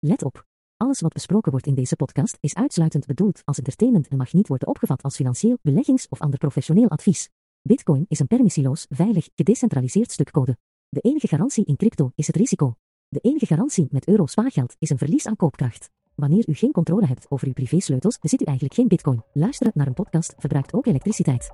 Let 0.00 0.24
op. 0.24 0.46
Alles 0.76 1.00
wat 1.00 1.12
besproken 1.12 1.50
wordt 1.50 1.66
in 1.66 1.74
deze 1.74 1.96
podcast 1.96 2.36
is 2.40 2.54
uitsluitend 2.54 3.06
bedoeld 3.06 3.42
als 3.44 3.58
entertainment 3.58 4.08
en 4.08 4.16
mag 4.16 4.32
niet 4.32 4.48
worden 4.48 4.68
opgevat 4.68 5.02
als 5.02 5.16
financieel, 5.16 5.58
beleggings- 5.62 6.08
of 6.08 6.20
ander 6.20 6.38
professioneel 6.38 6.88
advies. 6.88 7.28
Bitcoin 7.62 8.04
is 8.08 8.18
een 8.18 8.26
permissieloos, 8.26 8.86
veilig, 8.88 9.28
gedecentraliseerd 9.34 10.12
stuk 10.12 10.30
code. 10.30 10.56
De 10.88 11.00
enige 11.00 11.28
garantie 11.28 11.64
in 11.64 11.76
crypto 11.76 12.12
is 12.14 12.26
het 12.26 12.36
risico. 12.36 12.74
De 13.08 13.20
enige 13.20 13.46
garantie 13.46 13.86
met 13.90 14.08
euro 14.08 14.26
spaargeld 14.26 14.76
is 14.78 14.90
een 14.90 14.98
verlies 14.98 15.26
aan 15.26 15.36
koopkracht. 15.36 15.90
Wanneer 16.14 16.48
u 16.48 16.54
geen 16.54 16.72
controle 16.72 17.06
hebt 17.06 17.30
over 17.30 17.46
uw 17.46 17.52
privésleutels, 17.52 18.18
bezit 18.18 18.40
u 18.40 18.44
eigenlijk 18.44 18.76
geen 18.76 18.88
bitcoin. 18.88 19.22
Luisteren 19.32 19.72
naar 19.74 19.86
een 19.86 19.94
podcast 19.94 20.34
verbruikt 20.38 20.72
ook 20.72 20.86
elektriciteit. 20.86 21.50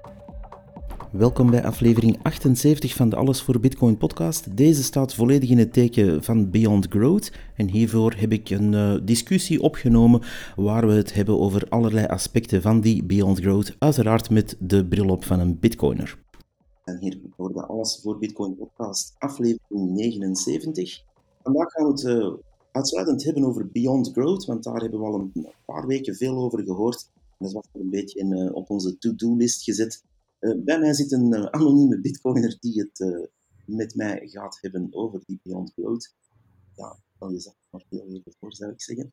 Welkom 1.12 1.50
bij 1.50 1.64
aflevering 1.64 2.18
78 2.22 2.94
van 2.94 3.08
de 3.08 3.16
Alles 3.16 3.42
voor 3.42 3.60
Bitcoin 3.60 3.96
podcast. 3.96 4.56
Deze 4.56 4.82
staat 4.82 5.14
volledig 5.14 5.50
in 5.50 5.58
het 5.58 5.72
teken 5.72 6.24
van 6.24 6.50
Beyond 6.50 6.86
Growth. 6.88 7.32
En 7.54 7.68
hiervoor 7.68 8.14
heb 8.16 8.32
ik 8.32 8.50
een 8.50 8.72
uh, 8.72 8.96
discussie 9.04 9.62
opgenomen 9.62 10.22
waar 10.56 10.86
we 10.86 10.92
het 10.92 11.14
hebben 11.14 11.38
over 11.38 11.68
allerlei 11.68 12.06
aspecten 12.06 12.62
van 12.62 12.80
die 12.80 13.04
Beyond 13.04 13.40
Growth. 13.40 13.76
Uiteraard 13.78 14.30
met 14.30 14.56
de 14.60 14.86
bril 14.86 15.08
op 15.08 15.24
van 15.24 15.40
een 15.40 15.58
Bitcoiner. 15.58 16.18
En 16.84 16.98
hier 17.00 17.20
voor 17.36 17.52
de 17.52 17.66
Alles 17.66 18.00
voor 18.02 18.18
Bitcoin 18.18 18.56
podcast, 18.56 19.14
aflevering 19.18 19.90
79. 19.90 21.02
Vandaag 21.42 21.70
gaan 21.70 21.84
we 21.84 21.90
het 21.90 22.02
uh, 22.02 22.32
uitsluitend 22.72 23.24
hebben 23.24 23.44
over 23.44 23.68
Beyond 23.72 24.12
Growth, 24.12 24.44
want 24.44 24.64
daar 24.64 24.80
hebben 24.80 25.00
we 25.00 25.06
al 25.06 25.14
een 25.14 25.48
paar 25.64 25.86
weken 25.86 26.14
veel 26.14 26.36
over 26.36 26.62
gehoord. 26.62 27.10
Dat 27.38 27.52
was 27.52 27.64
een 27.72 27.90
beetje 27.90 28.18
in, 28.18 28.32
uh, 28.32 28.54
op 28.54 28.70
onze 28.70 28.98
to-do-list 28.98 29.62
gezet 29.62 30.04
bij 30.38 30.78
mij 30.78 30.94
zit 30.94 31.12
een 31.12 31.34
uh, 31.34 31.44
anonieme 31.44 32.00
bitcoiner 32.00 32.56
die 32.60 32.80
het 32.80 33.00
uh, 33.00 33.26
met 33.64 33.94
mij 33.94 34.20
gaat 34.28 34.58
hebben 34.60 34.88
over 34.90 35.20
die 35.26 35.40
Beyond 35.42 35.72
Growth. 35.72 36.14
Ja, 36.74 36.98
dan 37.18 37.32
je 37.32 37.40
zegt 37.40 37.56
maar 37.70 37.84
heel 37.88 38.06
even 38.08 38.34
voor, 38.38 38.54
zou 38.54 38.72
ik 38.72 38.82
zeggen. 38.82 39.12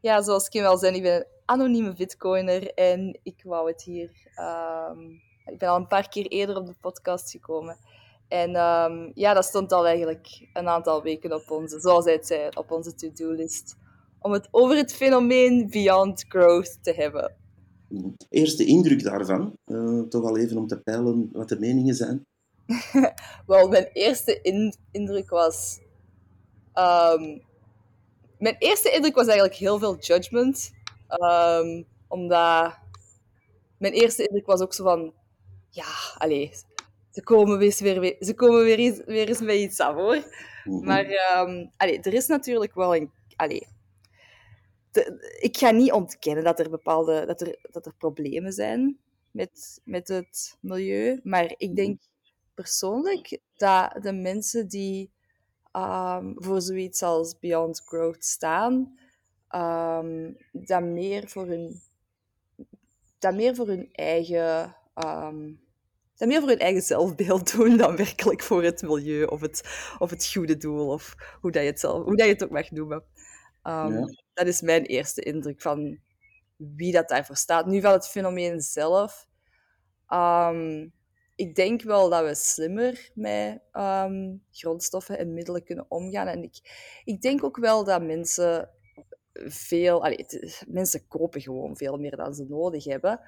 Ja, 0.00 0.22
zoals 0.22 0.48
Kim 0.48 0.64
al 0.64 0.78
zei, 0.78 0.96
ik 0.96 1.02
ben 1.02 1.14
een 1.14 1.26
anonieme 1.44 1.94
bitcoiner 1.94 2.74
en 2.74 3.20
ik 3.22 3.42
wou 3.42 3.68
het 3.70 3.82
hier... 3.82 4.10
Um, 4.90 5.26
ik 5.44 5.58
ben 5.58 5.68
al 5.68 5.76
een 5.76 5.86
paar 5.86 6.08
keer 6.08 6.26
eerder 6.26 6.56
op 6.56 6.66
de 6.66 6.74
podcast 6.80 7.30
gekomen. 7.30 7.78
En 8.28 8.56
um, 8.56 9.10
ja, 9.14 9.34
dat 9.34 9.44
stond 9.44 9.72
al 9.72 9.86
eigenlijk 9.86 10.48
een 10.52 10.68
aantal 10.68 11.02
weken 11.02 11.32
op 11.32 11.50
onze, 11.50 11.80
zoals 11.80 12.04
hij 12.04 12.14
het 12.14 12.26
zei, 12.26 12.48
op 12.54 12.70
onze 12.70 12.94
to-do-list. 12.94 13.76
Om 14.18 14.32
het 14.32 14.48
over 14.50 14.76
het 14.76 14.94
fenomeen 14.94 15.70
Beyond 15.70 16.24
Growth 16.28 16.78
te 16.82 16.92
hebben 16.92 17.36
eerste 18.28 18.64
indruk 18.64 19.02
daarvan? 19.02 19.58
Uh, 19.66 20.02
toch 20.02 20.24
al 20.24 20.38
even 20.38 20.56
om 20.56 20.66
te 20.66 20.80
peilen 20.80 21.28
wat 21.32 21.48
de 21.48 21.58
meningen 21.58 21.94
zijn. 21.94 22.26
Wel, 23.46 23.68
mijn 23.68 23.88
eerste 23.92 24.40
in 24.42 24.74
indruk 24.90 25.30
was... 25.30 25.80
Um, 26.74 27.42
mijn 28.38 28.56
eerste 28.58 28.90
indruk 28.90 29.14
was 29.14 29.26
eigenlijk 29.26 29.58
heel 29.58 29.78
veel 29.78 29.98
judgment. 29.98 30.70
Um, 31.08 31.86
omdat... 32.08 32.76
Mijn 33.78 33.92
eerste 33.92 34.26
indruk 34.26 34.46
was 34.46 34.60
ook 34.60 34.74
zo 34.74 34.84
van... 34.84 35.12
Ja, 35.70 35.86
allee, 36.16 36.52
ze 37.10 37.22
komen 37.22 37.58
weer, 37.58 38.00
weer, 38.00 38.16
ze 38.20 38.34
komen 38.34 38.64
weer, 38.64 38.78
eens, 38.78 39.02
weer 39.04 39.28
eens 39.28 39.40
met 39.40 39.56
iets 39.56 39.80
af, 39.80 39.94
hoor. 39.94 40.16
Mm 40.64 40.76
-hmm. 40.76 40.84
Maar 40.84 41.04
um, 41.04 41.70
allee, 41.76 42.00
er 42.00 42.14
is 42.14 42.26
natuurlijk 42.26 42.74
wel 42.74 42.96
een... 42.96 43.10
Allee, 43.36 43.66
ik 45.40 45.56
ga 45.56 45.70
niet 45.70 45.92
ontkennen 45.92 46.44
dat 46.44 46.58
er 46.58 46.70
bepaalde 46.70 47.26
dat 47.26 47.40
er, 47.40 47.58
dat 47.70 47.86
er 47.86 47.94
problemen 47.94 48.52
zijn 48.52 48.98
met, 49.30 49.80
met 49.84 50.08
het 50.08 50.56
milieu. 50.60 51.20
Maar 51.22 51.54
ik 51.56 51.76
denk 51.76 52.00
persoonlijk 52.54 53.38
dat 53.56 53.98
de 54.02 54.12
mensen 54.12 54.68
die 54.68 55.10
um, 55.72 56.34
voor 56.36 56.60
zoiets 56.60 57.02
als 57.02 57.38
Beyond 57.38 57.82
Growth 57.84 58.24
staan, 58.24 58.98
um, 59.50 60.36
dat, 60.52 60.82
meer 60.82 61.28
voor 61.28 61.46
hun, 61.46 61.80
dat 63.18 63.34
meer 63.34 63.54
voor 63.54 63.66
hun 63.66 63.88
eigen. 63.92 64.76
Um, 65.04 65.66
dat 66.16 66.28
meer 66.28 66.40
voor 66.40 66.48
hun 66.48 66.58
eigen 66.58 66.82
zelfbeeld 66.82 67.52
doen 67.52 67.76
dan 67.76 67.96
werkelijk 67.96 68.42
voor 68.42 68.62
het 68.62 68.82
milieu 68.82 69.24
of 69.24 69.40
het, 69.40 69.62
of 69.98 70.10
het 70.10 70.30
goede 70.32 70.56
doel, 70.56 70.88
of 70.88 71.14
hoe, 71.40 71.50
dat 71.50 71.62
je, 71.62 71.68
het 71.68 71.80
zelf, 71.80 72.04
hoe 72.04 72.16
dat 72.16 72.26
je 72.26 72.32
het 72.32 72.44
ook 72.44 72.50
mag 72.50 72.70
noemen. 72.70 73.04
Um, 73.68 73.92
ja. 73.92 74.06
Dat 74.34 74.46
is 74.46 74.60
mijn 74.60 74.84
eerste 74.84 75.22
indruk 75.22 75.60
van 75.60 75.98
wie 76.56 76.92
dat 76.92 77.08
daarvoor 77.08 77.36
staat. 77.36 77.66
Nu 77.66 77.80
van 77.80 77.92
het 77.92 78.08
fenomeen 78.08 78.60
zelf. 78.60 79.28
Um, 80.08 80.92
ik 81.34 81.54
denk 81.54 81.82
wel 81.82 82.10
dat 82.10 82.24
we 82.24 82.34
slimmer 82.34 83.10
met 83.14 83.60
um, 83.72 84.44
grondstoffen 84.50 85.18
en 85.18 85.34
middelen 85.34 85.64
kunnen 85.64 85.86
omgaan. 85.88 86.26
En 86.26 86.42
ik, 86.42 86.56
ik 87.04 87.20
denk 87.20 87.44
ook 87.44 87.56
wel 87.56 87.84
dat 87.84 88.02
mensen 88.02 88.70
veel... 89.32 90.04
Allee, 90.04 90.16
het, 90.16 90.64
mensen 90.68 91.06
kopen 91.08 91.40
gewoon 91.40 91.76
veel 91.76 91.96
meer 91.96 92.16
dan 92.16 92.34
ze 92.34 92.44
nodig 92.48 92.84
hebben. 92.84 93.20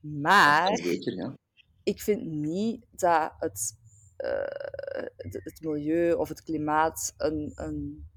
Maar 0.00 0.76
zeker, 0.76 1.14
ja. 1.14 1.36
ik 1.82 2.00
vind 2.00 2.26
niet 2.26 2.86
dat 2.90 3.32
het, 3.38 3.76
uh, 4.18 5.32
het 5.42 5.60
milieu 5.60 6.12
of 6.12 6.28
het 6.28 6.42
klimaat 6.42 7.14
een, 7.16 7.52
een 7.54 8.09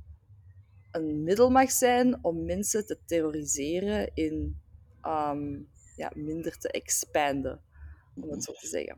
een 0.93 1.23
middel 1.23 1.49
mag 1.49 1.71
zijn 1.71 2.19
om 2.21 2.45
mensen 2.45 2.85
te 2.85 2.97
terroriseren 3.05 4.11
in 4.13 4.55
um, 5.07 5.67
ja, 5.95 6.11
minder 6.15 6.57
te 6.57 6.67
expanden, 6.67 7.59
om 8.15 8.29
het 8.29 8.43
zo 8.43 8.51
te 8.51 8.67
zeggen. 8.67 8.97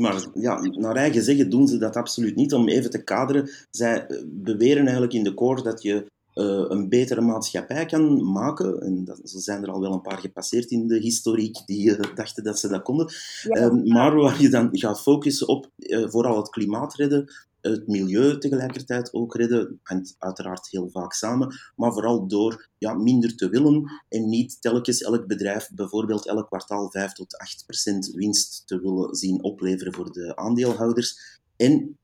Maar 0.00 0.26
ja, 0.34 0.60
naar 0.60 0.96
eigen 0.96 1.22
zeggen 1.22 1.50
doen 1.50 1.68
ze 1.68 1.78
dat 1.78 1.96
absoluut 1.96 2.36
niet. 2.36 2.54
Om 2.54 2.68
even 2.68 2.90
te 2.90 3.04
kaderen, 3.04 3.50
zij 3.70 4.06
beweren 4.26 4.82
eigenlijk 4.82 5.12
in 5.12 5.24
de 5.24 5.34
core 5.34 5.62
dat 5.62 5.82
je 5.82 5.94
uh, 6.34 6.64
een 6.68 6.88
betere 6.88 7.20
maatschappij 7.20 7.86
kan 7.86 8.32
maken. 8.32 8.80
En 8.80 9.04
dat, 9.04 9.20
zo 9.24 9.38
zijn 9.38 9.62
er 9.62 9.70
al 9.70 9.80
wel 9.80 9.92
een 9.92 10.00
paar 10.00 10.18
gepasseerd 10.18 10.70
in 10.70 10.86
de 10.86 10.98
historiek 10.98 11.62
die 11.66 11.90
uh, 11.90 12.14
dachten 12.14 12.44
dat 12.44 12.58
ze 12.58 12.68
dat 12.68 12.82
konden. 12.82 13.12
Ja. 13.42 13.70
Uh, 13.70 13.92
maar 13.92 14.16
waar 14.16 14.42
je 14.42 14.48
dan 14.48 14.68
gaat 14.72 15.02
focussen 15.02 15.48
op 15.48 15.70
vooral 15.86 16.36
het 16.36 16.50
klimaat 16.50 16.94
redden, 16.94 17.32
het 17.60 17.86
milieu 17.86 18.38
tegelijkertijd 18.38 19.12
ook 19.12 19.34
redden, 19.34 19.80
hangt 19.82 20.14
uiteraard 20.18 20.70
heel 20.70 20.90
vaak 20.90 21.12
samen, 21.12 21.54
maar 21.76 21.92
vooral 21.92 22.28
door 22.28 22.68
ja, 22.78 22.94
minder 22.94 23.36
te 23.36 23.48
willen 23.48 23.90
en 24.08 24.28
niet 24.28 24.60
telkens 24.60 25.02
elk 25.02 25.26
bedrijf 25.26 25.70
bijvoorbeeld 25.74 26.26
elk 26.26 26.46
kwartaal 26.46 26.90
5 26.90 27.12
tot 27.12 27.38
8 27.38 27.64
procent 27.66 28.10
winst 28.10 28.62
te 28.66 28.80
willen 28.80 29.14
zien 29.14 29.42
opleveren 29.42 29.94
voor 29.94 30.12
de 30.12 30.36
aandeelhouders. 30.36 31.38
En 31.56 31.98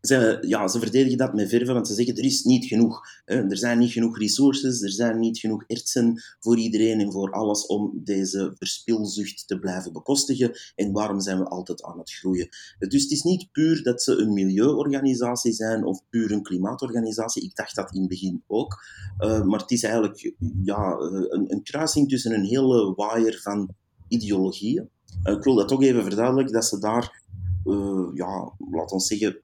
ze, 0.00 0.38
ja, 0.40 0.68
ze 0.68 0.78
verdedigen 0.78 1.18
dat 1.18 1.34
met 1.34 1.48
verven, 1.48 1.74
want 1.74 1.88
ze 1.88 1.94
zeggen 1.94 2.16
er 2.16 2.24
is 2.24 2.44
niet 2.44 2.64
genoeg. 2.64 3.00
Hè. 3.24 3.50
Er 3.50 3.56
zijn 3.56 3.78
niet 3.78 3.92
genoeg 3.92 4.18
resources, 4.18 4.82
er 4.82 4.90
zijn 4.90 5.18
niet 5.18 5.38
genoeg 5.38 5.64
ertsen 5.66 6.22
voor 6.40 6.58
iedereen 6.58 7.00
en 7.00 7.12
voor 7.12 7.30
alles 7.30 7.66
om 7.66 8.00
deze 8.04 8.54
verspilzucht 8.58 9.46
te 9.46 9.58
blijven 9.58 9.92
bekostigen. 9.92 10.58
En 10.74 10.92
waarom 10.92 11.20
zijn 11.20 11.38
we 11.38 11.44
altijd 11.44 11.82
aan 11.82 11.98
het 11.98 12.12
groeien? 12.12 12.48
Dus 12.78 13.02
het 13.02 13.10
is 13.10 13.22
niet 13.22 13.52
puur 13.52 13.82
dat 13.82 14.02
ze 14.02 14.16
een 14.16 14.32
milieuorganisatie 14.32 15.52
zijn 15.52 15.84
of 15.84 16.02
puur 16.10 16.32
een 16.32 16.42
klimaatorganisatie. 16.42 17.42
Ik 17.42 17.54
dacht 17.54 17.74
dat 17.74 17.94
in 17.94 18.00
het 18.00 18.08
begin 18.08 18.42
ook. 18.46 18.82
Uh, 19.18 19.44
maar 19.44 19.60
het 19.60 19.70
is 19.70 19.82
eigenlijk 19.82 20.34
ja, 20.62 20.96
een, 20.98 21.52
een 21.52 21.62
kruising 21.62 22.08
tussen 22.08 22.34
een 22.34 22.44
hele 22.44 22.94
waaier 22.94 23.40
van 23.42 23.74
ideologieën. 24.08 24.88
Uh, 25.24 25.34
ik 25.34 25.42
wil 25.42 25.54
dat 25.54 25.68
toch 25.68 25.82
even 25.82 26.02
verduidelijken, 26.02 26.54
dat 26.54 26.64
ze 26.64 26.78
daar, 26.78 27.22
uh, 27.64 28.08
ja, 28.14 28.52
laten 28.70 28.96
we 28.96 29.02
zeggen, 29.02 29.42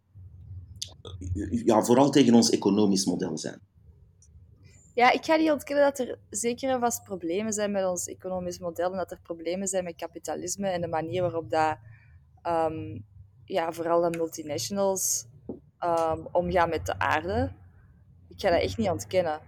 ja, 1.65 1.83
vooral 1.83 2.11
tegen 2.11 2.35
ons 2.35 2.51
economisch 2.51 3.05
model 3.05 3.39
zijn. 3.39 3.61
Ja, 4.95 5.11
ik 5.11 5.25
ga 5.25 5.37
niet 5.37 5.51
ontkennen 5.51 5.85
dat 5.85 5.99
er 5.99 6.19
zeker 6.31 6.71
en 6.71 6.81
vast 6.81 7.03
problemen 7.03 7.53
zijn 7.53 7.71
met 7.71 7.87
ons 7.87 8.07
economisch 8.07 8.59
model 8.59 8.91
en 8.91 8.97
dat 8.97 9.11
er 9.11 9.21
problemen 9.23 9.69
zijn 9.69 9.85
met 9.85 9.97
kapitalisme 9.97 10.69
en 10.69 10.81
de 10.81 10.87
manier 10.87 11.23
waarop 11.23 11.51
dat, 11.51 11.77
um, 12.47 13.05
ja, 13.45 13.73
vooral 13.73 14.01
de 14.01 14.19
multinationals 14.19 15.25
um, 15.81 16.27
omgaan 16.33 16.69
met 16.69 16.87
de 16.87 16.99
aarde. 16.99 17.53
Ik 18.29 18.41
ga 18.41 18.51
dat 18.51 18.61
echt 18.61 18.77
niet 18.79 18.89
ontkennen. 18.89 19.41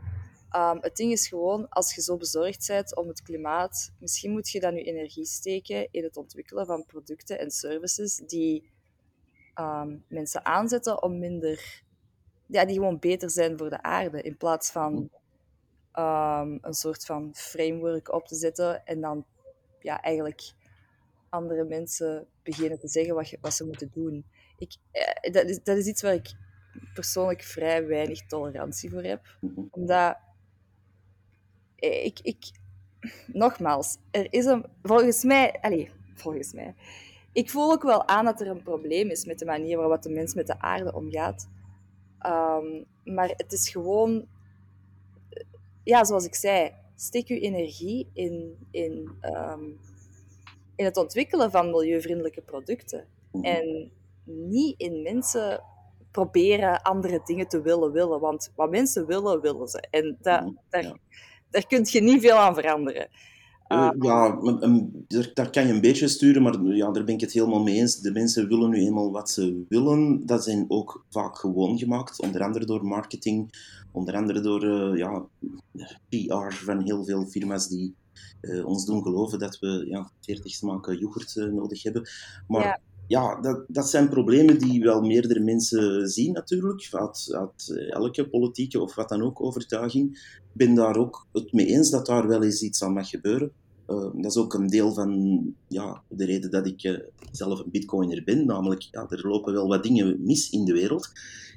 Um, 0.57 0.79
het 0.81 0.97
ding 0.97 1.13
is 1.13 1.29
gewoon, 1.29 1.69
als 1.69 1.95
je 1.95 2.03
zo 2.03 2.17
bezorgd 2.17 2.67
bent 2.67 2.97
om 2.97 3.09
het 3.09 3.23
klimaat, 3.23 3.93
misschien 3.99 4.31
moet 4.31 4.49
je 4.49 4.61
dan 4.61 4.75
je 4.75 4.83
energie 4.83 5.27
steken 5.27 5.89
in 5.91 6.03
het 6.03 6.17
ontwikkelen 6.17 6.67
van 6.67 6.85
producten 6.87 7.39
en 7.39 7.51
services 7.51 8.17
die 8.17 8.71
um, 9.61 10.05
mensen 10.09 10.45
aanzetten 10.45 11.03
om 11.03 11.19
minder, 11.19 11.83
ja, 12.47 12.65
die 12.65 12.75
gewoon 12.75 12.99
beter 12.99 13.31
zijn 13.31 13.59
voor 13.59 13.71
de 13.71 13.83
aarde, 13.83 14.23
in 14.23 14.37
plaats 14.37 14.71
van 14.71 15.11
um, 15.95 16.59
een 16.61 16.75
soort 16.75 17.05
van 17.05 17.31
framework 17.35 18.13
op 18.13 18.27
te 18.27 18.35
zetten 18.35 18.87
en 18.87 19.01
dan 19.01 19.25
ja, 19.81 20.03
eigenlijk 20.03 20.53
andere 21.29 21.65
mensen 21.65 22.27
beginnen 22.43 22.79
te 22.79 22.89
zeggen 22.89 23.15
wat, 23.15 23.29
je, 23.29 23.39
wat 23.41 23.55
ze 23.55 23.65
moeten 23.65 23.91
doen. 23.93 24.25
Ik, 24.59 24.77
eh, 24.91 25.33
dat, 25.33 25.49
is, 25.49 25.63
dat 25.63 25.77
is 25.77 25.87
iets 25.87 26.03
waar 26.03 26.15
ik 26.15 26.35
persoonlijk 26.95 27.43
vrij 27.43 27.87
weinig 27.87 28.27
tolerantie 28.27 28.91
voor 28.91 29.03
heb. 29.03 29.39
Omdat 29.71 30.17
ik, 31.77 32.19
ik 32.23 32.51
nogmaals, 33.27 33.97
er 34.11 34.33
is 34.33 34.45
een, 34.45 34.67
volgens 34.83 35.25
mij, 35.25 35.59
allez, 35.61 35.91
volgens 36.15 36.53
mij, 36.53 36.75
ik 37.37 37.51
voel 37.51 37.73
ook 37.73 37.83
wel 37.83 38.09
aan 38.09 38.25
dat 38.25 38.41
er 38.41 38.47
een 38.47 38.63
probleem 38.63 39.11
is 39.11 39.25
met 39.25 39.39
de 39.39 39.45
manier 39.45 39.77
waarop 39.77 40.03
de 40.03 40.11
mens 40.11 40.35
met 40.35 40.47
de 40.47 40.61
aarde 40.61 40.95
omgaat. 40.95 41.49
Um, 42.27 42.85
maar 43.05 43.29
het 43.29 43.53
is 43.53 43.69
gewoon... 43.69 44.27
ja, 45.83 46.05
zoals 46.05 46.25
ik 46.25 46.35
zei, 46.35 46.73
steek 46.95 47.29
uw 47.29 47.37
energie 47.37 48.11
in, 48.13 48.67
in, 48.71 49.17
ehm, 49.21 49.65
in 50.77 50.85
het 50.85 50.97
ontwikkelen 50.97 51.51
van 51.51 51.71
milieuvriendelijke 51.71 52.41
producten. 52.43 53.07
Mhm. 53.33 53.45
En 53.45 53.91
niet 54.25 54.81
in 54.81 55.03
mensen 55.03 55.63
proberen 56.11 56.83
andere 56.83 57.21
dingen 57.25 57.49
te 57.49 57.61
willen 57.61 57.93
willen. 57.93 58.21
Want 58.21 58.53
wat 58.55 58.71
mensen 58.71 59.07
willen, 59.07 59.41
willen 59.41 59.69
ze. 59.69 59.87
En 59.91 60.19
Mhm, 60.23 60.53
daar, 60.69 60.83
ja. 60.83 60.97
daar 61.51 61.67
kun 61.67 61.87
je 61.89 62.01
niet 62.01 62.21
veel 62.21 62.37
aan 62.37 62.55
veranderen. 62.55 63.09
Eh, 63.69 63.91
ja, 64.01 64.29
maar, 64.29 64.61
ehm, 64.61 64.85
daar, 65.35 65.51
kan 65.51 65.67
je 65.67 65.73
een 65.73 65.81
beetje 65.81 66.09
sturen, 66.09 66.43
maar 66.43 66.63
ja, 66.63 66.91
daar 66.91 67.05
ben 67.05 67.15
ik 67.15 67.21
het 67.21 67.33
helemaal 67.33 67.63
mee 67.63 67.75
eens. 67.75 68.01
De 68.01 68.13
mensen 68.13 68.49
willen 68.49 68.71
nu 68.71 68.77
eenmaal 68.77 69.11
wat 69.11 69.31
ze 69.31 69.65
willen. 69.69 70.27
Dat 70.27 70.45
zijn 70.45 70.65
ook 70.69 71.05
vaak 71.11 71.39
gewoon 71.39 71.79
gemaakt, 71.79 72.21
onder 72.21 72.43
andere 72.43 72.65
door 72.65 72.87
marketing, 72.87 73.51
onder 73.93 74.15
andere 74.15 74.41
door 74.41 74.63
eh, 74.63 74.99
ja, 74.99 75.27
PR 76.09 76.55
van 76.55 76.83
heel 76.83 77.05
veel 77.05 77.27
firma's 77.27 77.69
die 77.69 77.95
eh, 78.41 78.67
ons 78.67 78.85
doen 78.85 79.03
geloven 79.03 79.39
dat 79.39 79.59
we 79.59 79.87
ja, 79.89 80.11
40 80.21 80.53
smaken 80.53 80.99
yoghurt 80.99 81.35
nodig 81.35 81.83
hebben. 81.83 82.09
Maar 82.47 82.63
Ja. 82.63 82.81
Ja, 83.09 83.41
dat, 83.41 83.65
dat 83.69 83.91
zijn 83.91 84.09
problemen 84.09 84.59
die 84.59 84.83
wel 84.83 85.01
meerdere 85.01 85.41
mensen 85.41 86.09
zien 86.09 86.33
natuurlijk, 86.33 86.89
uit, 86.91 87.29
uit 87.33 87.89
elke 87.91 88.29
politieke 88.29 88.81
of 88.81 88.95
wat 88.95 89.09
dan 89.09 89.23
ook 89.23 89.43
overtuiging. 89.43 90.11
Ik 90.37 90.67
ben 90.67 90.75
daar 90.75 90.97
ook 90.97 91.27
het 91.33 91.53
mee 91.53 91.67
eens 91.67 91.91
dat 91.91 92.07
daar 92.07 92.27
wel 92.27 92.43
eens 92.43 92.63
iets 92.63 92.83
aan 92.83 92.93
mag 92.93 93.09
gebeuren. 93.09 93.53
Uh, 93.89 94.11
dat 94.15 94.31
is 94.31 94.37
ook 94.37 94.55
een 94.55 94.67
deel 94.67 94.93
van 94.93 95.41
ja, 95.69 96.03
de 96.09 96.25
reden 96.25 96.51
dat 96.51 96.67
ik 96.67 96.83
uh, 96.83 96.99
zelf 97.33 97.59
een 97.59 97.71
bitcoiner 97.71 98.25
ben. 98.25 98.47
Namelijk, 98.47 98.83
ja, 98.83 99.07
er 99.09 99.27
lopen 99.27 99.53
wel 99.53 99.69
wat 99.69 99.83
dingen 99.83 100.17
mis 100.25 100.51
in 100.51 100.65
de 100.65 100.73
wereld. 100.73 101.11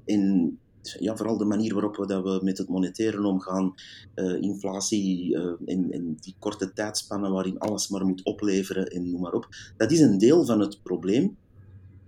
En 0.06 0.58
ja, 1.00 1.16
vooral 1.16 1.38
de 1.38 1.46
manier 1.46 1.74
waarop 1.74 1.96
we, 1.96 2.08
dat 2.08 2.24
we 2.24 2.40
met 2.44 2.58
het 2.58 2.68
moneteren 2.68 3.26
omgaan, 3.26 3.74
uh, 4.16 4.42
inflatie 4.42 5.36
en, 5.66 5.92
en, 5.92 6.18
die 6.20 6.36
korte 6.40 6.74
tijdspannen 6.74 7.32
waarin 7.32 7.60
alles 7.60 7.90
maar 7.90 8.06
moet 8.06 8.24
opleveren 8.24 8.86
en 8.86 9.12
noem 9.12 9.22
maar 9.22 9.34
op. 9.34 9.48
Dat 9.78 9.92
is 9.92 10.00
een 10.00 10.18
deel 10.18 10.46
van 10.46 10.60
het 10.60 10.84
probleem. 10.84 11.38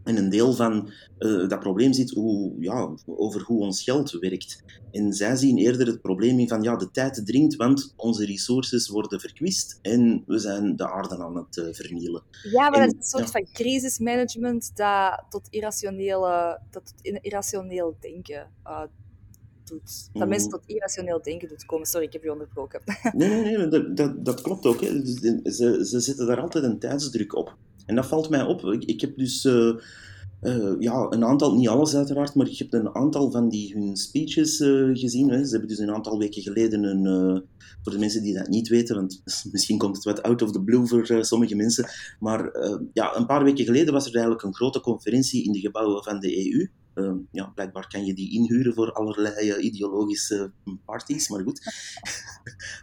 En 0.04 0.18
een 0.18 0.30
deel 0.30 0.54
van 0.54 0.90
uh, 1.20 1.48
dat 1.50 1.60
probleem 1.60 1.94
zit 1.94 2.10
hoe, 2.12 2.54
ja, 2.60 2.90
over 3.06 3.42
hoe 3.42 3.62
ons 3.62 3.84
geld 3.84 4.12
werkt. 4.12 4.64
En 4.92 5.14
zij 5.14 5.36
zien 5.36 5.58
eerder 5.58 5.88
het 5.88 6.02
probleem 6.02 6.40
in 6.40 6.48
van 6.48 6.62
ja, 6.62 6.76
de 6.76 6.92
tijd 6.92 7.22
dringt, 7.26 7.56
want 7.56 7.94
onze 7.96 8.26
resources 8.26 8.88
worden 8.90 9.20
verkwist 9.20 9.80
en 9.82 10.24
we 10.28 10.40
zijn 10.40 10.76
de 10.76 10.90
aarde 10.92 11.18
aan 11.18 11.36
het 11.36 11.58
uh, 11.58 11.66
vernielen. 11.74 12.24
Ja, 12.52 12.70
maar 12.70 12.80
En- 12.80 12.86
dat 12.86 12.96
is 12.96 12.98
een 13.00 13.20
soort 13.20 13.24
ja. 13.24 13.32
van 13.32 13.48
crisismanagement 13.54 14.72
dat 14.76 15.24
tot 15.30 15.48
irrationele, 15.50 16.60
dat 16.72 16.86
tot 16.86 17.20
irrationeel 17.22 17.96
denken 18.00 18.52
uh, 18.66 18.82
doet. 19.66 20.10
Dat 20.14 20.22
Mhm. 20.22 20.30
mensen 20.30 20.50
tot 20.50 20.64
irrationeel 20.66 21.22
denken 21.22 21.48
doet 21.48 21.66
komen. 21.66 21.88
Sorry, 21.88 22.06
ik 22.06 22.14
heb 22.14 22.24
je 22.24 22.32
onderbroken. 22.32 22.82
Nee, 23.14 23.30
nee, 23.30 23.58
nee, 23.58 23.68
dat, 23.80 23.98
dat, 23.98 24.26
dat 24.26 24.42
klopt 24.42 24.66
ook. 24.66 24.82
Hè. 24.82 25.02
Dus 25.02 25.20
Ze, 25.58 25.86
ze 25.86 26.00
zetten 26.00 26.28
daar 26.28 26.42
altijd 26.42 26.64
een 26.64 26.80
tijdsdruk 26.80 27.36
op. 27.36 27.58
En 27.92 27.98
dat 27.98 28.08
valt 28.08 28.30
mij 28.30 28.44
op. 28.44 28.64
Ik, 28.66 29.02
heb 29.02 29.18
dus 29.18 29.46
eh, 29.46 29.70
eh, 30.42 30.76
ja, 30.80 31.08
een 31.10 31.26
aantal, 31.26 31.56
niet 31.56 31.68
alles 31.68 31.96
uiteraard, 31.96 32.36
maar 32.36 32.48
ik 32.48 32.58
heb 32.58 32.74
een 32.74 32.96
aantal 32.96 33.32
van 33.32 33.50
die 33.50 33.74
hun 33.74 33.96
speeches 33.96 34.60
eh, 34.60 34.90
gezien. 34.94 35.30
Hè. 35.30 35.44
Ze 35.46 35.52
hebben 35.52 35.70
dus 35.70 35.78
een 35.78 35.94
aantal 35.94 36.18
weken 36.18 36.42
geleden 36.42 36.84
een. 36.84 37.44
voor 37.84 37.92
de 37.92 38.00
mensen 38.00 38.24
die 38.24 38.34
dat 38.34 38.48
niet 38.48 38.68
weten, 38.68 38.96
want 38.96 39.22
misschien 39.52 39.78
komt 39.78 39.96
het 39.96 40.06
wat 40.06 40.24
out 40.24 40.42
of 40.42 40.52
the 40.52 40.64
blue 40.64 40.88
voor 40.88 41.18
sommige 41.22 41.56
mensen. 41.56 41.90
Maar 42.20 42.52
ja, 42.94 43.16
een 43.16 43.26
paar 43.26 43.44
weken 43.44 43.66
geleden 43.66 43.94
was 43.94 44.06
er 44.06 44.14
eigenlijk 44.14 44.44
een 44.44 44.56
grote 44.56 44.82
conferentie 44.82 45.44
in 45.44 45.52
de 45.52 45.60
gebouwen 45.60 46.04
van 46.04 46.20
de 46.20 46.52
EU. 46.52 46.68
Eh, 46.94 47.14
ja, 47.32 47.46
blijkbaar 47.46 47.88
kan 47.88 48.06
je 48.06 48.14
die 48.14 48.32
inhuren 48.32 48.74
voor 48.74 48.92
allerlei 48.92 49.50
eh, 49.50 49.64
ideologische 49.64 50.52
parties, 50.86 51.30
maar 51.30 51.42
goed. 51.44 51.62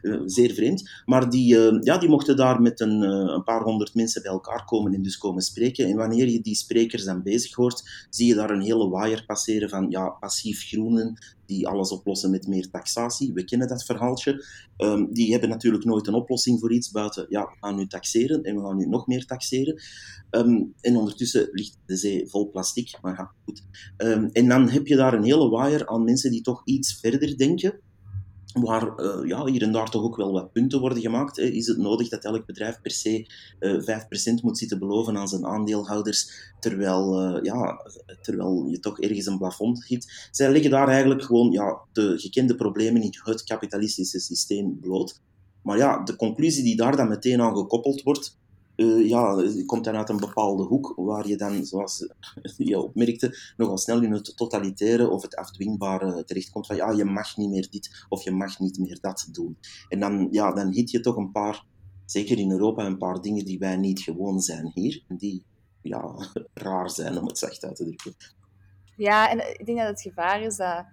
Eh, 0.03 0.21
zeer 0.25 0.55
vreemd. 0.55 0.91
Maar 1.05 1.31
die, 1.31 1.59
eh, 1.59 1.79
ja, 1.81 1.99
die 1.99 2.09
mochten 2.09 2.37
daar 2.37 2.63
met 2.63 2.81
een, 2.81 3.03
eh, 3.03 3.35
een 3.35 3.45
paar 3.45 3.63
honderd 3.63 3.95
mensen 3.95 4.23
bij 4.23 4.31
elkaar 4.31 4.65
komen 4.65 4.95
en 4.95 5.03
dus 5.03 5.19
komen 5.19 5.43
spreken. 5.43 5.87
En 5.87 5.97
wanneer 5.97 6.29
je 6.29 6.41
die 6.41 6.55
sprekers 6.55 7.05
dan 7.05 7.23
bezig 7.23 7.55
hoort, 7.55 8.07
zie 8.11 8.27
je 8.27 8.35
daar 8.35 8.51
een 8.51 8.61
hele 8.61 8.89
waaier 8.89 9.25
passeren 9.27 9.69
van 9.69 9.91
ja, 9.91 10.09
passief 10.09 10.67
groenen 10.67 11.19
die 11.49 11.69
alles 11.69 11.91
oplossen 11.91 12.31
met 12.31 12.47
meer 12.47 12.71
taxatie. 12.71 13.33
We 13.33 13.45
kennen 13.45 13.69
dat 13.69 13.85
verhaaltje. 13.85 14.45
Ehm, 14.77 15.07
die 15.13 15.31
hebben 15.31 15.49
natuurlijk 15.49 15.85
nooit 15.85 16.07
een 16.07 16.15
oplossing 16.15 16.61
voor 16.61 16.73
iets 16.73 16.91
buiten, 16.91 17.27
ja, 17.29 17.43
we 17.43 17.57
gaan 17.61 17.77
nu 17.77 17.87
taxeren 17.87 18.43
en 18.43 18.57
we 18.57 18.63
gaan 18.63 18.77
nu 18.77 18.87
nog 18.87 19.07
meer 19.07 19.27
taxeren. 19.27 19.81
Ehm, 20.31 20.63
en 20.81 20.97
ondertussen 20.97 21.49
ligt 21.53 21.79
de 21.87 21.97
zee 21.97 22.29
vol 22.29 22.51
plastic, 22.51 22.99
maar 23.03 23.17
ja, 23.17 23.33
goed. 23.45 23.63
Ehm, 23.97 24.29
en 24.33 24.49
dan 24.49 24.69
heb 24.69 24.87
je 24.87 24.97
daar 24.97 25.15
een 25.15 25.25
hele 25.25 25.49
waaier 25.49 25.87
aan 25.87 26.05
mensen 26.05 26.31
die 26.31 26.43
toch 26.43 26.63
iets 26.65 27.01
verder 27.01 27.37
denken 27.37 27.81
waar 28.61 28.97
eh, 28.97 29.29
ja, 29.29 29.45
hier 29.45 29.63
en 29.63 29.73
daar 29.73 29.91
toch 29.91 30.03
ook 30.03 30.17
wel 30.17 30.33
wat 30.33 30.53
punten 30.53 30.81
worden 30.81 31.01
gemaakt. 31.01 31.39
Is 31.39 31.67
het 31.67 31.79
nodig 31.79 32.09
dat 32.09 32.25
elk 32.25 32.47
bedrijf 32.47 32.81
per 32.81 32.91
se 32.91 33.27
eh 33.59 34.41
5% 34.41 34.43
moet 34.43 34.59
zitten 34.59 34.79
beloven 34.79 35.17
aan 35.17 35.29
zijn 35.29 35.47
aandeelhouders, 35.47 36.53
terwijl, 36.61 37.21
eh, 37.21 37.43
ja, 37.43 37.81
terwijl 38.23 38.67
je 38.67 38.81
toch 38.81 39.01
ergens 39.01 39.27
een 39.27 39.39
plafond 39.39 39.87
hit? 39.87 40.29
Zij 40.31 40.53
leggen 40.53 40.71
daar 40.71 40.89
eigenlijk 40.89 41.23
gewoon 41.23 41.51
ja, 41.51 41.79
de 41.93 42.19
gekende 42.19 42.55
problemen 42.55 43.03
in 43.03 43.15
het 43.23 43.45
kapitalistische 43.45 44.21
systeem 44.21 44.79
bloot. 44.81 45.21
Maar 45.63 45.77
ja, 45.77 46.03
de 46.03 46.17
conclusie 46.17 46.63
die 46.63 46.77
daar 46.77 46.97
dan 46.97 47.09
meteen 47.09 47.41
aan 47.41 47.57
gekoppeld 47.57 48.03
wordt, 48.03 48.39
eh, 48.79 49.09
ja, 49.09 49.43
komt 49.67 49.85
dan 49.85 49.97
uit 49.97 50.09
een 50.09 50.17
bepaalde 50.17 50.63
hoek, 50.63 50.93
waar 50.97 51.29
je 51.29 51.37
dan, 51.37 51.65
zoals 51.65 52.09
je 52.57 52.81
opmerkte, 52.81 53.53
nogal 53.57 53.79
snel 53.79 54.03
in 54.03 54.13
het 54.13 54.37
totalitaire 54.37 55.09
of 55.09 55.23
het 55.23 55.37
afdwingbare 55.37 56.25
terechtkomt 56.25 56.67
van 56.67 56.77
ja, 56.77 56.91
je 56.91 57.05
mag 57.05 57.37
niet 57.37 57.51
meer 57.51 57.69
dit 57.71 58.07
of 58.09 58.23
je 58.23 58.31
mag 58.31 58.59
niet 58.59 58.79
meer 58.79 58.99
dat 59.01 59.29
doen. 59.33 59.59
En 59.89 60.01
dan, 60.01 60.29
ja, 60.31 60.53
dan 60.53 60.73
hit 60.73 60.91
je 60.91 61.01
toch 61.01 61.17
een 61.17 61.31
paar, 61.31 61.65
zeker 62.07 62.39
in 62.39 62.51
Europa, 62.51 62.87
een 62.87 62.99
paar 62.99 63.21
dingen 63.21 63.45
die 63.45 63.59
wij 63.59 63.77
niet 63.77 64.01
gewoon 64.01 64.41
zijn 64.41 64.71
hier, 64.75 65.05
die 65.09 65.45
ja, 65.83 66.15
raar 66.55 66.91
zijn, 66.91 67.19
om 67.19 67.27
het 67.27 67.39
zacht 67.39 67.65
uit 67.65 67.77
te 67.77 67.85
drukken. 67.85 68.15
Ja, 68.97 69.31
en 69.31 69.39
ik 69.59 69.67
denk 69.67 69.79
dat 69.79 69.89
het 69.89 70.01
gevaar 70.01 70.43
is 70.43 70.57
dat 70.57 70.85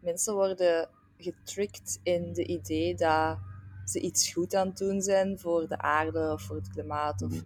mensen 0.00 0.34
worden 0.34 0.88
getricked 1.16 2.00
in 2.02 2.32
de 2.32 2.46
idee 2.46 2.94
dat 2.94 3.38
ze 3.90 4.00
iets 4.00 4.32
goed 4.32 4.54
aan 4.54 4.66
het 4.68 4.78
doen 4.78 5.02
zijn 5.02 5.38
voor 5.38 5.68
de 5.68 5.78
aarde 5.78 6.32
of 6.32 6.42
voor 6.42 6.56
het 6.56 6.68
klimaat. 6.68 7.22
Of, 7.22 7.30
Mhm. 7.30 7.42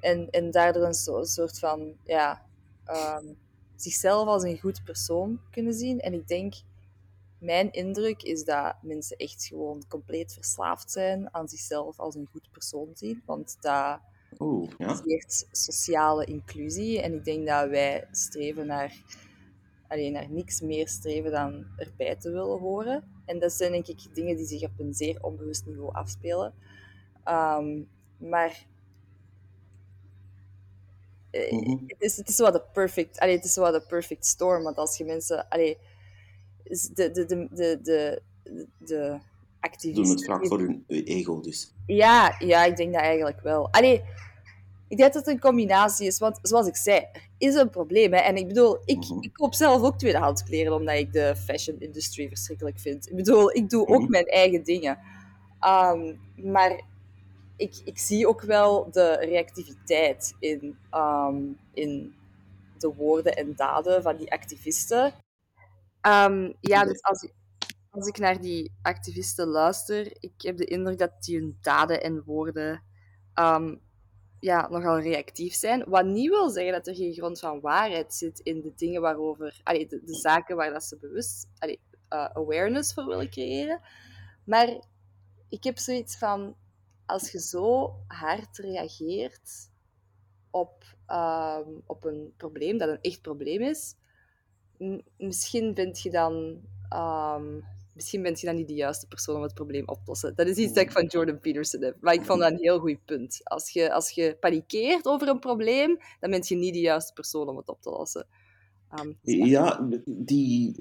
en, 0.00 0.30
en 0.30 0.50
daardoor 0.50 0.84
een 0.84 1.26
soort 1.26 1.58
van, 1.58 1.92
ja, 2.04 2.46
ehm, 2.84 3.24
zichzelf 3.76 4.28
als 4.28 4.42
een 4.42 4.58
goed 4.60 4.84
persoon 4.84 5.40
kunnen 5.50 5.72
zien. 5.74 6.00
En 6.00 6.12
ik 6.12 6.28
denk, 6.28 6.54
mijn 7.38 7.70
indruk 7.72 8.22
is 8.22 8.44
dat 8.44 8.74
mensen 8.82 9.16
echt 9.16 9.46
gewoon 9.46 9.84
compleet 9.88 10.32
verslaafd 10.32 10.90
zijn 10.90 11.34
aan 11.34 11.48
zichzelf 11.48 11.98
als 11.98 12.14
een 12.14 12.28
goed 12.30 12.50
persoon 12.50 12.90
zien. 12.94 13.22
Want 13.26 13.56
dat 13.60 14.00
Oeh, 14.38 14.70
ja. 14.78 15.00
sociale 15.50 16.24
inclusie. 16.24 17.00
En 17.02 17.14
ik 17.14 17.24
denk 17.24 17.46
dat 17.46 17.68
wij 17.68 18.08
streven 18.10 18.66
naar, 18.66 19.02
alleen 19.88 20.12
naar 20.12 20.30
niks 20.30 20.60
meer 20.60 20.88
streven 20.88 21.30
dan 21.30 21.66
erbij 21.76 22.16
te 22.16 22.30
willen 22.30 22.58
horen. 22.58 23.15
En 23.26 23.38
dat 23.38 23.52
zijn 23.52 23.72
denk 23.72 23.86
ik 23.86 24.14
dingen 24.14 24.36
die 24.36 24.46
zich 24.46 24.62
op 24.62 24.78
een 24.78 24.94
zeer 24.94 25.22
onbewust 25.22 25.66
niveau 25.66 25.92
afspelen. 25.94 26.54
Ehm, 27.24 27.82
maar 28.16 28.66
eh, 31.30 31.52
Mhm. 31.52 31.70
het, 31.86 32.02
is, 32.02 32.16
het 32.16 32.28
is 32.28 32.36
wel 32.38 32.52
de 32.52 32.62
perfect, 32.72 33.18
allee, 33.18 33.36
het 33.36 33.44
is 33.44 33.56
wel 33.56 33.72
de 33.72 33.80
perfect 33.88 34.26
storm. 34.26 34.62
Want 34.62 34.76
als 34.76 34.96
je 34.98 35.04
mensen, 35.04 35.48
allee, 35.48 35.78
de, 36.64 37.10
de, 37.10 37.10
de, 37.12 37.48
de, 37.50 37.78
de, 37.82 38.22
de 38.78 39.18
activisten... 39.60 40.26
Doen 40.26 40.34
het 40.34 40.40
die- 40.40 40.48
voor 40.48 40.58
hun 40.58 40.84
ego 40.88 41.40
dus. 41.40 41.72
ja, 41.86 42.34
ja, 42.38 42.64
ik 42.64 42.76
denk 42.76 42.92
dat 42.92 43.02
eigenlijk 43.02 43.40
wel. 43.40 43.68
Allee, 43.72 44.02
ik 44.88 44.96
denk 44.96 45.12
dat 45.12 45.24
het 45.24 45.34
een 45.34 45.40
combinatie 45.40 46.06
is, 46.06 46.18
want 46.18 46.38
zoals 46.42 46.66
ik 46.66 46.76
zei, 46.76 46.98
er 47.12 47.28
is 47.38 47.54
een 47.54 47.70
probleem. 47.70 48.12
Hè? 48.12 48.18
En 48.18 48.36
ik 48.36 48.48
bedoel, 48.48 48.78
ik, 48.84 48.96
Mhm. 49.08 49.20
ik 49.22 49.32
koop 49.32 49.54
zelf 49.54 49.82
ook 49.82 49.98
tweedehands 49.98 50.42
kleren 50.42 50.74
omdat 50.74 50.94
ik 50.96 51.12
de 51.12 51.36
fashion 51.36 51.80
industry 51.80 52.28
verschrikkelijk 52.28 52.78
vind. 52.78 53.10
Ik 53.10 53.16
bedoel, 53.16 53.56
ik 53.56 53.70
doe 53.70 53.86
ook 53.86 54.00
Mhm. 54.02 54.10
mijn 54.10 54.26
eigen 54.26 54.64
dingen. 54.64 54.98
Ehm, 55.60 56.14
maar 56.36 56.80
ik, 57.56 57.80
ik 57.84 57.98
zie 57.98 58.28
ook 58.28 58.40
wel 58.42 58.90
de 58.90 59.16
reactiviteit 59.20 60.34
in, 60.38 60.76
ehm, 60.90 61.36
in 61.72 62.14
de 62.78 62.94
woorden 62.94 63.36
en 63.36 63.52
daden 63.56 64.02
van 64.02 64.16
die 64.16 64.32
activisten. 64.32 65.12
Ehm, 66.00 66.52
ja, 66.60 66.84
dus 66.84 67.02
als 67.02 67.22
ik, 67.22 67.32
als 67.90 68.06
ik 68.06 68.18
naar 68.18 68.40
die 68.40 68.72
activisten 68.82 69.46
luister, 69.46 70.16
ik 70.20 70.32
heb 70.36 70.56
de 70.56 70.64
indruk 70.64 70.98
dat 70.98 71.10
die 71.20 71.38
hun 71.38 71.58
daden 71.60 72.02
en 72.02 72.22
woorden 72.24 72.82
ja, 74.46 74.68
nogal 74.68 75.00
reactief 75.00 75.54
zijn. 75.54 75.84
Wat 75.88 76.04
niet 76.04 76.28
wil 76.28 76.50
zeggen 76.50 76.72
dat 76.72 76.86
er 76.86 76.94
geen 76.94 77.12
grond 77.12 77.38
van 77.38 77.60
waarheid 77.60 78.14
zit 78.14 78.38
in 78.38 78.60
de 78.60 78.72
dingen 78.76 79.00
waarover, 79.00 79.60
de, 79.64 80.00
zaken 80.04 80.56
waar 80.56 80.72
dat 80.72 80.84
ze 80.84 80.96
bewust 80.96 81.48
eh, 81.58 82.24
awareness 82.24 82.94
voor 82.94 83.06
willen 83.06 83.30
creëren. 83.30 83.80
Maar 84.44 84.68
ik 85.48 85.64
heb 85.64 85.78
zoiets 85.78 86.18
van, 86.18 86.56
als 87.06 87.30
je 87.32 87.40
zo 87.40 87.96
hard 88.06 88.58
reageert 88.58 89.70
op, 90.50 90.84
ehm, 91.06 91.70
op 91.86 92.04
een 92.04 92.32
probleem, 92.36 92.78
dat 92.78 92.88
een 92.88 93.00
echt 93.00 93.20
probleem 93.20 93.62
is, 93.62 93.94
misschien 95.16 95.74
vind 95.74 96.00
je 96.00 96.10
dan 96.10 96.60
ehm, 96.88 97.60
misschien 97.96 98.22
ben 98.22 98.34
je 98.36 98.46
dan 98.46 98.56
niet 98.56 98.68
de 98.68 98.74
juiste 98.74 99.06
persoon 99.06 99.36
om 99.36 99.42
het 99.42 99.54
probleem 99.54 99.88
op 99.88 99.96
te 99.96 100.02
lossen. 100.06 100.32
Dat 100.34 100.46
is 100.46 100.56
iets 100.56 100.72
dat 100.72 100.82
ik 100.82 100.92
van 100.92 101.06
Jordan 101.06 101.38
Peterson 101.38 101.82
heb. 101.82 101.96
Maar 102.00 102.14
ik 102.14 102.24
vond 102.24 102.40
dat 102.40 102.50
een 102.50 102.58
heel 102.58 102.78
goed 102.78 103.04
punt. 103.04 103.40
Als 103.42 103.70
je, 103.70 103.92
als 103.92 104.10
je 104.10 104.36
panikeert 104.40 105.06
over 105.06 105.28
een 105.28 105.38
probleem, 105.38 105.98
dan 106.20 106.30
ben 106.30 106.42
je 106.44 106.56
niet 106.56 106.74
de 106.74 106.80
juiste 106.80 107.12
persoon 107.12 107.48
om 107.48 107.56
het 107.56 107.68
op 107.68 107.82
te 107.82 107.90
lossen. 107.90 108.26
Um, 109.00 109.18
ja, 109.22 109.88
die, 110.04 110.74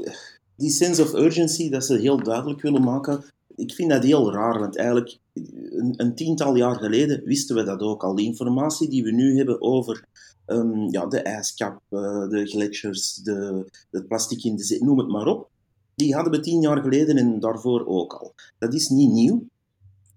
die 0.55 0.69
sense 0.69 1.01
of 1.01 1.13
urgency 1.13 1.69
dat 1.69 1.85
ze 1.85 1.97
heel 1.97 2.23
duidelijk 2.23 2.61
willen 2.61 2.83
maken, 2.83 3.23
ik 3.55 3.73
vind 3.73 3.89
dat 3.89 4.03
heel 4.03 4.33
raar. 4.33 4.59
Want 4.59 4.77
eigenlijk, 4.77 5.17
een, 5.33 5.93
een 5.97 6.15
tiental 6.15 6.55
jaar 6.55 6.75
geleden 6.75 7.23
wisten 7.23 7.55
we 7.55 7.63
dat 7.63 7.81
ook 7.81 8.03
al. 8.03 8.15
De 8.15 8.23
informatie 8.23 8.89
die 8.89 9.03
we 9.03 9.11
nu 9.11 9.37
hebben 9.37 9.61
over 9.61 10.05
um, 10.45 10.91
ja, 10.91 11.05
de 11.05 11.19
ijskap, 11.19 11.81
uh, 11.89 12.29
de 12.29 12.45
gletsjers, 12.45 13.13
de, 13.13 13.65
het 13.91 14.07
plastic 14.07 14.43
in 14.43 14.55
de 14.55 14.63
zee, 14.63 14.83
noem 14.83 14.97
het 14.97 15.07
maar 15.07 15.27
op 15.27 15.49
die 15.95 16.13
hadden 16.13 16.33
we 16.33 16.39
tien 16.39 16.61
jaar 16.61 16.81
geleden 16.81 17.17
en 17.17 17.39
daarvoor 17.39 17.85
ook 17.85 18.13
al. 18.13 18.33
Dat 18.57 18.73
is 18.73 18.87
niet 18.89 19.11
nieuw, 19.11 19.47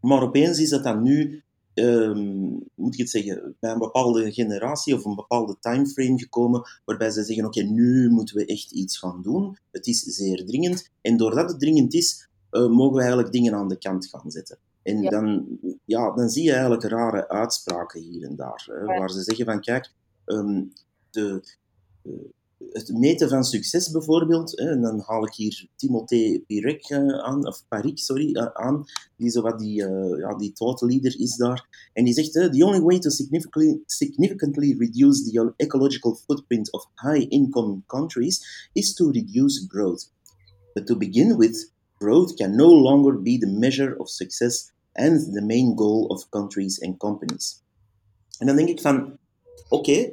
maar 0.01 0.23
opeens 0.23 0.59
is 0.59 0.71
dat 0.71 0.83
dan 0.83 1.03
nu, 1.03 1.43
um, 1.75 2.65
moet 2.75 2.93
ik 2.93 3.01
het 3.01 3.11
zeggen, 3.11 3.57
bij 3.61 3.71
een 3.71 3.79
bepaalde 3.79 4.33
generatie 4.33 4.95
of 4.95 5.05
een 5.05 5.15
bepaalde 5.15 5.57
timeframe 5.61 6.19
gekomen, 6.19 6.63
waarbij 6.85 7.11
ze 7.11 7.23
zeggen, 7.23 7.47
oké, 7.47 7.63
nu 7.63 8.11
moeten 8.11 8.37
we 8.37 8.47
echt 8.47 8.71
iets 8.71 8.99
gaan 8.99 9.23
doen. 9.23 9.57
Het 9.71 9.87
is 9.87 10.01
zeer 10.01 10.47
dringend. 10.47 10.91
En 11.01 11.17
doordat 11.17 11.51
het 11.51 11.61
dringend 11.61 11.95
is, 11.95 12.29
uh, 12.51 12.69
mogen 12.69 12.95
we 12.95 13.01
eigenlijk 13.01 13.33
dingen 13.33 13.55
aan 13.55 13.69
de 13.69 13.79
kant 13.79 14.07
gaan 14.07 14.31
zetten. 14.31 14.59
En 14.83 15.03
Dan, 15.03 15.47
ja, 15.85 16.15
dan 16.15 16.29
zie 16.29 16.45
je 16.45 16.53
eigenlijk 16.53 16.83
rare 16.83 17.29
uitspraken 17.29 18.01
hier 18.01 18.25
en 18.25 18.37
daar, 18.37 18.69
hè, 18.71 18.85
waar 18.85 19.11
ze 19.11 19.23
zeggen 19.23 19.45
van, 19.45 19.61
kijk, 19.61 19.93
um, 20.27 20.73
de, 21.11 21.43
de 22.03 22.31
het 22.59 22.89
meten 22.89 23.29
van 23.29 23.45
succes 23.45 23.91
bijvoorbeeld, 23.91 24.59
en 24.59 24.81
dan 24.81 25.03
haal 25.07 25.27
ik 25.27 25.35
hier 25.35 25.69
Timothée 25.77 26.45
Pirek 26.47 26.91
uh, 26.91 27.19
aan, 27.19 27.47
of 27.47 27.65
Parik, 27.69 27.99
sorry, 27.99 28.37
uh, 28.37 28.47
aan, 28.53 28.85
die 29.17 29.31
zo 29.31 29.43
wat 29.43 29.59
die, 29.59 29.83
uh, 29.83 30.19
ja, 30.19 30.37
die 30.37 30.53
thought 30.53 30.81
leader 30.81 31.21
is 31.21 31.37
daar. 31.37 31.91
En 31.93 32.05
die 32.05 32.15
zegt, 32.15 32.33
the 32.33 32.65
only 32.65 32.81
way 32.81 32.99
to 32.99 33.11
significantly, 33.11 33.83
significantly 33.87 34.75
reduce 34.79 35.31
the 35.31 35.53
ecological 35.57 36.15
footprint 36.27 36.73
of 36.73 36.87
high-income 36.95 37.83
countries 37.87 38.69
is 38.73 38.95
to 38.95 39.11
reduce 39.11 39.67
growth. 39.67 40.11
But 40.75 40.87
to 40.87 40.97
begin 40.97 41.37
with, 41.37 41.73
growth 41.99 42.35
can 42.35 42.57
no 42.57 42.69
longer 42.69 43.23
be 43.23 43.39
the 43.39 43.51
measure 43.51 43.97
of 43.99 44.09
success 44.09 44.73
and 44.93 45.33
the 45.33 45.43
main 45.43 45.75
goal 45.75 46.07
of 46.07 46.29
countries 46.29 46.81
and 46.81 46.97
companies. 46.97 47.63
En 48.39 48.47
dan 48.47 48.57
denk 48.57 48.69
ik 48.69 48.81
van, 48.81 49.19
oké, 49.69 50.13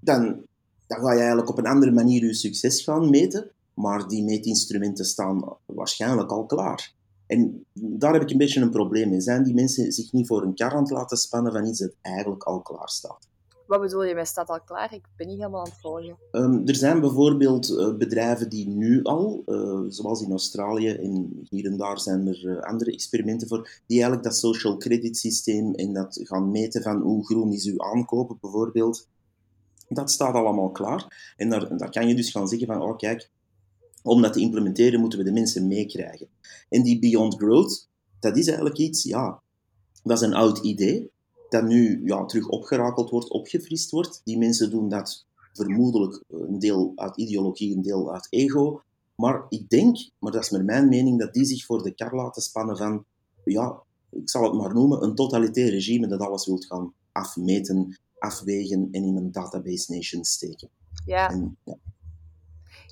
dan 0.00 0.46
dan 0.86 0.98
ga 0.98 1.12
je 1.12 1.18
eigenlijk 1.18 1.48
op 1.48 1.58
een 1.58 1.66
andere 1.66 1.92
manier 1.92 2.24
je 2.24 2.34
succes 2.34 2.82
gaan 2.82 3.10
meten, 3.10 3.50
maar 3.74 4.08
die 4.08 4.24
meetinstrumenten 4.24 5.04
staan 5.04 5.56
waarschijnlijk 5.66 6.30
al 6.30 6.46
klaar. 6.46 6.94
En 7.26 7.64
daar 7.72 8.12
heb 8.12 8.22
ik 8.22 8.30
een 8.30 8.38
beetje 8.38 8.60
een 8.60 8.70
probleem 8.70 9.08
mee. 9.08 9.20
Zijn 9.20 9.42
die 9.42 9.54
mensen 9.54 9.92
zich 9.92 10.12
niet 10.12 10.26
voor 10.26 10.42
een 10.42 10.54
kar 10.54 10.72
aan 10.72 10.82
het 10.82 10.90
laten 10.90 11.16
spannen 11.16 11.52
van 11.52 11.66
iets 11.66 11.78
dat 11.78 11.94
eigenlijk 12.00 12.42
al 12.42 12.60
klaar 12.60 12.88
staat? 12.88 13.30
Wat 13.66 13.80
bedoel 13.80 14.04
je 14.04 14.14
met 14.14 14.26
staat 14.26 14.48
al 14.48 14.60
klaar? 14.60 14.94
Ik 14.94 15.04
ben 15.16 15.26
niet 15.26 15.38
helemaal 15.38 15.60
aan 15.60 15.70
het 15.70 15.80
volgen. 15.80 16.16
Um, 16.32 16.66
er 16.66 16.74
zijn 16.74 17.00
bijvoorbeeld 17.00 17.70
uh, 17.70 17.94
bedrijven 17.94 18.48
die 18.50 18.68
nu 18.68 19.02
al, 19.02 19.42
uh, 19.46 19.80
zoals 19.88 20.22
in 20.22 20.30
Australië 20.30 20.88
en 20.88 21.46
hier 21.48 21.66
en 21.66 21.76
daar 21.76 22.00
zijn 22.00 22.26
er 22.26 22.44
uh, 22.44 22.60
andere 22.60 22.92
experimenten 22.92 23.48
voor, 23.48 23.80
die 23.86 23.96
eigenlijk 23.96 24.22
dat 24.22 24.36
social 24.36 24.76
credit 24.76 25.16
systeem 25.16 25.74
en 25.74 25.92
dat 25.92 26.20
gaan 26.22 26.50
meten 26.50 26.82
van 26.82 27.00
hoe 27.00 27.26
groen 27.26 27.52
is 27.52 27.66
uw 27.66 27.82
aankopen 27.82 28.38
bijvoorbeeld, 28.40 29.08
dat 29.94 30.10
staat 30.10 30.34
allemaal 30.34 30.70
klaar. 30.70 31.34
En 31.36 31.50
daar, 31.50 31.90
kan 31.90 32.08
je 32.08 32.14
dus 32.14 32.30
gaan 32.30 32.48
zeggen 32.48 32.66
van, 32.66 32.82
oh 32.82 32.96
kijk, 32.96 33.30
om 34.02 34.22
dat 34.22 34.32
te 34.32 34.40
implementeren 34.40 35.00
moeten 35.00 35.18
we 35.18 35.24
de 35.24 35.32
mensen 35.32 35.66
meekrijgen. 35.66 36.28
En 36.68 36.82
die 36.82 36.98
Beyond 36.98 37.34
Growth, 37.34 37.88
dat 38.20 38.36
is 38.36 38.46
eigenlijk 38.46 38.78
iets, 38.78 39.02
ja, 39.02 39.42
dat 40.02 40.20
is 40.20 40.26
een 40.26 40.34
oud 40.34 40.58
idee, 40.58 41.10
dat 41.48 41.64
nu 41.64 42.02
ja, 42.04 42.24
terug 42.24 42.48
opgerakeld 42.48 43.10
wordt, 43.10 43.30
opgefrist 43.30 43.90
wordt. 43.90 44.20
Die 44.24 44.38
mensen 44.38 44.70
doen 44.70 44.88
dat 44.88 45.26
vermoedelijk 45.52 46.22
een 46.28 46.58
deel 46.58 46.92
uit 46.94 47.16
ideologie, 47.16 47.76
een 47.76 47.82
deel 47.82 48.12
uit 48.12 48.26
ego. 48.30 48.82
Maar 49.16 49.46
ik 49.48 49.68
denk, 49.68 50.10
maar 50.18 50.32
dat 50.32 50.42
is 50.42 50.50
met 50.50 50.64
mijn 50.64 50.88
mening, 50.88 51.18
dat 51.18 51.32
die 51.32 51.44
zich 51.44 51.64
voor 51.64 51.82
de 51.82 51.94
kar 51.94 52.14
laten 52.14 52.42
spannen 52.42 52.76
van, 52.76 53.04
ja, 53.44 53.82
ik 54.10 54.30
zal 54.30 54.42
het 54.42 54.52
maar 54.52 54.74
noemen, 54.74 55.02
een 55.02 55.14
totalitair 55.14 55.70
regime 55.70 56.06
dat 56.06 56.20
alles 56.20 56.46
wilt 56.46 56.66
gaan 56.66 56.92
afmeten 57.12 57.98
afwegen 58.22 58.88
en 58.90 59.04
in 59.04 59.16
een 59.16 59.32
database 59.32 59.94
nation 59.94 60.24
steken. 60.24 60.68
Ja. 61.04 61.30
En, 61.30 61.58
ja. 61.64 61.76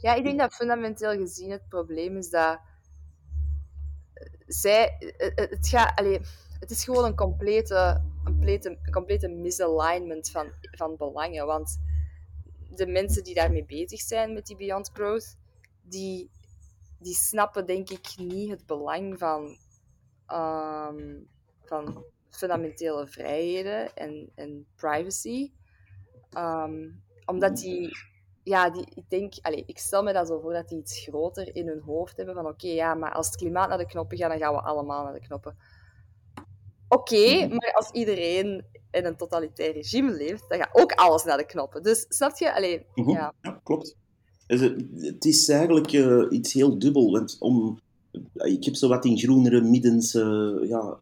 ja. 0.01 0.15
ik 0.15 0.25
denk 0.25 0.39
dat 0.39 0.55
fundamenteel 0.55 1.17
gezien 1.17 1.51
het 1.51 1.69
probleem 1.69 2.17
is 2.17 2.31
dat 2.31 2.59
zij, 4.47 4.97
het, 5.35 5.69
gaat, 5.69 5.99
allez, 5.99 6.19
het 6.61 6.71
is 6.71 6.85
gewoon 6.85 7.05
een 7.05 7.17
complete, 7.17 8.03
een 8.25 8.25
complete, 8.25 8.69
een 8.69 8.93
complete 8.93 9.29
misalignment 9.29 10.31
van, 10.31 10.53
van 10.61 10.97
belangen. 10.97 11.47
Want 11.47 11.81
de 12.71 12.87
mensen 12.87 13.25
die 13.25 13.35
daarmee 13.35 13.65
bezig 13.65 14.01
zijn 14.01 14.33
met 14.33 14.47
die 14.47 14.57
Beyond 14.57 14.91
Growth, 14.93 15.37
die, 15.83 16.31
die 16.99 17.15
snappen 17.15 17.67
denk 17.67 17.91
ik 17.91 18.15
niet 18.17 18.51
het 18.51 18.67
belang 18.67 19.19
van, 19.19 19.57
um, 20.33 21.29
van 21.65 22.05
fundamentele 22.31 23.09
vrijheden 23.09 23.95
en, 23.95 24.31
en 24.35 24.67
privacy. 24.77 25.53
Um, 26.39 27.03
omdat 27.25 27.57
die, 27.57 27.97
ja, 28.43 28.71
die, 28.71 28.87
ik 28.95 29.05
denk, 29.09 29.35
allez, 29.43 29.63
ik 29.67 29.79
stel 29.79 30.03
me 30.03 30.13
dat 30.13 30.27
zo 30.27 30.41
voor 30.41 30.53
dat 30.53 30.69
die 30.69 30.79
iets 30.79 31.01
groter 31.01 31.57
in 31.57 31.67
hun 31.67 31.81
hoofd 31.81 32.17
hebben 32.17 32.35
van 32.35 32.47
oké, 32.47 32.69
ja, 32.69 32.95
maar 32.95 33.13
als 33.13 33.27
het 33.27 33.37
klimaat 33.37 33.69
naar 33.69 33.79
de 33.79 33.87
knoppen 33.87 34.19
gaat, 34.19 34.31
dan 34.31 34.39
gaan 34.39 34.55
we 34.55 34.61
allemaal 34.61 35.05
naar 35.05 35.13
de 35.13 35.21
knoppen. 35.21 35.57
Oké, 36.89 37.47
mhm. 37.47 37.49
maar 37.49 37.73
als 37.73 37.91
iedereen 37.91 38.65
in 38.91 39.05
een 39.05 39.17
totalitair 39.17 39.73
regime 39.73 40.13
leeft, 40.13 40.49
dan 40.49 40.59
gaat 40.59 40.83
ook 40.83 40.93
alles 40.93 41.25
naar 41.25 41.37
de 41.37 41.47
knoppen. 41.47 41.83
Dus 41.83 42.05
snap 42.09 42.37
je? 42.37 42.55
Allee, 42.55 42.87
ja. 42.95 43.35
ja. 43.43 43.61
klopt. 43.63 43.97
Het 44.47 45.25
is 45.25 45.49
eigenlijk 45.49 45.93
uh, 45.93 46.27
iets 46.31 46.53
heel 46.53 46.79
dubbel. 46.79 47.11
Want 47.13 47.37
om, 47.39 47.81
ik 48.33 48.65
heb 48.65 48.75
zo 48.75 48.89
wat 48.89 49.05
in 49.05 49.19
groenere 49.19 49.61
middens 49.61 50.15
uh, 50.15 50.69
ja, 50.69 51.01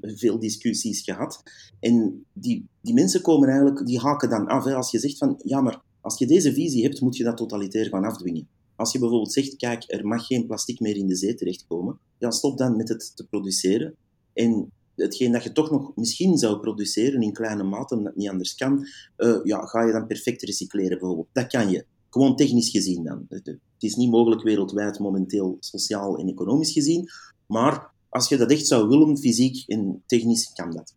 veel 0.00 0.38
discussies 0.38 1.00
gehad. 1.00 1.42
En 1.80 2.24
die, 2.32 2.66
die 2.80 2.94
mensen 2.94 3.22
komen 3.22 3.48
eigenlijk, 3.48 3.86
die 3.86 3.98
haken 3.98 4.30
dan 4.30 4.46
af. 4.46 4.66
Als 4.66 4.90
je 4.90 4.98
zegt 4.98 5.18
van, 5.18 5.40
ja, 5.44 5.60
maar 5.60 5.82
als 6.00 6.18
je 6.18 6.26
deze 6.26 6.52
visie 6.52 6.82
hebt, 6.82 7.00
moet 7.00 7.16
je 7.16 7.24
dat 7.24 7.36
totalitair 7.36 7.88
gaan 7.88 8.04
afdwingen. 8.04 8.48
Als 8.76 8.92
je 8.92 8.98
bijvoorbeeld 8.98 9.32
zegt, 9.32 9.56
kijk, 9.56 9.84
er 9.86 10.06
mag 10.06 10.26
geen 10.26 10.46
plastic 10.46 10.80
meer 10.80 10.96
in 10.96 11.06
de 11.06 11.16
zee 11.16 11.34
terechtkomen, 11.34 11.98
ja, 12.18 12.30
stop 12.30 12.58
dan 12.58 12.76
met 12.76 12.88
het 12.88 13.16
te 13.16 13.26
produceren. 13.26 13.94
En 14.32 14.72
hetgeen 14.94 15.32
dat 15.32 15.42
je 15.42 15.52
toch 15.52 15.70
nog 15.70 15.92
misschien 15.96 16.38
zou 16.38 16.60
produceren 16.60 17.22
in 17.22 17.32
kleine 17.32 17.62
mate, 17.62 17.94
omdat 17.94 18.12
het 18.12 18.20
niet 18.20 18.28
anders 18.28 18.54
kan, 18.54 18.86
uh, 19.16 19.40
ja, 19.42 19.66
ga 19.66 19.82
je 19.84 19.92
dan 19.92 20.06
perfect 20.06 20.42
recycleren 20.42 20.98
bijvoorbeeld. 20.98 21.28
Dat 21.32 21.46
kan 21.46 21.70
je. 21.70 21.84
Gewoon 22.10 22.36
technisch 22.36 22.70
gezien 22.70 23.04
dan. 23.04 23.26
Het 23.28 23.58
is 23.78 23.94
niet 23.94 24.10
mogelijk 24.10 24.42
wereldwijd 24.42 24.98
momenteel, 24.98 25.56
sociaal 25.60 26.18
en 26.18 26.28
economisch 26.28 26.72
gezien, 26.72 27.08
maar 27.46 27.89
als 28.10 28.28
je 28.28 28.36
dat 28.36 28.50
echt 28.50 28.66
zou 28.66 28.88
willen, 28.88 29.18
fysiek 29.18 29.68
en 29.68 30.02
technisch, 30.06 30.52
kan 30.52 30.70
dat. 30.70 30.94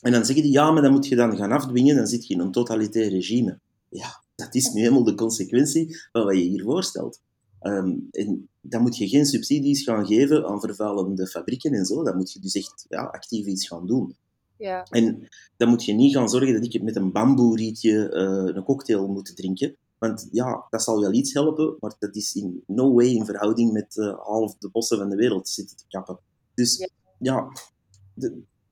En 0.00 0.12
dan 0.12 0.24
zeggen 0.24 0.44
die, 0.44 0.52
ja, 0.52 0.70
maar 0.70 0.82
dan 0.82 0.92
moet 0.92 1.06
je 1.06 1.16
dan 1.16 1.36
gaan 1.36 1.52
afdwingen, 1.52 1.96
dan 1.96 2.06
zit 2.06 2.26
je 2.26 2.34
in 2.34 2.40
een 2.40 2.52
totalitair 2.52 3.10
regime. 3.10 3.60
Ja, 3.88 4.22
dat 4.34 4.54
is 4.54 4.72
nu 4.72 4.80
helemaal 4.80 5.04
de 5.04 5.14
consequentie 5.14 5.96
van 6.12 6.24
wat 6.24 6.36
je 6.36 6.42
hier 6.42 6.62
voorstelt. 6.62 7.20
Um, 7.62 8.08
en 8.10 8.48
dan 8.60 8.82
moet 8.82 8.96
je 8.96 9.08
geen 9.08 9.26
subsidies 9.26 9.82
gaan 9.82 10.06
geven 10.06 10.46
aan 10.46 10.60
vervuilende 10.60 11.26
fabrieken 11.26 11.72
en 11.72 11.84
zo. 11.84 12.02
Dan 12.02 12.16
moet 12.16 12.32
je 12.32 12.40
dus 12.40 12.54
echt 12.54 12.84
ja, 12.88 13.02
actief 13.02 13.46
iets 13.46 13.66
gaan 13.66 13.86
doen. 13.86 14.16
Ja. 14.58 14.82
En 14.82 15.28
dan 15.56 15.68
moet 15.68 15.84
je 15.84 15.92
niet 15.92 16.14
gaan 16.14 16.28
zorgen 16.28 16.52
dat 16.52 16.74
ik 16.74 16.82
met 16.82 16.96
een 16.96 17.12
bamboerietje 17.12 18.10
uh, 18.12 18.54
een 18.56 18.64
cocktail 18.64 19.08
moet 19.08 19.36
drinken. 19.36 19.76
Want 19.98 20.28
ja, 20.30 20.66
dat 20.70 20.82
zal 20.82 21.00
wel 21.00 21.12
iets 21.12 21.32
helpen, 21.32 21.76
maar 21.80 21.94
dat 21.98 22.16
is 22.16 22.34
in 22.34 22.62
no 22.66 22.94
way 22.94 23.06
in 23.06 23.24
verhouding 23.24 23.72
met 23.72 23.96
uh, 23.96 24.18
half 24.18 24.56
de 24.58 24.70
bossen 24.70 24.98
van 24.98 25.10
de 25.10 25.16
wereld 25.16 25.48
zitten 25.48 25.76
te 25.76 25.84
kappen. 25.88 26.18
Dus 26.54 26.88
ja, 27.18 27.52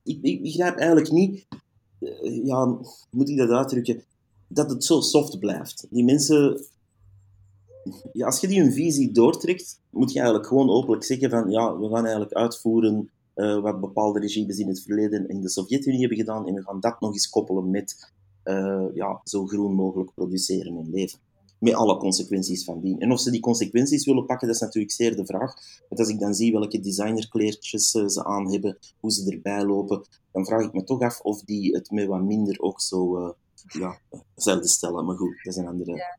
ik, 0.03 0.21
ik 0.21 0.41
begrijp 0.41 0.75
eigenlijk 0.75 1.11
niet, 1.11 1.47
uh, 1.99 2.45
ja, 2.45 2.77
moet 3.09 3.29
ik 3.29 3.37
dat 3.37 3.49
uitdrukken, 3.49 4.03
dat 4.47 4.69
het 4.69 4.83
zo 4.83 4.99
soft 4.99 5.39
blijft. 5.39 5.87
Die 5.89 6.03
mensen, 6.03 6.65
ja, 8.13 8.25
als 8.25 8.39
je 8.39 8.47
die 8.47 8.61
een 8.61 8.73
visie 8.73 9.11
doortrekt, 9.11 9.79
moet 9.89 10.11
je 10.11 10.19
eigenlijk 10.19 10.47
gewoon 10.47 10.69
openlijk 10.69 11.03
zeggen 11.03 11.29
van, 11.29 11.49
ja, 11.49 11.77
we 11.77 11.87
gaan 11.87 12.03
eigenlijk 12.03 12.33
uitvoeren 12.33 13.09
uh, 13.35 13.61
wat 13.61 13.79
bepaalde 13.79 14.19
regimes 14.19 14.57
in 14.57 14.67
het 14.67 14.81
verleden 14.81 15.29
in 15.29 15.41
de 15.41 15.49
Sovjet-Unie 15.49 15.99
hebben 15.99 16.17
gedaan 16.17 16.47
en 16.47 16.53
we 16.53 16.63
gaan 16.63 16.79
dat 16.79 16.99
nog 16.99 17.13
eens 17.13 17.29
koppelen 17.29 17.69
met 17.69 18.11
uh, 18.43 18.85
ja, 18.93 19.21
zo 19.23 19.45
groen 19.45 19.73
mogelijk 19.73 20.13
produceren 20.13 20.77
en 20.77 20.89
leven 20.89 21.19
met 21.61 21.73
alle 21.73 21.97
consequenties 21.97 22.63
van 22.63 22.81
dien. 22.81 22.99
En 22.99 23.11
of 23.11 23.19
ze 23.19 23.31
die 23.31 23.39
consequenties 23.39 24.05
willen 24.05 24.25
pakken, 24.25 24.47
dat 24.47 24.55
is 24.55 24.61
natuurlijk 24.61 24.93
zeer 24.93 25.15
de 25.15 25.25
vraag. 25.25 25.53
Want 25.87 25.99
als 25.99 26.09
ik 26.09 26.19
dan 26.19 26.33
zie 26.33 26.51
welke 26.51 26.79
designerkleertjes 26.79 27.93
uh, 27.93 28.07
ze 28.07 28.23
aan 28.23 28.51
hebben, 28.51 28.77
hoe 28.99 29.11
ze 29.11 29.31
erbij 29.31 29.65
lopen, 29.65 30.05
dan 30.31 30.45
vraag 30.45 30.61
ik 30.61 30.73
me 30.73 30.83
toch 30.83 31.01
af 31.01 31.19
of 31.19 31.41
die 31.41 31.75
het 31.75 31.91
met 31.91 32.07
wat 32.07 32.21
minder 32.21 32.61
ook 32.61 32.81
zo 32.81 33.17
uh, 33.17 33.31
ja, 33.67 33.99
zouden 34.35 34.69
stellen. 34.69 35.05
Maar 35.05 35.15
goed, 35.15 35.39
dat 35.43 35.53
is 35.53 35.59
een, 35.59 35.67
andere, 35.67 35.95
ja. 35.95 36.17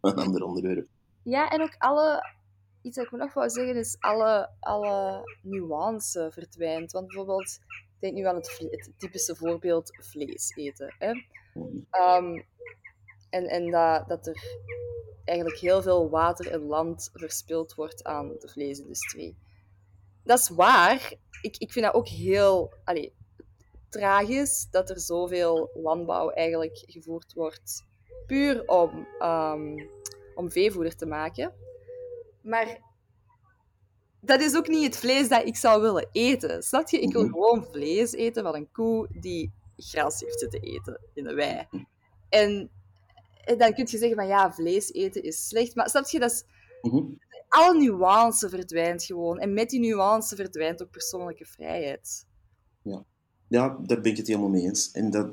een 0.10 0.14
ander 0.14 0.42
onderwerp. 0.42 0.88
Ja, 1.22 1.48
en 1.50 1.62
ook 1.62 1.74
alle... 1.78 2.34
iets 2.82 2.96
dat 2.96 3.04
ik 3.04 3.10
nog 3.10 3.34
wou 3.34 3.50
zeggen 3.50 3.76
is 3.76 3.96
alle, 4.00 4.50
alle 4.60 5.22
nuance 5.42 6.28
verdwijnt. 6.32 6.92
Want 6.92 7.06
bijvoorbeeld, 7.06 7.58
denk 8.00 8.14
nu 8.14 8.26
aan 8.26 8.34
het, 8.34 8.58
het 8.70 8.90
typische 8.96 9.36
voorbeeld 9.36 9.96
vlees 10.00 10.52
eten. 10.56 10.94
Hè? 10.98 11.10
Um, 12.16 12.44
en 13.30 13.46
en 13.46 13.70
dat, 13.70 14.08
dat 14.08 14.26
er 14.26 14.58
eigenlijk 15.24 15.58
heel 15.58 15.82
veel 15.82 16.10
water 16.10 16.50
en 16.50 16.60
land 16.60 17.10
verspild 17.14 17.74
wordt 17.74 18.04
aan 18.04 18.28
de 18.28 18.48
vleesindustrie. 18.48 19.36
Dat 20.24 20.38
is 20.38 20.48
waar. 20.48 21.12
Ik, 21.42 21.56
ik 21.56 21.72
vind 21.72 21.84
dat 21.84 21.94
ook 21.94 22.08
heel 22.08 22.72
allez, 22.84 23.08
tragisch 23.88 24.66
dat 24.70 24.90
er 24.90 25.00
zoveel 25.00 25.70
landbouw 25.74 26.30
eigenlijk 26.30 26.82
gevoerd 26.86 27.32
wordt 27.32 27.84
puur 28.26 28.68
om, 28.68 29.06
um, 29.22 29.90
om 30.34 30.50
veevoeder 30.50 30.96
te 30.96 31.06
maken. 31.06 31.52
Maar 32.42 32.80
dat 34.20 34.40
is 34.40 34.56
ook 34.56 34.68
niet 34.68 34.84
het 34.84 34.96
vlees 34.96 35.28
dat 35.28 35.46
ik 35.46 35.56
zou 35.56 35.82
willen 35.82 36.08
eten. 36.12 36.62
Snap 36.62 36.88
je? 36.88 37.00
Ik 37.00 37.12
wil 37.12 37.22
mhm. 37.22 37.32
gewoon 37.32 37.66
vlees 37.70 38.12
eten 38.12 38.42
van 38.42 38.54
een 38.54 38.70
koe 38.72 39.08
die 39.20 39.52
gras 39.76 40.20
heeft 40.20 40.38
zitten 40.38 40.60
eten 40.60 41.00
in 41.14 41.24
de 41.24 41.34
wei. 41.34 41.68
En, 42.28 42.70
dan 43.46 43.74
kun 43.74 43.86
je 43.90 43.98
zeggen 43.98 44.16
van 44.16 44.26
ja, 44.26 44.52
vlees 44.52 44.92
eten 44.92 45.22
is 45.22 45.48
slecht. 45.48 45.74
Maar 45.74 45.88
snap 45.88 46.08
je, 46.08 46.18
dat 46.18 46.30
is... 46.30 46.44
Mm 46.82 47.18
Alle 47.48 47.78
nuance 47.78 48.48
verdwijnt 48.48 49.04
gewoon. 49.04 49.38
En 49.38 49.54
met 49.54 49.70
die 49.70 49.80
nuance 49.80 50.36
verdwijnt 50.36 50.82
ook 50.82 50.90
persoonlijke 50.90 51.44
vrijheid. 51.44 52.26
Ja. 52.82 53.04
Ja, 53.48 53.78
daar 53.86 54.00
ben 54.00 54.10
ik 54.10 54.16
het 54.16 54.26
helemaal 54.26 54.48
mee 54.48 54.62
eens. 54.62 54.90
En 54.90 55.10
dat, 55.10 55.28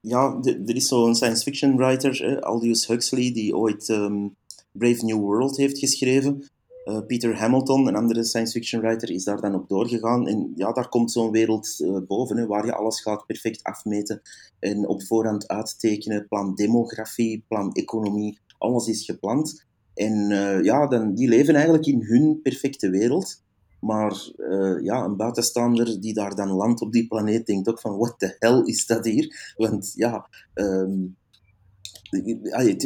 ja, 0.00 0.38
er 0.42 0.76
is 0.76 0.88
zo'n 0.88 1.14
science 1.14 1.42
fiction 1.42 1.76
writer, 1.76 2.40
Aldous 2.40 2.86
Huxley, 2.86 3.32
die 3.32 3.56
ooit 3.56 3.88
ehm, 3.88 4.28
Brave 4.72 5.04
New 5.04 5.18
World 5.18 5.56
heeft 5.56 5.78
geschreven. 5.78 6.48
Uh, 6.84 7.06
Peter 7.06 7.36
Hamilton, 7.36 7.86
een 7.86 7.96
andere 7.96 8.24
science 8.24 8.52
fiction 8.52 8.80
writer, 8.80 9.10
is 9.10 9.24
daar 9.24 9.40
dan 9.40 9.54
op 9.54 9.68
doorgegaan. 9.68 10.28
En 10.28 10.52
ja, 10.56 10.72
daar 10.72 10.88
komt 10.88 11.12
zo'n 11.12 11.30
wereld 11.30 11.78
uh, 11.78 11.98
boven, 12.06 12.36
hè, 12.36 12.46
waar 12.46 12.66
je 12.66 12.74
alles 12.74 13.00
gaat 13.00 13.26
perfect 13.26 13.62
afmeten 13.62 14.22
en 14.58 14.88
op 14.88 15.02
voorhand 15.02 15.48
uittekenen. 15.48 16.28
Plan 16.28 16.54
demografie, 16.54 17.44
plan 17.48 17.72
economie, 17.72 18.38
alles 18.58 18.88
is 18.88 19.04
gepland. 19.04 19.64
En 19.94 20.30
uh, 20.30 20.62
ja, 20.62 20.86
dan, 20.86 21.14
die 21.14 21.28
leven 21.28 21.54
eigenlijk 21.54 21.86
in 21.86 22.02
hun 22.02 22.40
perfecte 22.42 22.90
wereld. 22.90 23.42
Maar 23.80 24.32
ja, 24.82 25.04
een 25.04 25.16
buitenstaander 25.16 26.00
die 26.00 26.14
daar 26.14 26.34
dan 26.34 26.50
landt 26.50 26.80
op 26.80 26.92
die 26.92 27.06
planeet 27.06 27.46
denkt 27.46 27.68
ook 27.68 27.80
van, 27.80 27.96
what 27.96 28.18
the 28.18 28.36
hell 28.38 28.62
is 28.64 28.86
dat 28.86 29.04
hier? 29.04 29.54
Want 29.56 29.92
ja, 29.94 30.28
um, 30.54 31.16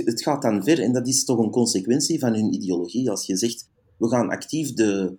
het 0.04 0.22
gaat 0.22 0.42
dan 0.42 0.64
ver 0.64 0.80
en 0.80 0.92
dat 0.92 1.08
is 1.08 1.24
toch 1.24 1.38
een 1.38 1.50
consequentie 1.50 2.18
van 2.18 2.34
hun 2.34 2.54
ideologie. 2.54 3.10
Als 3.10 3.26
je 3.26 3.36
zegt, 3.36 3.68
we 3.96 4.08
gaan 4.08 4.30
actief 4.30 4.72
de, 4.72 5.16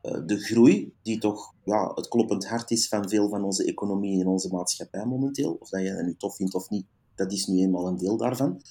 eh, 0.00 0.20
de 0.26 0.38
groei, 0.38 0.92
die 1.02 1.18
toch 1.18 1.54
ja, 1.64 1.92
het 1.94 2.08
kloppend 2.08 2.46
hart 2.46 2.70
is 2.70 2.88
van 2.88 3.08
veel 3.08 3.28
van 3.28 3.44
onze 3.44 3.64
economie 3.64 4.20
en 4.20 4.26
onze 4.26 4.48
maatschappij 4.48 5.04
momenteel, 5.04 5.56
of 5.60 5.68
dat 5.68 5.82
je 5.82 5.94
dat 5.94 6.04
nu 6.04 6.14
tof 6.16 6.36
vindt 6.36 6.54
of 6.54 6.70
niet, 6.70 6.86
dat 7.14 7.32
is 7.32 7.46
nu 7.46 7.60
eenmaal 7.60 7.86
een 7.86 7.96
deel 7.96 8.16
daarvan, 8.16 8.62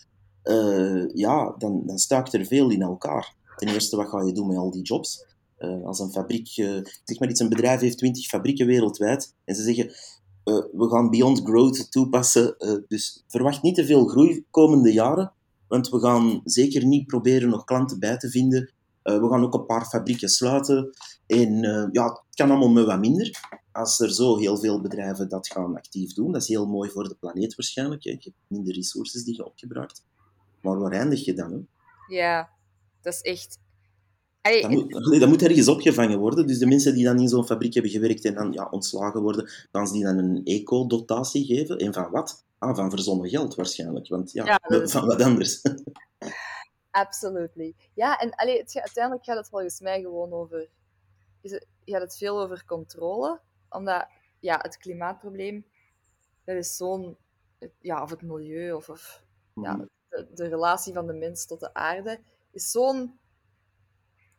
uh, 0.43 1.09
ja, 1.13 1.55
dan, 1.57 1.83
dan 1.85 1.97
stuikt 1.97 2.33
er 2.33 2.45
veel 2.45 2.69
in 2.69 2.81
elkaar. 2.81 3.35
Ten 3.55 3.67
eerste, 3.67 3.95
wat 3.95 4.07
ga 4.07 4.21
je 4.21 4.31
doen 4.31 4.47
met 4.47 4.57
al 4.57 4.71
die 4.71 4.81
jobs? 4.81 5.25
Uh, 5.59 5.85
als 5.85 5.99
een 5.99 6.11
fabriek, 6.11 6.47
zeg 7.03 7.19
maar 7.19 7.29
iets, 7.29 7.39
een 7.39 7.49
bedrijf 7.49 7.79
heeft 7.79 7.97
20 7.97 8.27
fabrieken 8.27 8.65
wereldwijd 8.65 9.35
en 9.45 9.55
ze 9.55 9.61
zeggen, 9.61 9.91
we 10.71 10.87
gaan 10.89 11.09
Beyond 11.09 11.41
Growth 11.43 11.91
toepassen, 11.91 12.55
dus 12.87 13.23
verwacht 13.27 13.61
niet 13.61 13.75
te 13.75 13.85
veel 13.85 14.05
groei 14.05 14.45
komende 14.49 14.93
jaren, 14.93 15.31
want 15.67 15.89
we 15.89 15.99
gaan 15.99 16.41
zeker 16.43 16.85
niet 16.85 17.07
proberen 17.07 17.49
nog 17.49 17.63
klanten 17.63 17.99
bij 17.99 18.17
te 18.17 18.29
vinden 18.29 18.61
eh, 18.63 18.80
we 19.03 19.27
gaan 19.29 19.43
ook 19.43 19.53
een 19.53 19.65
paar 19.65 19.85
fabrieken 19.85 20.29
sluiten. 20.29 20.89
En 21.27 21.63
uh, 21.63 21.87
ja, 21.91 22.05
het 22.05 22.35
kan 22.35 22.49
allemaal 22.49 22.69
met 22.69 22.85
wat 22.85 22.99
minder. 22.99 23.39
Als 23.71 23.99
er 23.99 24.13
zo 24.13 24.37
heel 24.37 24.57
veel 24.57 24.81
bedrijven 24.81 25.29
dat 25.29 25.47
gaan 25.47 25.75
actief 25.75 26.13
doen, 26.13 26.31
dat 26.31 26.41
is 26.41 26.47
heel 26.47 26.65
mooi 26.65 26.89
voor 26.89 27.07
de 27.07 27.15
planeet 27.19 27.55
waarschijnlijk. 27.55 28.01
Je 28.01 28.09
hebt 28.09 28.31
minder 28.47 28.73
resources 28.73 29.23
die 29.23 29.35
je 29.35 29.45
opgebruikt. 29.45 30.03
Maar 30.61 30.79
waar 30.79 30.91
eindig 30.91 31.25
je 31.25 31.33
dan? 31.33 31.51
Hè? 31.51 31.59
Ja, 32.15 32.49
dat 33.01 33.13
is 33.13 33.21
echt... 33.21 33.59
dat, 34.41 34.69
moet, 34.69 35.19
dat 35.19 35.29
moet 35.29 35.41
ergens 35.41 35.67
opgevangen 35.67 36.19
worden. 36.19 36.47
Dus 36.47 36.57
de 36.57 36.65
mensen 36.65 36.93
die 36.93 37.03
dan 37.03 37.19
in 37.19 37.29
zo'n 37.29 37.45
fabriek 37.45 37.73
hebben 37.73 37.91
gewerkt 37.91 38.25
en 38.25 38.33
dan 38.33 38.51
ja, 38.51 38.67
ontslagen 38.71 39.21
worden, 39.21 39.49
gaan 39.71 39.87
ze 39.87 39.93
die 39.93 40.03
dan 40.03 40.17
een 40.17 40.41
eco-dotatie 40.43 41.45
geven. 41.45 41.77
En 41.77 41.93
van 41.93 42.11
wat? 42.11 42.45
Ah, 42.57 42.75
van 42.75 42.89
verzonnen 42.89 43.29
geld 43.29 43.55
waarschijnlijk. 43.55 44.07
Want 44.07 44.31
ja, 44.31 44.45
ja 44.45 44.87
van 44.87 45.05
wat 45.05 45.21
anders. 45.21 45.61
Absolutely. 46.91 47.75
Ja, 47.93 48.19
en 48.19 48.35
allee, 48.35 48.57
het, 48.57 48.75
uiteindelijk 48.75 49.25
gaat 49.25 49.37
het 49.37 49.49
volgens 49.49 49.79
mij 49.79 50.01
gewoon 50.01 50.33
over... 50.33 50.69
Is 51.41 51.51
het, 51.51 51.67
gaat 51.85 52.01
het 52.01 52.17
veel 52.17 52.41
over 52.41 52.65
controle. 52.65 53.39
Omdat, 53.69 54.07
ja, 54.39 54.59
het 54.61 54.77
klimaatprobleem, 54.77 55.65
dat 56.43 56.55
is 56.55 56.75
zo'n... 56.75 57.17
Ja, 57.79 58.01
of 58.01 58.09
het 58.09 58.21
milieu, 58.21 58.71
of, 58.71 58.89
of 58.89 59.23
ja, 59.53 59.73
mhm. 59.73 59.85
de, 60.09 60.27
de, 60.33 60.47
relatie 60.47 60.93
van 60.93 61.07
de 61.07 61.13
mens 61.13 61.45
tot 61.45 61.59
de 61.59 61.73
aarde, 61.73 62.19
is 62.51 62.71
zo'n... 62.71 63.19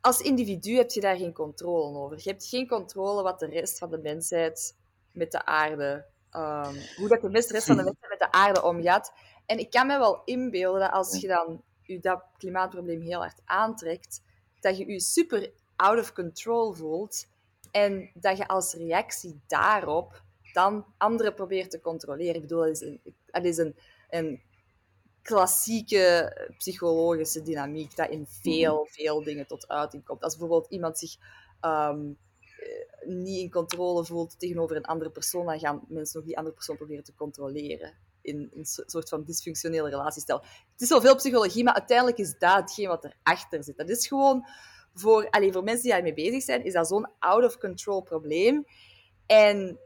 Als 0.00 0.20
individu 0.20 0.76
heb 0.76 0.90
je 0.90 1.00
daar 1.00 1.16
geen 1.16 1.32
controle 1.32 1.98
over. 1.98 2.16
Je 2.22 2.30
hebt 2.30 2.46
geen 2.46 2.68
controle 2.68 3.22
wat 3.22 3.38
de 3.38 3.46
rest 3.46 3.78
van 3.78 3.90
de 3.90 3.98
mensheid 3.98 4.76
met 5.12 5.32
de 5.32 5.44
aarde... 5.44 6.10
Um, 6.36 6.74
hoe 6.96 7.08
dat 7.08 7.20
de 7.20 7.28
rest 7.28 7.66
van 7.66 7.76
de 7.76 7.82
mensheid 7.82 8.08
met 8.08 8.18
de 8.18 8.32
aarde 8.32 8.62
omgaat. 8.62 9.12
En 9.46 9.58
ik 9.58 9.70
kan 9.70 9.86
me 9.86 9.98
wel 9.98 10.22
inbeelden 10.24 10.80
dat 10.80 10.90
als 10.90 11.20
je 11.20 11.28
dan 11.28 11.62
je 11.86 12.00
dat 12.00 12.24
klimaatprobleem 12.36 13.00
heel 13.00 13.18
hard 13.18 13.40
aantrekt, 13.44 14.22
dat 14.60 14.78
je 14.78 14.92
je 14.92 15.00
super 15.00 15.52
out 15.76 15.98
of 15.98 16.12
control 16.12 16.72
voelt 16.72 17.26
en 17.70 18.10
dat 18.14 18.36
je 18.36 18.48
als 18.48 18.74
reactie 18.74 19.40
daarop 19.46 20.22
dan 20.52 20.86
anderen 20.98 21.34
probeert 21.34 21.70
te 21.70 21.80
controleren. 21.80 22.34
Ik 22.34 22.40
bedoel, 22.40 22.60
dat 22.60 22.70
is 22.70 22.80
een, 22.80 23.00
dat 23.26 23.44
is 23.44 23.56
een, 23.56 23.76
een 24.10 24.42
klassieke 25.22 26.36
psychologische 26.58 27.42
dynamiek 27.42 27.96
dat 27.96 28.10
in 28.10 28.26
veel, 28.26 28.82
mhm. 28.82 28.92
veel 28.92 29.22
dingen 29.22 29.46
tot 29.46 29.68
uiting 29.68 30.04
komt. 30.04 30.22
Als 30.22 30.36
bijvoorbeeld 30.36 30.72
iemand 30.72 30.98
zich 30.98 31.16
um, 31.60 32.18
niet 33.04 33.38
in 33.38 33.50
controle 33.50 34.04
voelt 34.04 34.38
tegenover 34.38 34.76
een 34.76 34.84
andere 34.84 35.10
persoon, 35.10 35.46
dan 35.46 35.58
gaan 35.58 35.84
mensen 35.88 36.16
nog 36.18 36.26
die 36.26 36.36
andere 36.36 36.54
persoon 36.54 36.76
proberen 36.76 37.04
te 37.04 37.14
controleren 37.14 37.94
in 38.22 38.50
een 38.54 38.64
soort 38.64 39.08
van 39.08 39.24
dysfunctionele 39.24 39.88
relatiestel. 39.88 40.38
Het 40.72 40.80
is 40.80 40.88
wel 40.88 41.00
veel 41.00 41.16
psychologie, 41.16 41.64
maar 41.64 41.74
uiteindelijk 41.74 42.18
is 42.18 42.35
dat 42.38 42.54
hetgeen 42.54 42.88
wat 42.88 43.04
erachter 43.04 43.64
zit. 43.64 43.76
Dat 43.76 43.88
is 43.88 44.06
gewoon 44.06 44.46
voor, 44.94 45.30
alleen 45.30 45.52
voor 45.52 45.62
mensen 45.62 45.82
die 45.82 45.92
daarmee 45.92 46.14
bezig 46.14 46.42
zijn, 46.42 46.64
is 46.64 46.72
dat 46.72 46.88
zo'n 46.88 47.08
out-of-control 47.18 48.02
probleem. 48.02 48.64
En 49.26 49.78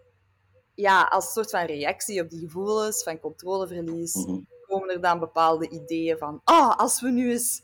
ja, 0.75 1.03
als 1.03 1.33
soort 1.33 1.51
van 1.51 1.65
reactie 1.65 2.23
op 2.23 2.31
die 2.31 2.41
gevoelens 2.41 3.03
van 3.03 3.21
controleverlies, 3.21 4.15
mhm. 4.15 4.41
komen 4.67 4.91
er 4.91 5.01
dan 5.01 5.19
bepaalde 5.19 5.69
ideeën 5.69 6.19
van, 6.19 6.41
ah, 6.45 6.57
oh, 6.57 6.77
als 6.77 7.01
we 7.01 7.11
nu 7.11 7.31
eens 7.31 7.63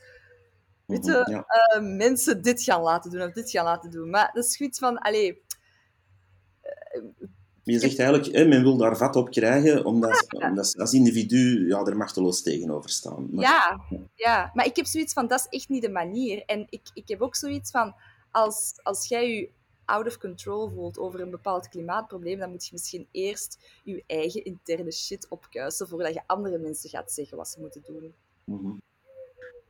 weet 0.86 1.04
je, 1.04 1.24
mhm, 1.24 1.42
eh, 1.46 1.96
mensen 1.96 2.42
dit 2.42 2.62
gaan 2.62 2.82
laten 2.82 3.10
doen 3.10 3.22
of 3.22 3.32
dit 3.32 3.50
gaan 3.50 3.64
laten 3.64 3.90
doen. 3.90 4.10
Maar 4.10 4.30
dat 4.32 4.44
is 4.44 4.56
goed 4.56 4.78
van, 4.78 4.98
allee, 4.98 5.41
je 7.62 7.78
zegt 7.78 7.98
eigenlijk, 7.98 8.36
hè, 8.36 8.44
men 8.44 8.62
wil 8.62 8.76
daar 8.76 8.96
vat 8.96 9.16
op 9.16 9.30
krijgen, 9.30 9.84
omdat, 9.84 10.26
omdat 10.30 10.78
als 10.78 10.92
individu 10.92 11.66
ja, 11.66 11.84
er 11.84 11.96
machteloos 11.96 12.42
tegenover 12.42 12.90
staan. 12.90 13.28
Maar, 13.30 13.44
ja, 13.44 13.80
ja, 14.14 14.50
maar 14.54 14.66
ik 14.66 14.76
heb 14.76 14.86
zoiets 14.86 15.12
van, 15.12 15.26
dat 15.26 15.38
is 15.38 15.58
echt 15.58 15.68
niet 15.68 15.82
de 15.82 15.90
manier. 15.90 16.42
En 16.44 16.66
ik, 16.68 16.90
ik 16.94 17.08
heb 17.08 17.20
ook 17.20 17.36
zoiets 17.36 17.70
van, 17.70 17.94
als, 18.30 18.80
als 18.82 19.08
jij 19.08 19.28
je 19.28 19.50
out 19.84 20.06
of 20.06 20.18
control 20.18 20.70
voelt 20.70 20.98
over 20.98 21.20
een 21.20 21.30
bepaald 21.30 21.68
klimaatprobleem, 21.68 22.38
dan 22.38 22.50
moet 22.50 22.64
je 22.64 22.72
misschien 22.72 23.08
eerst 23.10 23.58
je 23.84 24.04
eigen 24.06 24.44
interne 24.44 24.92
shit 24.92 25.28
opkuisen 25.28 25.88
voordat 25.88 26.14
je 26.14 26.22
andere 26.26 26.58
mensen 26.58 26.90
gaat 26.90 27.12
zeggen 27.12 27.36
wat 27.36 27.48
ze 27.48 27.60
moeten 27.60 27.82
doen. 27.82 28.14
Mm 28.44 28.80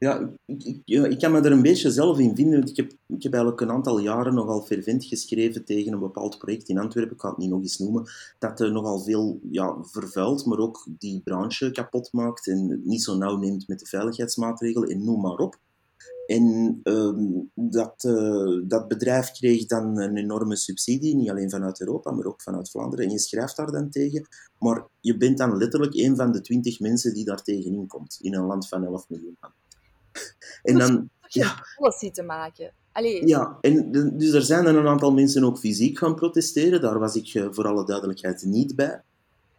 ja, 0.03 0.31
ik, 0.45 0.81
ik, 0.85 1.19
kan 1.19 1.33
me 1.33 1.41
er 1.41 1.53
een 1.53 1.63
beetje 1.63 1.91
zelf 1.91 2.19
in 2.19 2.35
vinden. 2.35 2.67
Ik 2.67 2.77
heb, 2.77 2.93
ik 3.09 3.23
heb 3.23 3.33
eigenlijk 3.33 3.63
een 3.63 3.71
aantal 3.71 3.99
jaren 3.99 4.35
nogal 4.35 4.63
fervent 4.63 5.05
geschreven 5.05 5.65
tegen 5.65 5.93
een 5.93 5.99
bepaald 5.99 6.39
project 6.39 6.69
in 6.69 6.79
Antwerpen, 6.79 7.15
ik 7.15 7.21
ga 7.21 7.29
het 7.29 7.39
niet 7.39 7.51
nog 7.51 7.63
eens 7.63 7.79
noemen, 7.79 8.11
dat 8.39 8.61
er 8.61 8.73
nogal 8.73 9.01
veel 9.01 9.41
ja, 9.51 9.77
vervuilt, 9.83 10.47
maar 10.47 10.59
ook 10.59 10.87
die 10.99 11.21
branche 11.21 11.71
kapot 11.71 12.13
maakt 12.13 12.47
en 12.47 12.81
niet 12.85 13.03
zo 13.03 13.17
nauw 13.17 13.37
neemt 13.37 13.69
met 13.69 13.79
de 13.79 13.87
veiligheidsmaatregelen 13.87 14.89
en 14.89 15.05
noem 15.05 15.21
maar 15.21 15.37
op. 15.37 15.59
En 16.27 16.81
ehm, 16.83 17.31
dat, 17.55 18.05
uh, 18.05 18.63
dat 18.69 18.89
bedrijf 18.89 19.31
kreeg 19.31 19.67
dan 19.67 19.99
een 19.99 20.17
enorme 20.17 20.57
subsidie, 20.57 21.17
niet 21.17 21.31
alleen 21.31 21.51
vanuit 21.51 21.81
Europa, 21.81 22.11
maar 22.11 22.25
ook 22.25 22.43
vanuit 22.43 22.71
Vlaanderen. 22.71 23.05
En 23.05 23.11
je 23.11 23.19
schrijft 23.19 23.57
daar 23.57 23.73
dan 23.73 23.91
tegen, 23.91 24.27
maar 24.59 24.87
je 25.01 25.17
bent 25.17 25.39
dan 25.39 25.57
letterlijk 25.57 25.95
een 25.95 26.17
van 26.17 26.33
de 26.33 26.41
twintig 26.41 26.81
mensen 26.81 27.15
die 27.15 27.25
daar 27.25 27.43
tegenin 27.43 27.87
komt, 27.87 28.19
in 28.21 28.35
een 28.35 28.47
land 28.47 28.69
van 28.69 28.85
11 28.85 29.09
miljoen. 29.09 29.37
En 30.63 30.79
dan... 30.79 31.11
Ja, 31.29 31.67
policy 31.77 32.11
te 32.11 32.23
maken. 32.23 32.73
Allee. 32.93 33.27
Ja, 33.27 33.59
en 33.61 33.93
dus 34.19 34.33
er 34.33 34.43
zijn 34.43 34.67
er 34.67 34.77
een 34.77 34.87
aantal 34.87 35.13
mensen 35.13 35.45
ook 35.45 35.59
fysiek 35.59 35.99
gaan 35.99 36.15
protesteren. 36.15 36.81
Daar 36.81 36.99
was 36.99 37.15
ik 37.15 37.35
eh, 37.35 37.47
voor 37.51 37.67
alle 37.67 37.85
duidelijkheid 37.85 38.45
niet 38.45 38.77
bij. 38.77 39.03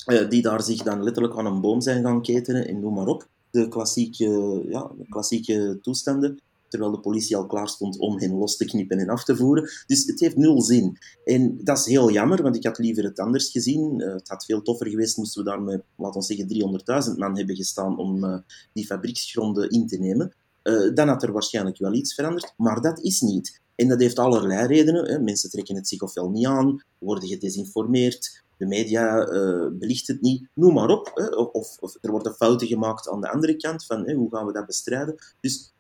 Uh, 0.08 0.30
die 0.30 0.42
daar 0.42 0.64
zich 0.64 0.84
dan 0.84 1.04
letterlijk 1.04 1.38
aan 1.38 1.46
een 1.46 1.62
boom 1.62 1.82
zijn 1.82 2.04
gaan 2.04 2.22
ketenen 2.22 2.68
en 2.68 2.80
noem 2.80 2.94
maar 2.94 3.08
op. 3.08 3.28
De 3.50 3.68
klassieke, 3.68 4.62
ja, 4.70 4.92
de 4.98 5.06
klassieke 5.10 5.80
toestanden. 5.82 6.40
terwijl 6.68 6.92
de 6.92 7.00
politie 7.00 7.36
al 7.36 7.46
klaar 7.46 7.70
stond 7.70 7.98
om 8.00 8.20
hen 8.20 8.34
los 8.34 8.58
te 8.58 8.66
knippen 8.66 8.98
en 8.98 9.10
af 9.10 9.24
te 9.24 9.36
voeren. 9.36 9.70
Dus 9.88 10.06
het 10.06 10.20
heeft 10.20 10.36
nul 10.36 10.62
zin. 10.62 10.98
En 11.26 11.60
dat 11.64 11.78
is 11.78 11.86
heel 11.86 12.12
jammer, 12.12 12.42
want 12.42 12.56
ik 12.56 12.64
had 12.64 12.78
liever 12.78 13.04
het 13.04 13.20
anders 13.20 13.52
gezien. 13.52 14.00
Uh, 14.00 14.14
het 14.14 14.30
had 14.30 14.46
veel 14.46 14.62
toffer 14.62 14.90
geweest 14.90 15.18
moesten 15.18 15.44
we 15.44 15.50
daar 15.50 15.62
met, 15.62 15.84
laten 15.96 16.20
we 16.20 16.26
zeggen, 16.26 17.12
300.000 17.12 17.18
man 17.18 17.38
hebben 17.38 17.56
gestaan 17.56 17.98
om 17.98 18.24
uh, 18.24 18.38
die 18.74 18.86
fabrieksgronden 18.86 19.70
in 19.70 19.88
te 19.88 19.98
nemen. 19.98 20.34
Uh, 20.64 20.94
dan 20.94 21.08
had 21.08 21.24
er 21.24 21.32
waarschijnlijk 21.32 21.78
wel 21.78 21.94
iets 21.94 22.14
veranderd, 22.14 22.54
maar 22.58 22.82
dat 22.82 23.00
is 23.00 23.22
niet. 23.22 23.62
En 23.76 23.88
dat 23.88 24.00
heeft 24.00 24.20
allerlei 24.20 24.68
redenen. 24.68 25.06
Hè. 25.06 25.20
Mensen 25.20 25.50
trekken 25.50 25.76
het 25.76 25.88
zich 25.88 26.02
ofwel 26.02 26.30
niet 26.30 26.46
aan, 26.46 26.84
worden 26.98 27.30
gedesinformeerd, 27.30 28.44
de 28.58 28.66
media 28.66 29.30
uh, 29.30 29.68
belicht 29.72 30.08
het 30.08 30.22
niet, 30.22 30.48
noem 30.54 30.74
maar 30.74 30.90
op. 30.90 31.12
Hè. 31.14 31.36
Of, 31.36 31.78
of, 31.80 31.98
er 32.02 32.12
worden 32.12 32.34
fouten 32.34 32.68
gemaakt 32.68 33.10
aan 33.10 33.22
de 33.22 33.32
andere 33.32 33.56
kant 33.56 33.86
van 33.86 34.08
hè, 34.08 34.14
hoe 34.14 34.30
gaan 34.30 34.46
we 34.46 34.54
dat 34.54 34.66
bestrijden. 34.66 35.16
Dus 35.42 35.74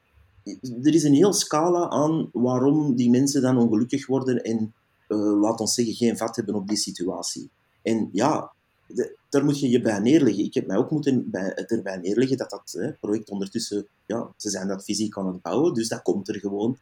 er 0.83 0.93
is 0.93 1.03
een 1.03 1.13
heel 1.13 1.33
scala 1.33 1.89
aan 1.89 2.29
waarom 2.31 2.95
die 2.95 3.09
mensen 3.09 3.41
dan 3.41 3.57
ongelukkig 3.57 4.07
worden 4.07 4.41
en, 4.41 4.73
uh, 5.07 5.41
laat 5.41 5.59
ons 5.59 5.73
zeggen, 5.73 5.93
geen 5.93 6.17
vat 6.17 6.35
hebben 6.35 6.55
op 6.55 6.67
die 6.67 6.77
situatie. 6.77 7.49
En 7.81 8.09
ja, 8.11 8.53
de, 8.93 9.17
daar 9.29 9.45
moet 9.45 9.59
je 9.59 9.69
je 9.69 9.81
bij 9.81 9.99
neerleggen. 9.99 10.43
Ik 10.43 10.53
heb 10.53 10.67
mij 10.67 10.77
ook 10.77 10.91
moeten 10.91 11.29
bij, 11.31 11.53
erbij 11.53 11.97
neerleggen 11.97 12.37
dat 12.37 12.49
dat 12.49 12.75
hè, 12.77 12.91
project 12.91 13.29
ondertussen, 13.29 13.87
ja, 14.05 14.33
ze 14.37 14.49
zijn 14.49 14.67
dat 14.67 14.83
fysiek 14.83 15.17
aan 15.17 15.27
het 15.27 15.41
bouwen, 15.41 15.73
dus 15.73 15.87
dat 15.87 16.01
komt 16.01 16.27
er 16.27 16.39
gewoon. 16.39 16.77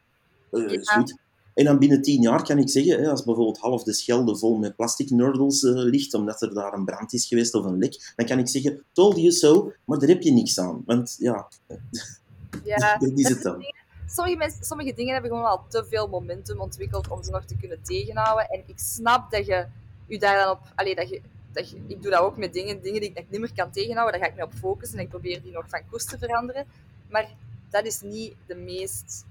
Uh, 0.52 0.72
is 0.72 0.90
goed. 0.90 1.20
En 1.54 1.66
dan 1.66 1.80
binnen 1.80 2.02
tien 2.02 2.22
jaar 2.22 2.44
kan 2.44 2.58
ik 2.58 2.70
zeggen, 2.70 3.06
als 3.06 3.24
bijvoorbeeld 3.24 3.58
half 3.58 3.84
de 3.84 3.94
Schelde 3.94 4.38
vol 4.38 4.58
met 4.58 4.76
plastic 4.76 5.10
nurdles 5.10 5.62
uh, 5.62 5.74
ligt, 5.76 6.14
omdat 6.14 6.42
er 6.42 6.54
daar 6.54 6.74
een 6.74 6.86
brand 6.86 7.14
is 7.14 7.26
geweest 7.28 7.54
of 7.54 7.66
een 7.66 7.78
lek, 7.78 8.14
dan 8.16 8.26
kan 8.26 8.40
ik 8.40 8.48
zeggen, 8.48 8.84
told 8.92 9.18
you 9.18 9.32
so, 9.32 9.72
maar 9.86 10.00
daar 10.00 10.10
heb 10.10 10.22
je 10.22 10.32
niks 10.32 10.60
aan. 10.60 10.84
Want 10.86 11.16
ja, 11.20 11.48
ja 12.64 12.98
dat 12.98 13.12
is 13.16 13.30
het 13.30 13.42
dan. 13.42 13.64
Sommige, 14.08 14.38
mensen, 14.38 14.66
sommige 14.66 14.94
dingen 14.94 15.14
hebben 15.14 15.32
gewoon 15.32 15.46
al 15.46 15.66
te 15.70 15.86
veel 15.90 16.08
momentum 16.08 16.60
ontwikkeld 16.60 17.08
om 17.08 17.24
ze 17.24 17.32
nog 17.32 17.46
te 17.46 17.58
kunnen 17.58 17.84
tegenhouden. 17.84 18.50
En 18.50 18.64
ik 18.66 18.80
snap 18.80 19.32
dat 19.32 19.46
je 19.46 19.68
je 20.08 20.20
daar 20.20 20.44
dan 20.44 20.52
op... 20.52 20.60
Allee, 20.76 20.96
dat 20.96 21.10
je, 21.10 21.22
dat 21.54 21.76
ik 21.88 22.02
doe 22.02 22.12
dat 22.12 22.22
ook 22.22 22.38
met 22.38 22.54
dingen, 22.54 22.82
dingen 22.82 23.02
die 23.02 23.12
ik 23.14 23.26
niet 23.30 23.40
meer 23.40 23.54
kan 23.56 23.72
tegenhouden. 23.72 24.20
Daar 24.20 24.30
ga 24.30 24.36
ik 24.36 24.40
me 24.40 24.46
op 24.46 24.60
focussen 24.60 24.98
en 24.98 25.04
ik 25.04 25.10
probeer 25.10 25.42
die 25.42 25.52
nog 25.52 25.70
van 25.70 25.82
koers 25.90 26.06
te 26.06 26.18
veranderen. 26.18 26.66
Maar 27.10 27.30
dat 27.70 27.86
is 27.86 28.02
niet 28.02 28.34
de 28.46 28.56
meest 28.56 29.26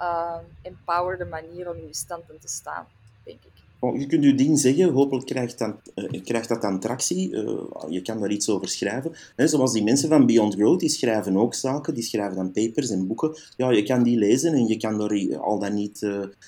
uh, 0.00 0.36
empowerde 0.62 1.24
manier 1.24 1.70
om 1.70 1.76
in 1.76 1.86
je 1.86 1.94
standpunt 1.94 2.40
te 2.40 2.48
staan, 2.48 2.86
denk 3.24 3.38
ik. 3.44 3.50
Oh, 3.82 3.98
je 3.98 4.06
kunt 4.06 4.24
je 4.24 4.34
ding 4.34 4.58
zeggen, 4.58 4.92
hopelijk 4.92 5.26
krijgt 5.26 5.58
dat, 5.58 5.76
uh, 5.94 6.22
krijgt 6.24 6.48
dat 6.48 6.62
dan 6.62 6.80
tractie. 6.80 7.30
Uh, 7.30 7.60
je 7.88 8.02
kan 8.02 8.20
daar 8.20 8.30
iets 8.30 8.48
over 8.48 8.68
schrijven. 8.68 9.12
Zoals 9.36 9.72
die 9.72 9.82
mensen 9.82 10.08
van 10.08 10.26
Beyond 10.26 10.54
Growth, 10.54 10.80
die 10.80 10.88
schrijven 10.88 11.36
ook 11.36 11.54
zaken, 11.54 11.94
die 11.94 12.02
schrijven 12.02 12.36
dan 12.36 12.52
papers 12.52 12.90
en 12.90 13.06
boeken. 13.06 13.36
Ja, 13.56 13.70
je 13.70 13.82
kan 13.82 14.02
die 14.02 14.18
lezen 14.18 14.52
en 14.52 14.66
je 14.66 14.76
kan 14.76 14.98
daar 14.98 15.38
al 15.38 15.58
dan 15.58 15.74
niet 15.74 16.00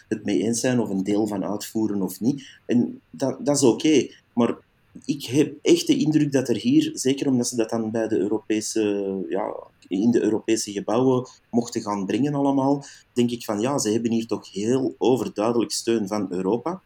het 0.08 0.24
mee 0.24 0.42
eens 0.42 0.60
zijn 0.60 0.80
of 0.80 0.88
een 0.88 1.04
deel 1.04 1.26
van 1.26 1.44
uitvoeren 1.44 2.02
of 2.02 2.20
niet. 2.20 2.60
En 2.66 3.00
dat, 3.10 3.46
dat 3.46 3.56
is 3.56 3.62
oké. 3.62 4.08
Maar 4.34 4.56
ik 5.04 5.24
heb 5.24 5.54
echt 5.62 5.86
de 5.86 5.96
indruk 5.96 6.32
dat 6.32 6.48
er 6.48 6.56
hier, 6.56 6.90
zeker 6.94 7.26
omdat 7.26 7.46
ze 7.46 7.56
dat 7.56 7.70
dan 7.70 7.90
bij 7.90 8.08
de 8.08 8.18
Europese, 8.18 9.24
ja, 9.28 9.54
in 9.88 10.10
de 10.10 10.22
Europese 10.22 10.72
gebouwen 10.72 11.28
mochten 11.50 11.82
gaan 11.82 12.06
brengen 12.06 12.34
allemaal, 12.34 12.84
denk 13.12 13.30
ik 13.30 13.44
van 13.44 13.60
ja, 13.60 13.78
ze 13.78 13.90
hebben 13.90 14.10
hier 14.10 14.26
toch 14.26 14.52
heel 14.52 14.94
overduidelijk 14.98 15.72
steun 15.72 16.08
van 16.08 16.26
Europa 16.30 16.82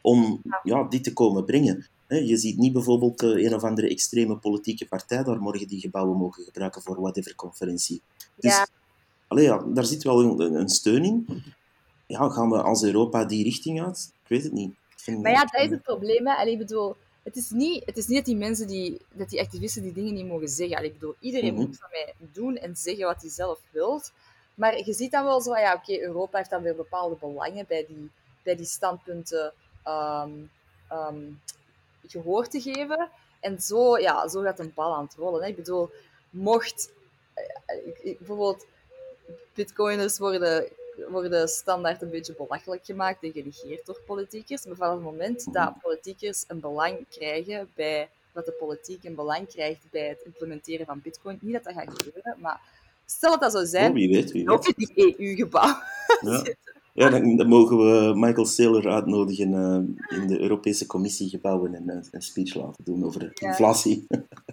om 0.00 0.42
ja, 0.62 0.82
dit 0.84 1.04
te 1.04 1.12
komen 1.12 1.44
brengen. 1.44 1.86
Je 2.08 2.36
ziet 2.36 2.58
niet 2.58 2.72
bijvoorbeeld 2.72 3.22
eh, 3.22 3.44
een 3.44 3.54
of 3.54 3.62
andere 3.62 3.88
extreme 3.88 4.36
politieke 4.36 4.86
partij 4.86 5.22
daar 5.22 5.40
morgen 5.40 5.68
die 5.68 5.80
gebouwen 5.80 6.16
mogen 6.16 6.44
gebruiken 6.44 6.82
voor 6.82 7.00
whatever 7.00 7.34
conferentie. 7.34 8.00
Dus 8.36 8.52
ja. 8.52 8.66
Allee, 9.28 9.44
ja, 9.44 9.64
daar 9.66 9.84
zit 9.84 10.02
wel 10.02 10.40
een, 10.40 10.54
een 10.54 10.68
steun 10.68 11.04
in. 11.04 11.26
Ja, 12.06 12.28
gaan 12.28 12.50
we 12.50 12.62
als 12.62 12.82
Europa 12.82 13.24
die 13.24 13.44
richting 13.44 13.82
uit? 13.82 14.12
Ik 14.22 14.28
weet 14.28 14.42
het 14.42 14.52
niet. 14.52 14.74
Maar 15.06 15.32
ja, 15.32 15.44
dat 15.44 15.60
is 15.60 15.70
het 15.70 15.82
probleem. 15.82 16.26
Hè. 16.26 16.34
Allee, 16.34 16.52
ik 16.52 16.58
bedoel, 16.58 16.96
het 17.22 17.36
is, 17.36 17.50
niet, 17.50 17.84
het 17.86 17.96
is 17.96 18.06
niet 18.06 18.16
dat 18.16 18.26
die 18.26 18.36
mensen, 18.36 18.66
die, 18.66 19.00
dat 19.12 19.28
die 19.28 19.40
activisten 19.40 19.82
die 19.82 19.92
dingen 19.92 20.14
niet 20.14 20.26
mogen 20.26 20.48
zeggen. 20.48 20.76
Allee, 20.76 20.88
ik 20.88 20.98
bedoel, 20.98 21.14
iedereen 21.20 21.54
Mhm. 21.54 21.62
moet 21.66 21.76
van 21.78 21.88
mij 21.90 22.14
doen 22.32 22.56
en 22.56 22.76
zeggen 22.76 23.04
wat 23.06 23.20
hij 23.20 23.30
zelf 23.30 23.60
wilt. 23.70 24.12
Maar 24.54 24.78
je 24.84 24.92
ziet 24.92 25.10
dan 25.10 25.24
wel 25.24 25.40
zo, 25.40 25.56
ja, 25.56 25.74
oké, 25.74 26.00
Europa 26.00 26.38
heeft 26.38 26.50
dan 26.50 26.62
weer 26.62 26.76
bepaalde 26.76 27.16
belangen 27.20 27.64
bij 27.68 27.84
die, 27.88 28.10
bij 28.42 28.56
die 28.56 28.66
standpunten 28.66 29.52
ehm, 29.84 30.30
gehoor 32.06 32.48
te 32.48 32.60
geven. 32.60 33.08
En 33.40 33.60
zo, 33.60 33.98
ja, 33.98 34.28
zo 34.28 34.42
gaat 34.42 34.58
een 34.58 34.72
bal 34.74 34.94
aan 34.94 35.04
het 35.04 35.14
rollen. 35.14 35.42
Hè. 35.42 35.48
Ik 35.48 35.56
bedoel, 35.56 35.90
mocht 36.30 36.90
eh, 37.34 37.76
ik- 38.02 38.18
bijvoorbeeld 38.18 38.66
bitcoiners 39.54 40.18
worden, 40.18 40.68
worden 41.10 41.48
standaard 41.48 42.02
een 42.02 42.10
beetje 42.10 42.34
belachelijk 42.36 42.84
gemaakt 42.84 43.22
en 43.22 43.32
genegeerd 43.32 43.86
door 43.86 44.00
politiekers. 44.06 44.66
Maar 44.66 44.76
vanaf 44.76 44.92
het 44.94 45.02
moment 45.02 45.52
dat 45.52 45.72
politiekers 45.82 46.44
een 46.48 46.60
belang 46.60 46.96
krijgen 47.08 47.68
bij 47.74 48.08
dat 48.32 48.44
de 48.46 48.52
politiek 48.52 49.04
een 49.04 49.14
belang 49.14 49.48
krijgt 49.48 49.80
bij 49.90 50.08
het 50.08 50.22
implementeren 50.24 50.86
van 50.86 51.00
bitcoin, 51.02 51.38
niet 51.40 51.52
dat 51.52 51.64
dat 51.64 51.72
gaat 51.74 52.02
gebeuren, 52.02 52.36
maar 52.40 52.60
stel 53.06 53.30
dat 53.30 53.40
dat 53.40 53.52
zou 53.52 53.66
zijn, 53.66 53.88
Oh, 53.88 53.94
wie 53.94 54.08
weet, 54.08 54.32
wie 54.32 54.44
weet. 54.44 54.66
in 54.66 54.74
die 54.94 55.14
EU-gebouw. 55.18 55.74
Ja, 56.20 56.44
ja 57.04 57.10
dan, 57.10 57.36
dan 57.36 57.46
mogen 57.48 57.76
we 57.76 58.12
Michael 58.16 58.46
Saylor 58.46 58.88
uitnodigen 58.90 59.54
eh, 59.54 60.18
in 60.20 60.26
de 60.26 60.40
Europese 60.40 60.86
Commissie 60.86 61.28
gebouwen 61.28 61.74
en 61.74 61.88
eh, 61.88 61.96
een 62.10 62.22
speech 62.22 62.54
laten 62.54 62.84
doen 62.84 63.04
over 63.04 63.22
Ja. 63.34 63.48
inflatie. 63.48 64.06
ja, 64.08 64.24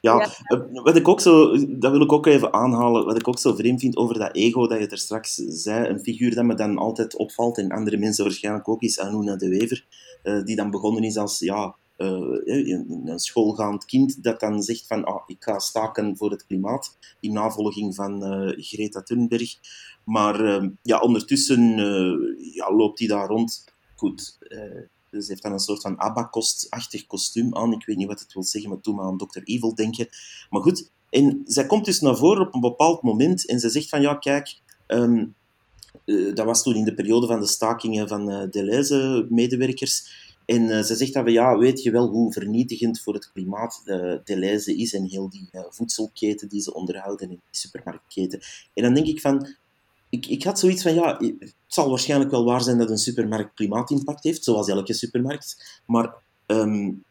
Ja. 0.00 0.28
eh, 0.44 0.60
wat 0.72 0.96
ik 0.96 1.08
ook 1.08 1.20
zo, 1.20 1.50
dat 1.78 1.90
wil 1.90 2.02
ik 2.02 2.12
ook 2.12 2.26
even 2.26 2.52
aanhalen, 2.52 3.04
wat 3.04 3.18
ik 3.18 3.28
ook 3.28 3.38
zo 3.38 3.54
vreemd 3.54 3.80
vind 3.80 3.96
over 3.96 4.18
dat 4.18 4.34
ego 4.34 4.66
dat 4.66 4.78
je 4.78 4.86
er 4.86 4.98
straks 4.98 5.34
zei, 5.34 5.88
een 5.88 6.00
figuur 6.00 6.34
dat 6.34 6.44
me 6.44 6.54
dan 6.54 6.78
altijd 6.78 7.16
opvalt 7.16 7.58
en 7.58 7.70
andere 7.70 7.96
mensen 7.96 8.24
waarschijnlijk 8.24 8.68
ook, 8.68 8.82
is 8.82 9.00
Anouna 9.00 9.36
de 9.36 9.48
Wever, 9.48 9.86
eh, 10.22 10.42
die 10.42 10.56
dan 10.56 10.70
begonnen 10.70 11.02
is 11.02 11.16
als 11.16 11.38
ja, 11.38 11.76
eh, 11.96 12.40
een, 12.44 13.02
een 13.04 13.18
schoolgaand 13.18 13.84
kind 13.84 14.22
dat 14.22 14.40
dan 14.40 14.62
zegt 14.62 14.86
van 14.86 15.04
ah, 15.04 15.22
ik 15.26 15.36
ga 15.44 15.58
staken 15.58 16.16
voor 16.16 16.30
het 16.30 16.46
klimaat, 16.46 16.96
in 17.20 17.32
navolging 17.32 17.94
van 17.94 18.22
Greta 18.56 19.02
Thunberg. 19.02 19.54
Maar 20.04 20.70
ja, 20.82 20.98
ondertussen 21.00 21.60
ja, 22.54 22.74
loopt 22.74 22.98
hij 22.98 23.08
daar 23.08 23.26
rond. 23.26 23.64
Goed, 23.96 24.38
dus 25.14 25.28
heeft 25.28 25.42
dan 25.42 25.52
een 25.52 25.58
soort 25.58 25.80
van 25.80 26.00
Abacost-achtig 26.00 27.06
kostuum 27.06 27.56
aan. 27.56 27.72
Ik 27.72 27.86
weet 27.86 27.96
niet 27.96 28.06
wat 28.06 28.20
het 28.20 28.32
wil 28.32 28.42
zeggen, 28.42 28.70
maar 28.70 28.80
toen 28.80 28.94
maar 28.94 29.04
aan 29.04 29.18
Dr. 29.18 29.40
Evil 29.44 29.74
denken. 29.74 30.08
Maar 30.50 30.62
goed, 30.62 30.90
en 31.10 31.42
zij 31.44 31.66
komt 31.66 31.84
dus 31.84 32.00
naar 32.00 32.16
voren 32.16 32.46
op 32.46 32.54
een 32.54 32.60
bepaald 32.60 33.02
moment 33.02 33.46
en 33.46 33.60
ze 33.60 33.68
zegt 33.68 33.88
van 33.88 34.00
ja, 34.00 34.14
kijk, 34.14 34.60
ehm, 34.86 35.24
eh, 36.04 36.34
dat 36.34 36.46
was 36.46 36.62
toen 36.62 36.74
in 36.74 36.84
de 36.84 36.94
periode 36.94 37.26
van 37.26 37.40
de 37.40 37.46
stakingen 37.46 38.08
van 38.08 38.30
eh 38.30 38.50
Deleuze-medewerkers. 38.50 40.22
En 40.44 40.70
eh, 40.70 40.82
ze 40.82 40.94
zegt 40.94 41.12
dan 41.12 41.22
van 41.22 41.32
ja, 41.32 41.58
weet 41.58 41.82
je 41.82 41.90
wel 41.90 42.08
hoe 42.08 42.32
vernietigend 42.32 43.00
voor 43.00 43.14
het 43.14 43.32
klimaat 43.32 43.82
uh, 43.84 44.14
Deleuze 44.24 44.76
is 44.76 44.94
en 44.94 45.04
heel 45.04 45.30
die 45.30 45.48
uh, 45.52 45.62
voedselketen 45.68 46.48
die 46.48 46.60
ze 46.60 46.74
onderhouden 46.74 47.28
en 47.28 47.28
die 47.28 47.40
supermarktketen. 47.50 48.40
En 48.74 48.82
dan 48.82 48.94
denk 48.94 49.06
ik 49.06 49.20
van, 49.20 49.54
ik, 50.14 50.26
ik 50.26 50.42
had 50.42 50.58
zoiets 50.58 50.82
van 50.82 50.94
ja, 50.94 51.16
het 51.38 51.54
zal 51.66 51.88
waarschijnlijk 51.88 52.30
wel 52.30 52.44
waar 52.44 52.62
zijn 52.62 52.78
dat 52.78 52.90
een 52.90 52.98
supermarkt 52.98 53.54
klimaatimpact 53.54 54.24
heeft, 54.24 54.44
zoals 54.44 54.68
elke 54.68 54.92
supermarkt. 54.92 55.80
Maar 55.86 56.14
um, 56.46 57.04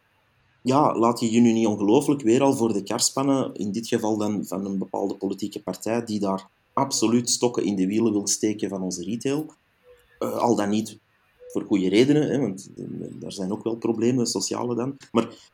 ja, 0.62 0.98
laat 0.98 1.20
je 1.20 1.32
je 1.32 1.40
nu 1.40 1.52
niet 1.52 1.68
ongelooflijk 1.68 2.22
weer 2.22 2.42
al 2.42 2.54
voor 2.54 2.74
de 2.74 2.84
kar 2.84 3.00
spannen, 3.00 3.54
in 3.54 3.72
dit 3.72 3.88
geval 3.88 4.18
dan 4.18 4.46
van 4.46 4.66
een 4.66 4.78
bepaalde 4.78 5.16
politieke 5.16 5.62
partij 5.62 6.04
die 6.06 6.20
daar 6.20 6.48
absoluut 6.74 7.30
stokken 7.30 7.64
in 7.64 7.76
de 7.76 7.88
wielen 7.88 8.12
wil 8.12 8.28
steken 8.28 8.70
van 8.70 8.82
onze 8.82 9.04
retail. 9.04 9.54
Uh, 10.20 10.38
al 10.38 10.56
dan 10.56 10.70
niet 10.70 10.98
voor 11.48 11.64
goede 11.64 11.90
redenen, 11.90 12.30
hè, 12.30 12.40
want 12.40 12.70
daar 13.20 13.32
zijn 13.32 13.52
ook 13.52 13.64
wel 13.64 13.76
problemen, 13.76 14.28
sociale 14.28 14.76
dan. 14.76 14.98
Maar 15.12 15.52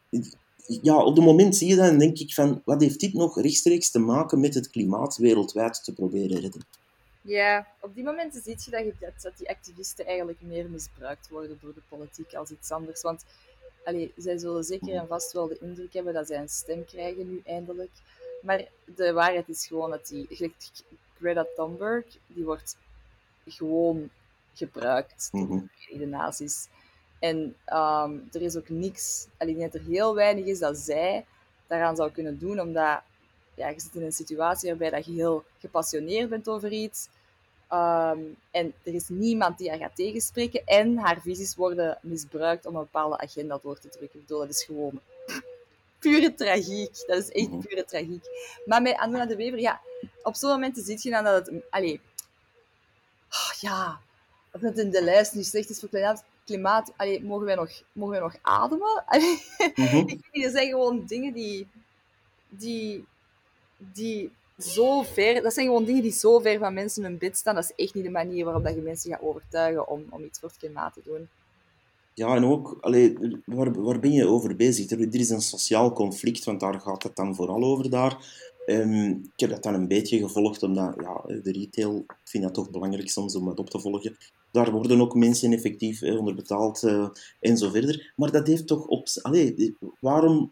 ja, 0.81 1.03
op 1.03 1.15
het 1.15 1.25
moment 1.25 1.55
zie 1.55 1.69
je 1.69 1.75
dan 1.75 1.85
en 1.85 1.99
denk 1.99 2.17
ik 2.17 2.33
van, 2.33 2.61
wat 2.65 2.81
heeft 2.81 2.99
dit 2.99 3.13
nog 3.13 3.41
rechtstreeks 3.41 3.91
te 3.91 3.99
maken 3.99 4.39
met 4.39 4.53
het 4.53 4.69
klimaat 4.69 5.17
wereldwijd 5.17 5.83
te 5.83 5.93
proberen 5.93 6.39
redden? 6.39 6.61
Ja, 7.29 7.67
op 7.79 7.95
die 7.95 8.03
momenten 8.03 8.41
zie 8.41 8.55
je 8.59 8.71
dat, 8.71 8.83
je 8.83 8.93
dat, 8.99 9.21
dat 9.21 9.37
die 9.37 9.49
activisten 9.49 10.05
eigenlijk 10.05 10.41
meer 10.41 10.69
misbruikt 10.69 11.29
worden 11.29 11.57
door 11.61 11.73
de 11.73 11.81
politiek 11.89 12.33
als 12.33 12.49
iets 12.49 12.71
anders. 12.71 13.01
Want 13.01 13.25
allee, 13.85 14.13
zij 14.17 14.37
zullen 14.37 14.63
zeker 14.63 14.93
en 14.93 15.07
vast 15.07 15.31
wel 15.31 15.47
de 15.47 15.57
indruk 15.61 15.93
hebben 15.93 16.13
dat 16.13 16.27
zij 16.27 16.37
een 16.37 16.49
stem 16.49 16.85
krijgen 16.85 17.29
nu 17.29 17.41
eindelijk. 17.45 17.91
Maar 18.41 18.67
de 18.95 19.13
waarheid 19.13 19.49
is 19.49 19.67
gewoon 19.67 19.89
dat 19.89 20.07
die, 20.07 20.51
Greta 21.19 21.45
Thunberg, 21.55 22.05
die 22.27 22.43
wordt 22.45 22.77
gewoon 23.47 24.09
gebruikt 24.53 25.29
door 25.31 25.41
Mhm. 25.41 25.65
de 25.97 26.05
nazi's. 26.05 26.67
En 27.19 27.55
ehm, 27.65 28.17
er 28.31 28.41
is 28.41 28.55
ook 28.55 28.69
niks, 28.69 29.27
alleen 29.37 29.59
dat 29.59 29.73
er 29.73 29.81
heel 29.83 30.15
weinig 30.15 30.45
is 30.45 30.59
dat 30.59 30.77
zij 30.77 31.25
daaraan 31.67 31.95
zou 31.95 32.11
kunnen 32.11 32.39
doen, 32.39 32.59
omdat 32.59 33.01
ja, 33.55 33.67
je 33.69 33.79
zit 33.79 33.95
in 33.95 34.03
een 34.03 34.11
situatie 34.11 34.69
waarbij 34.69 34.89
dat 34.89 35.05
je 35.05 35.11
heel 35.11 35.43
gepassioneerd 35.59 36.29
bent 36.29 36.47
over 36.49 36.71
iets. 36.71 37.07
Ehm, 37.69 38.19
en 38.51 38.73
er 38.83 38.93
is 38.93 39.07
niemand 39.09 39.57
die 39.57 39.69
haar 39.69 39.77
gaat 39.79 39.95
tegenspreken. 39.95 40.65
En 40.65 40.97
haar 40.97 41.21
visies 41.21 41.55
worden 41.55 41.97
misbruikt 42.01 42.65
om 42.65 42.75
een 42.75 42.81
bepaalde 42.81 43.17
agenda 43.17 43.59
door 43.61 43.79
te 43.79 43.89
drukken. 43.89 44.19
Ik 44.19 44.25
bedoel, 44.25 44.39
dat 44.41 44.49
is 44.49 44.63
gewoon 44.63 44.99
pure 45.99 46.33
tragiek. 46.33 47.03
Dat 47.07 47.17
is 47.23 47.29
echt 47.31 47.49
Mhm. 47.49 47.59
pure 47.59 47.85
tragiek. 47.85 48.23
Maar 48.65 48.81
met 48.81 48.95
Anuna 48.95 49.25
de 49.25 49.35
Wever, 49.35 49.59
ja, 49.59 49.81
op 50.23 50.35
zo'n 50.35 50.49
momenten 50.49 50.83
zie 50.83 50.99
je 51.01 51.09
dan 51.09 51.23
dat 51.23 51.45
het... 51.47 51.63
Allee, 51.69 52.01
ah, 53.29 53.51
ja, 53.59 53.99
of 54.51 54.61
dat 54.61 54.77
in 54.77 54.89
de 54.89 55.03
lijst 55.03 55.33
nu 55.33 55.43
slecht 55.43 55.69
is 55.69 55.79
voor 55.79 55.89
klimaat, 55.89 56.23
klimaat 56.45 56.91
allee, 56.95 57.23
mogen, 57.23 57.45
wij 57.45 57.55
nog, 57.55 57.71
mogen 57.91 58.11
wij 58.13 58.21
nog 58.23 58.35
ademen? 58.41 59.03
Allee, 59.05 59.41
Mhm. 59.75 59.95
ik 59.97 60.05
weet 60.05 60.27
niet, 60.31 60.43
dat 60.43 60.51
zijn 60.53 60.69
gewoon 60.69 61.05
dingen 61.05 61.33
die, 61.33 61.67
die, 62.49 63.05
die 63.77 64.31
zo 64.59 65.01
ver, 65.01 65.41
dat 65.41 65.53
zijn 65.53 65.65
gewoon 65.65 65.85
dingen 65.85 66.01
die 66.01 66.11
zo 66.11 66.39
ver 66.39 66.59
van 66.59 66.73
mensen 66.73 67.03
hun 67.03 67.17
bed 67.17 67.37
staan. 67.37 67.55
Dat 67.55 67.63
is 67.63 67.85
echt 67.85 67.93
niet 67.93 68.03
de 68.03 68.09
manier 68.09 68.45
waarop 68.45 68.63
dat 68.63 68.75
je 68.75 68.81
mensen 68.81 69.11
gaat 69.11 69.21
overtuigen 69.21 69.87
om, 69.87 70.05
om 70.09 70.23
iets 70.23 70.39
voor 70.39 70.49
het 70.49 70.57
klimaat 70.57 70.93
te 70.93 71.01
doen. 71.03 71.27
Ja, 72.13 72.35
en 72.35 72.45
ook, 72.45 72.77
allee, 72.81 73.17
waar, 73.45 73.81
waar 73.81 73.99
ben 73.99 74.11
je 74.11 74.27
over 74.27 74.55
bezig? 74.55 74.91
Er, 74.91 75.15
is 75.15 75.29
een 75.29 75.41
sociaal 75.41 75.93
conflict, 75.93 76.43
want 76.43 76.59
daar 76.59 76.79
gaat 76.79 77.03
het 77.03 77.15
dan 77.15 77.35
vooral 77.35 77.63
over 77.63 77.89
daar. 77.89 78.17
Ehm, 78.65 79.09
ik 79.09 79.39
heb 79.39 79.49
dat 79.49 79.63
dan 79.63 79.73
een 79.73 79.87
beetje 79.87 80.17
gevolgd, 80.17 80.63
omdat 80.63 80.95
ja, 81.01 81.21
de 81.41 81.51
retail, 81.51 81.97
ik 81.97 82.15
vind 82.23 82.43
dat 82.43 82.53
toch 82.53 82.71
belangrijk 82.71 83.09
soms 83.09 83.35
om 83.35 83.45
dat 83.45 83.59
op 83.59 83.69
te 83.69 83.79
volgen. 83.79 84.17
Daar 84.51 84.71
worden 84.71 85.01
ook 85.01 85.15
mensen 85.15 85.53
effectief 85.53 86.01
eh, 86.01 86.17
onderbetaald 86.17 86.83
eh, 86.83 87.09
en 87.39 87.57
zo 87.57 87.69
verder. 87.69 88.13
Maar 88.15 88.31
dat 88.31 88.47
heeft 88.47 88.67
toch 88.67 88.85
op... 88.85 89.07
Allee, 89.21 89.75
waarom 89.99 90.51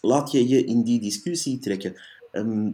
laat 0.00 0.30
je 0.30 0.48
je 0.48 0.64
in 0.64 0.82
die 0.82 1.00
discussie 1.00 1.58
trekken? 1.58 1.94
Ehm, 2.30 2.70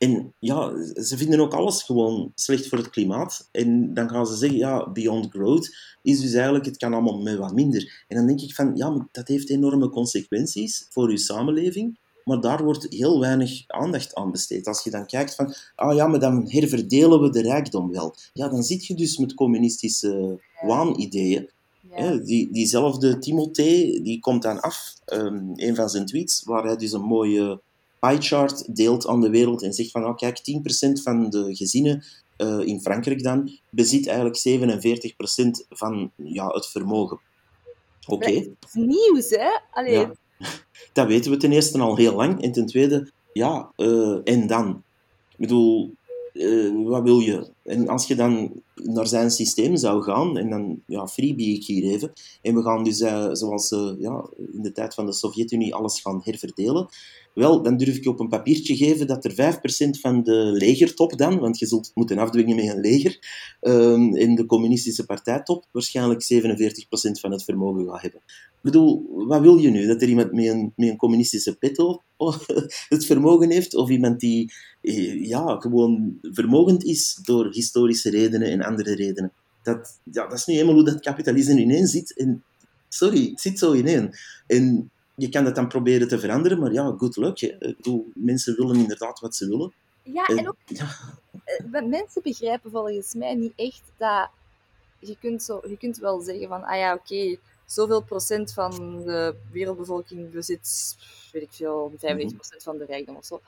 en 0.00 0.34
ja, 0.38 0.84
ze 1.02 1.16
vinden 1.16 1.40
ook 1.40 1.54
alles 1.54 1.82
gewoon 1.82 2.32
slecht 2.34 2.68
voor 2.68 2.78
het 2.78 2.90
klimaat. 2.90 3.48
En 3.52 3.94
dan 3.94 4.08
gaan 4.08 4.26
ze 4.26 4.36
zeggen, 4.36 4.58
ja, 4.58 4.90
beyond 4.90 5.30
growth 5.30 5.76
is 6.02 6.20
dus 6.20 6.32
eigenlijk, 6.32 6.64
het 6.64 6.76
kan 6.76 6.92
allemaal 6.92 7.18
met 7.18 7.36
wat 7.36 7.54
minder. 7.54 8.04
En 8.08 8.16
dan 8.16 8.26
denk 8.26 8.40
ik 8.40 8.54
van, 8.54 8.76
ja, 8.76 8.90
maar 8.90 9.06
dat 9.12 9.28
heeft 9.28 9.50
enorme 9.50 9.88
consequenties 9.88 10.86
voor 10.90 11.08
uw 11.08 11.16
samenleving. 11.16 11.98
Maar 12.24 12.40
daar 12.40 12.64
wordt 12.64 12.86
heel 12.88 13.20
weinig 13.20 13.64
aandacht 13.66 14.14
aan 14.14 14.30
besteed. 14.30 14.66
Als 14.66 14.84
je 14.84 14.90
dan 14.90 15.06
kijkt 15.06 15.34
van, 15.34 15.54
ah 15.74 15.94
ja, 15.94 16.06
maar 16.06 16.20
dan 16.20 16.50
herverdelen 16.50 17.20
we 17.20 17.30
de 17.30 17.42
rijkdom 17.42 17.90
wel. 17.90 18.14
Ja, 18.32 18.48
dan 18.48 18.62
zit 18.62 18.86
je 18.86 18.94
dus 18.94 19.16
met 19.16 19.34
communistische 19.34 20.40
waanideeën. 20.66 21.50
Ja. 21.96 22.16
Die, 22.16 22.52
diezelfde 22.52 23.18
Timothée, 23.18 24.02
die 24.02 24.20
komt 24.20 24.42
dan 24.42 24.60
af, 24.60 24.94
ehm, 25.04 25.50
een 25.54 25.74
van 25.74 25.88
zijn 25.88 26.06
tweets, 26.06 26.42
waar 26.44 26.64
hij 26.64 26.76
dus 26.76 26.92
een 26.92 27.00
mooie 27.00 27.60
pie 28.00 28.20
chart 28.20 28.76
deelt 28.76 29.06
aan 29.06 29.20
de 29.20 29.30
wereld 29.30 29.62
en 29.62 29.72
zegt 29.72 29.90
van, 29.90 30.00
nou 30.00 30.14
kijk, 30.14 30.38
10% 30.38 31.02
van 31.02 31.30
de 31.30 31.56
gezinnen 31.56 32.04
eh, 32.36 32.58
in 32.58 32.80
Frankrijk 32.80 33.22
dan, 33.22 33.58
bezit 33.70 34.06
eigenlijk 34.06 34.38
47% 34.48 35.66
van 35.68 36.10
ja, 36.16 36.46
het 36.46 36.66
vermogen. 36.66 37.20
Oké, 38.06 38.30
is 38.30 38.48
nieuws, 38.72 39.30
hè? 39.30 39.58
Allee, 39.70 39.98
ja. 39.98 40.12
dat 40.92 41.06
weten 41.06 41.30
we 41.30 41.36
ten 41.36 41.52
eerste 41.52 41.78
al 41.78 41.96
heel 41.96 42.14
lang. 42.14 42.42
En 42.42 42.52
ten 42.52 42.66
tweede, 42.66 43.10
ja, 43.32 43.72
eh, 43.76 44.18
en 44.24 44.46
dan? 44.46 44.82
Ik 45.30 45.36
bedoel, 45.36 45.94
eh, 46.32 46.84
wat 46.84 47.02
wil 47.02 47.18
je? 47.18 47.52
En 47.70 47.88
als 47.88 48.06
je 48.06 48.14
dan 48.14 48.62
naar 48.74 49.06
zijn 49.06 49.30
systeem 49.30 49.76
zou 49.76 50.02
gaan, 50.02 50.38
en 50.38 50.50
dan 50.50 50.82
ja, 50.86 51.08
freebie 51.08 51.56
ik 51.56 51.64
hier 51.64 51.92
even, 51.92 52.12
en 52.42 52.54
we 52.54 52.62
gaan 52.62 52.84
dus, 52.84 53.00
eh, 53.00 53.28
zoals 53.32 53.70
eh, 53.70 53.92
ja, 53.98 54.28
in 54.52 54.62
de 54.62 54.72
tijd 54.72 54.94
van 54.94 55.06
de 55.06 55.12
Sovjet-Unie, 55.12 55.74
alles 55.74 56.00
gaan 56.00 56.20
herverdelen, 56.24 56.88
wel, 57.34 57.62
dan 57.62 57.76
durf 57.76 57.96
ik 57.96 58.02
je 58.02 58.10
op 58.10 58.20
een 58.20 58.28
papiertje 58.28 58.76
geven 58.76 59.06
dat 59.06 59.24
er 59.24 59.32
5% 59.32 60.00
van 60.00 60.22
de 60.22 60.52
legertop 60.52 61.18
dan, 61.18 61.38
want 61.38 61.58
je 61.58 61.66
zult 61.66 61.90
moeten 61.94 62.18
afdwingen 62.18 62.56
met 62.56 62.68
een 62.68 62.80
leger, 62.80 63.18
ehm, 63.60 64.14
in 64.14 64.34
de 64.34 64.46
communistische 64.46 65.06
partijtop 65.06 65.66
waarschijnlijk 65.72 66.22
47% 66.22 67.20
van 67.20 67.32
het 67.32 67.44
vermogen 67.44 67.88
gaat 67.88 68.02
hebben. 68.02 68.20
Ik 68.28 68.70
bedoel, 68.70 69.06
wat 69.26 69.40
wil 69.40 69.56
je 69.56 69.70
nu? 69.70 69.86
Dat 69.86 70.02
er 70.02 70.08
iemand 70.08 70.32
met 70.32 70.46
een, 70.46 70.72
met 70.76 70.88
een 70.88 70.96
communistische 70.96 71.56
pet 71.56 71.78
op 71.78 72.02
het 72.88 73.06
vermogen 73.06 73.50
heeft? 73.50 73.74
Of 73.74 73.90
iemand 73.90 74.20
die 74.20 74.52
eh, 74.80 75.26
ja, 75.26 75.56
gewoon 75.58 76.18
vermogend 76.22 76.84
is 76.84 77.18
door 77.22 77.54
historische 77.60 78.10
redenen 78.10 78.50
en 78.50 78.62
andere 78.62 78.94
redenen? 78.94 79.32
Dat, 79.62 79.98
ja, 80.12 80.26
dat 80.26 80.38
is 80.38 80.46
nu 80.46 80.54
eenmaal 80.58 80.74
hoe 80.74 80.84
dat 80.84 81.00
kapitalisme 81.00 81.60
ineen 81.60 81.86
zit. 81.86 82.16
En, 82.16 82.42
sorry, 82.88 83.28
het 83.30 83.40
zit 83.40 83.58
zo 83.58 83.72
ineen. 83.72 84.14
En 84.46 84.90
je 85.14 85.28
kan 85.28 85.44
dat 85.44 85.54
dan 85.54 85.68
proberen 85.68 86.08
te 86.08 86.18
veranderen, 86.18 86.58
maar 86.58 86.72
ja, 86.72 86.94
good 86.96 87.16
luck. 87.16 87.38
Hè. 87.38 87.56
Bedoel, 87.58 88.10
mensen 88.14 88.56
willen 88.56 88.76
inderdaad 88.76 89.20
wat 89.20 89.36
ze 89.36 89.48
willen. 89.48 89.72
ja, 90.02 90.26
En- 90.26 90.38
en 90.38 90.48
ook 90.48 90.56
ja, 90.66 90.88
eh, 91.44 91.84
mensen 91.86 92.22
begrijpen 92.22 92.70
volgens 92.70 93.14
mij 93.14 93.34
niet 93.34 93.52
echt 93.56 93.82
dat 93.96 94.30
je 94.98 95.16
kunt, 95.20 95.42
zo, 95.42 95.60
je 95.68 95.76
kunt 95.76 95.98
wel 95.98 96.20
zeggen 96.20 96.48
van, 96.48 96.62
ah 96.64 96.76
ja, 96.78 96.94
oké, 96.94 97.36
zoveel 97.66 98.02
procent 98.02 98.52
van 98.52 99.02
de 99.04 99.34
wereldbevolking 99.52 100.30
bezit, 100.30 100.96
weet 101.32 101.42
ik 101.42 101.52
veel, 101.52 101.92
95% 101.98 102.62
van 102.62 102.78
de 102.78 102.84
rijkdom 102.84 103.16
of 103.16 103.24
zo. 103.24 103.40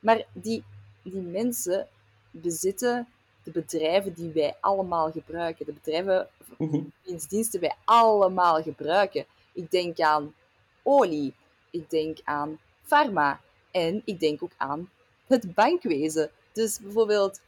Maar 0.00 0.26
die, 0.32 0.62
die 1.02 1.20
mensen 1.20 1.86
bezitten 2.30 3.06
de 3.42 3.50
bedrijven 3.50 4.12
die 4.12 4.30
wij 4.30 4.56
allemaal 4.60 5.10
gebruiken. 5.10 5.66
De 5.66 5.72
bedrijven 5.72 6.28
mhm. 6.58 6.80
wiens 7.02 7.28
diensten 7.28 7.60
wij 7.60 7.74
allemaal 7.84 8.62
gebruiken. 8.62 9.24
Ik 9.52 9.70
denk 9.70 10.00
aan 10.00 10.34
olie, 10.82 11.34
ik 11.70 11.90
denk 11.90 12.18
aan 12.24 12.58
pharma 12.82 13.40
en 13.70 14.02
ik 14.04 14.20
denk 14.20 14.42
ook 14.42 14.54
aan 14.56 14.90
het 15.26 15.54
bankwezen. 15.54 16.30
Dus 16.52 16.78
bijvoorbeeld, 16.80 17.40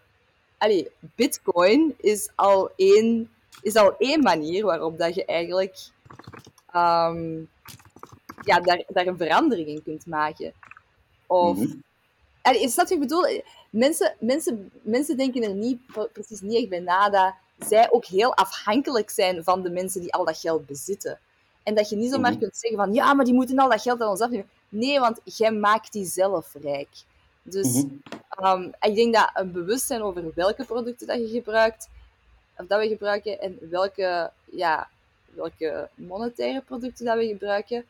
allee, 0.59 0.91
bitcoin 1.15 1.95
is 2.01 2.31
al 2.35 2.71
één, 2.77 3.31
is 3.63 3.77
al 3.77 3.97
één 3.99 4.23
manier 4.23 4.65
waarop 4.65 4.99
dat 4.99 5.15
je 5.15 5.25
eigenlijk 5.25 5.77
ehm, 6.73 7.43
ja, 8.45 8.61
daar, 8.61 8.85
daar 8.89 9.07
een 9.07 9.17
verandering 9.17 9.69
in 9.69 9.83
kunt 9.83 10.07
maken. 10.07 10.53
Of. 11.27 11.59
Allee, 12.43 12.69
snap 12.69 12.89
je 12.89 12.95
wat 12.95 13.03
ik 13.03 13.09
bedoel? 13.09 13.43
Mensen, 13.75 14.15
mensen, 14.21 14.71
mensen 14.83 15.17
denken 15.17 15.43
er 15.43 15.55
niet, 15.55 15.87
pre- 15.87 16.09
precies 16.13 16.41
niet 16.41 16.55
echt 16.55 16.69
bij 16.69 16.81
na 16.81 17.11
dat 17.11 17.35
zij 17.69 17.91
ook 17.91 18.05
heel 18.05 18.35
afhankelijk 18.35 19.11
zijn 19.11 19.45
van 19.45 19.63
de 19.63 19.71
mensen 19.71 20.01
die 20.01 20.15
al 20.15 20.25
dat 20.25 20.39
geld 20.39 20.67
bezitten. 20.67 21.19
En 21.63 21.75
dat 21.75 21.89
je 21.89 21.97
niet 21.97 22.11
zomaar 22.13 22.31
Mhm. 22.31 22.41
kunt 22.41 22.57
zeggen 22.57 22.79
van, 22.79 22.93
ja, 22.95 23.15
maar 23.15 23.25
die 23.25 23.35
moeten 23.35 23.59
al 23.59 23.69
dat 23.71 23.83
geld 23.83 24.01
aan 24.01 24.09
ons 24.09 24.21
afnemen. 24.21 24.49
Nee, 24.69 25.01
want 25.01 25.21
jij 25.25 25.53
maakt 25.53 25.93
die 25.93 26.05
zelf 26.05 26.55
rijk. 26.63 26.89
Dus 27.43 27.85
ehm, 28.29 28.69
ik 28.81 28.95
denk 28.95 29.15
dat 29.15 29.31
een 29.35 29.53
bewustzijn 29.53 30.03
over 30.03 30.25
welke 30.35 30.65
producten 30.65 31.07
dat 31.07 31.19
je 31.19 31.29
gebruikt, 31.29 31.89
of 32.59 32.67
dat 32.67 32.81
we 32.81 32.89
gebruiken, 32.89 33.41
en 33.41 33.59
welke, 33.71 34.31
ja, 34.45 34.89
welke 35.35 35.89
monetaire 35.95 36.61
producten 36.61 37.05
dat 37.05 37.17
we 37.17 37.27
gebruiken, 37.27 37.85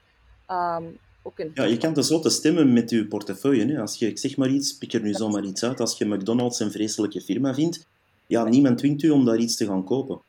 ehm, 0.46 0.84
ook 1.26 1.38
een... 1.38 1.50
Ja, 1.54 1.64
je 1.64 1.76
kan 1.76 1.94
tenslotte 1.94 2.30
stemmen 2.30 2.72
met 2.72 2.90
je 2.90 3.06
portefeuille. 3.06 3.72
Hè. 3.72 3.80
Als 3.80 3.98
je, 3.98 4.06
ik 4.06 4.18
zeg 4.18 4.36
maar 4.36 4.50
iets, 4.50 4.78
pik 4.78 4.92
er 4.92 5.02
nu 5.02 5.12
zomaar 5.12 5.44
iets 5.44 5.62
uit. 5.62 5.80
Als 5.80 5.98
je 5.98 6.04
McDonald's 6.04 6.60
een 6.60 6.70
vreselijke 6.70 7.20
firma 7.20 7.54
vindt, 7.54 7.86
ja, 8.26 8.44
niemand 8.48 8.78
dwingt 8.78 9.02
u 9.02 9.10
om 9.10 9.24
daar 9.24 9.38
iets 9.38 9.56
te 9.56 9.66
gaan 9.66 9.84
kopen. 9.84 10.20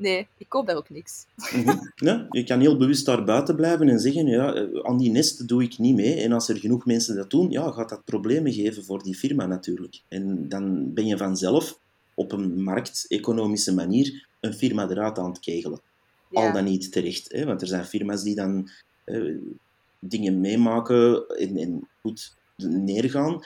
Nee, 0.00 0.26
ik 0.36 0.48
koop 0.48 0.66
daar 0.66 0.76
ook 0.76 0.90
niks. 0.90 1.26
Mhm. 1.52 1.78
Ja, 1.94 2.26
je 2.30 2.44
kan 2.44 2.60
heel 2.60 2.76
bewust 2.76 3.06
daar 3.06 3.24
buiten 3.24 3.56
blijven 3.56 3.88
en 3.88 4.00
zeggen, 4.00 4.26
ja, 4.26 4.54
eh, 4.54 4.80
aan 4.82 4.98
die 4.98 5.10
nest 5.10 5.48
doe 5.48 5.62
ik 5.62 5.78
niet 5.78 5.94
mee. 5.94 6.14
En 6.14 6.32
als 6.32 6.48
er 6.48 6.56
genoeg 6.56 6.86
mensen 6.86 7.16
dat 7.16 7.30
doen, 7.30 7.50
ja, 7.50 7.70
gaat 7.70 7.88
dat 7.88 8.04
problemen 8.04 8.52
geven 8.52 8.84
voor 8.84 9.02
die 9.02 9.14
firma 9.14 9.46
natuurlijk. 9.46 10.00
En 10.08 10.48
dan 10.48 10.94
ben 10.94 11.06
je 11.06 11.16
vanzelf 11.16 11.78
op 12.14 12.32
een 12.32 12.62
markteconomische 12.62 13.74
manier 13.74 14.26
een 14.40 14.54
firma 14.54 14.88
eruit 14.88 15.18
aan 15.18 15.30
het 15.30 15.40
kegelen. 15.40 15.80
Ja. 16.30 16.46
Al 16.46 16.52
dan 16.52 16.64
niet 16.64 16.92
terecht. 16.92 17.32
Hè? 17.32 17.44
Want 17.44 17.60
er 17.60 17.68
zijn 17.68 17.84
firma's 17.84 18.22
die 18.22 18.34
dan 18.34 18.70
eh, 19.12 19.36
dingen 19.98 20.40
meemaken 20.40 21.28
en, 21.28 21.56
en 21.56 21.88
goed 22.00 22.36
neergaan. 22.56 23.44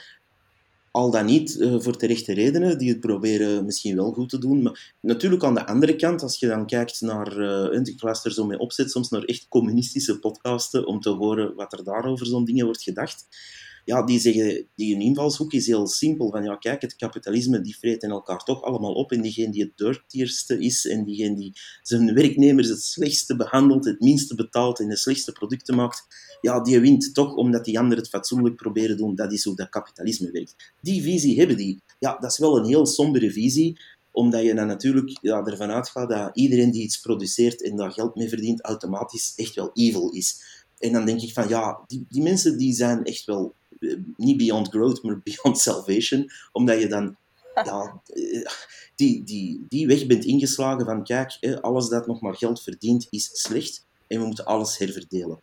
Al 0.91 1.11
dan 1.11 1.25
niet 1.25 1.59
eh, 1.59 1.79
voor 1.79 1.97
terechte 1.97 2.33
redenen, 2.33 2.77
die 2.77 2.89
het 2.89 2.99
proberen 2.99 3.65
misschien 3.65 3.95
wel 3.95 4.11
goed 4.11 4.29
te 4.29 4.37
doen. 4.37 4.61
Maar 4.61 4.93
natuurlijk 5.01 5.43
aan 5.43 5.53
de 5.53 5.67
andere 5.67 5.95
kant, 5.95 6.21
als 6.21 6.39
je 6.39 6.47
dan 6.47 6.65
kijkt 6.65 7.01
naar... 7.01 7.37
eh, 7.37 7.79
ik 7.83 8.01
luister 8.01 8.31
zo 8.31 8.45
mee 8.45 8.59
opzet 8.59 8.91
soms 8.91 9.09
naar 9.09 9.23
echt 9.23 9.47
communistische 9.47 10.19
podcasten 10.19 10.85
om 10.85 10.99
te 10.99 11.09
horen 11.09 11.55
wat 11.55 11.73
er 11.73 11.83
daarover 11.83 12.25
zo'n 12.25 12.45
dingen 12.45 12.65
wordt 12.65 12.83
gedacht. 12.83 13.27
Ja, 13.85 14.03
die 14.03 14.19
zeggen, 14.19 14.67
die 14.75 15.01
invalshoek 15.01 15.53
is 15.53 15.67
heel 15.67 15.87
simpel. 15.87 16.31
Van 16.31 16.43
ja, 16.43 16.55
kijk, 16.55 16.81
het 16.81 16.95
kapitalisme 16.95 17.61
die 17.61 17.77
vreet 17.77 18.03
in 18.03 18.09
elkaar 18.09 18.43
toch 18.43 18.61
allemaal 18.61 18.93
op. 18.93 19.11
En 19.11 19.21
diegene 19.21 19.51
die 19.51 19.63
het 19.63 19.77
dirtierste 19.77 20.59
is 20.59 20.87
en 20.87 21.03
diegene 21.03 21.35
die 21.35 21.53
zijn 21.81 22.13
werknemers 22.13 22.67
het 22.67 22.81
slechtste 22.81 23.35
behandelt, 23.35 23.85
het 23.85 23.99
minste 23.99 24.35
betaalt 24.35 24.79
en 24.79 24.87
de 24.87 24.97
slechtste 24.97 25.31
producten 25.31 25.75
maakt, 25.75 26.07
ja, 26.41 26.61
die 26.61 26.79
wint 26.79 27.13
toch 27.13 27.35
omdat 27.35 27.65
die 27.65 27.79
anderen 27.79 28.03
het 28.03 28.13
fatsoenlijk 28.13 28.55
proberen 28.55 28.97
doen. 28.97 29.15
Dat 29.15 29.31
is 29.31 29.43
hoe 29.43 29.55
dat 29.55 29.69
kapitalisme 29.69 30.31
werkt. 30.31 30.55
Die 30.81 31.01
visie 31.01 31.37
hebben 31.37 31.57
die. 31.57 31.81
Ja, 31.99 32.17
dat 32.17 32.31
is 32.31 32.37
wel 32.37 32.57
een 32.57 32.65
heel 32.65 32.85
sombere 32.85 33.31
visie, 33.31 33.79
omdat 34.11 34.43
je 34.43 34.55
dan 34.55 34.67
natuurlijk 34.67 35.17
ja, 35.21 35.43
ervan 35.43 35.71
uitgaat 35.71 36.09
dat 36.09 36.31
iedereen 36.33 36.71
die 36.71 36.83
iets 36.83 36.99
produceert 36.99 37.63
en 37.63 37.75
daar 37.75 37.91
geld 37.91 38.15
mee 38.15 38.29
verdient, 38.29 38.61
automatisch 38.61 39.33
echt 39.35 39.55
wel 39.55 39.71
evil 39.73 40.09
is. 40.09 40.41
En 40.79 40.91
dan 40.91 41.05
denk 41.05 41.21
ik 41.21 41.33
van, 41.33 41.47
ja, 41.47 41.83
die, 41.87 42.05
die 42.09 42.21
mensen 42.21 42.57
die 42.57 42.73
zijn 42.73 43.03
echt 43.03 43.25
wel 43.25 43.55
niet 44.17 44.37
beyond 44.37 44.67
growth, 44.69 45.03
maar 45.03 45.21
beyond 45.23 45.59
salvation, 45.59 46.31
omdat 46.51 46.79
je 46.79 46.87
dan 46.87 47.15
ja, 47.63 48.01
die, 48.95 49.23
die, 49.23 49.65
die 49.69 49.87
weg 49.87 50.05
bent 50.05 50.25
ingeslagen 50.25 50.85
van, 50.85 51.03
kijk, 51.03 51.57
alles 51.61 51.89
dat 51.89 52.07
nog 52.07 52.21
maar 52.21 52.35
geld 52.35 52.61
verdient 52.61 53.07
is 53.09 53.29
slecht 53.33 53.85
en 54.07 54.19
we 54.19 54.25
moeten 54.25 54.45
alles 54.45 54.77
herverdelen. 54.77 55.39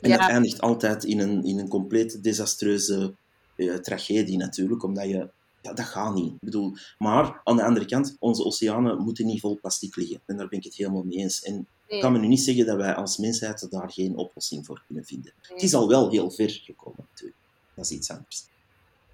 En 0.00 0.10
Ja. 0.10 0.16
dat 0.16 0.28
eindigt 0.28 0.60
altijd 0.60 1.04
in 1.04 1.18
een, 1.18 1.44
in 1.44 1.58
een 1.58 1.68
compleet 1.68 2.22
desastreuze 2.22 3.14
eh, 3.56 3.74
tragedie 3.74 4.36
natuurlijk, 4.36 4.82
omdat 4.82 5.08
je 5.08 5.28
ja, 5.62 5.72
dat 5.72 5.84
gaat 5.84 6.14
niet. 6.14 6.32
Ik 6.32 6.40
bedoel, 6.40 6.72
maar 6.98 7.40
aan 7.44 7.56
de 7.56 7.62
andere 7.64 7.86
kant, 7.86 8.16
onze 8.18 8.44
oceanen 8.44 9.02
moeten 9.02 9.26
niet 9.26 9.40
vol 9.40 9.58
plastic 9.60 9.96
liggen. 9.96 10.20
En 10.26 10.36
daar 10.36 10.48
ben 10.48 10.58
ik 10.58 10.64
het 10.64 10.74
helemaal 10.74 11.02
mee 11.02 11.18
eens. 11.18 11.42
En 11.42 11.66
ik 11.86 12.00
kan 12.00 12.12
me 12.12 12.18
nu 12.18 12.26
niet 12.26 12.40
zeggen 12.40 12.66
dat 12.66 12.76
wij 12.76 12.94
als 12.94 13.16
mensheid 13.18 13.66
daar 13.70 13.90
geen 13.92 14.16
oplossing 14.16 14.66
voor 14.66 14.82
kunnen 14.86 15.04
vinden. 15.04 15.32
Het 15.40 15.62
is 15.62 15.74
al 15.74 15.88
wel 15.88 16.10
heel 16.10 16.30
ver 16.30 16.50
gekomen, 16.50 17.06
natuurlijk. 17.10 17.33
Dat 17.74 17.84
is 17.84 17.90
iets 17.90 18.10
anders. 18.10 18.44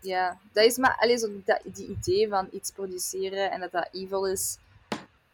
Ja, 0.00 0.38
dat 0.52 0.64
is 0.64 0.76
maar 0.76 0.96
alleen 1.00 1.18
zo 1.18 1.28
dat, 1.44 1.60
die 1.64 1.86
idee 1.88 2.28
van 2.28 2.48
iets 2.52 2.70
produceren 2.70 3.50
en 3.50 3.60
dat 3.60 3.72
dat 3.72 3.88
evil 3.92 4.26
is. 4.26 4.56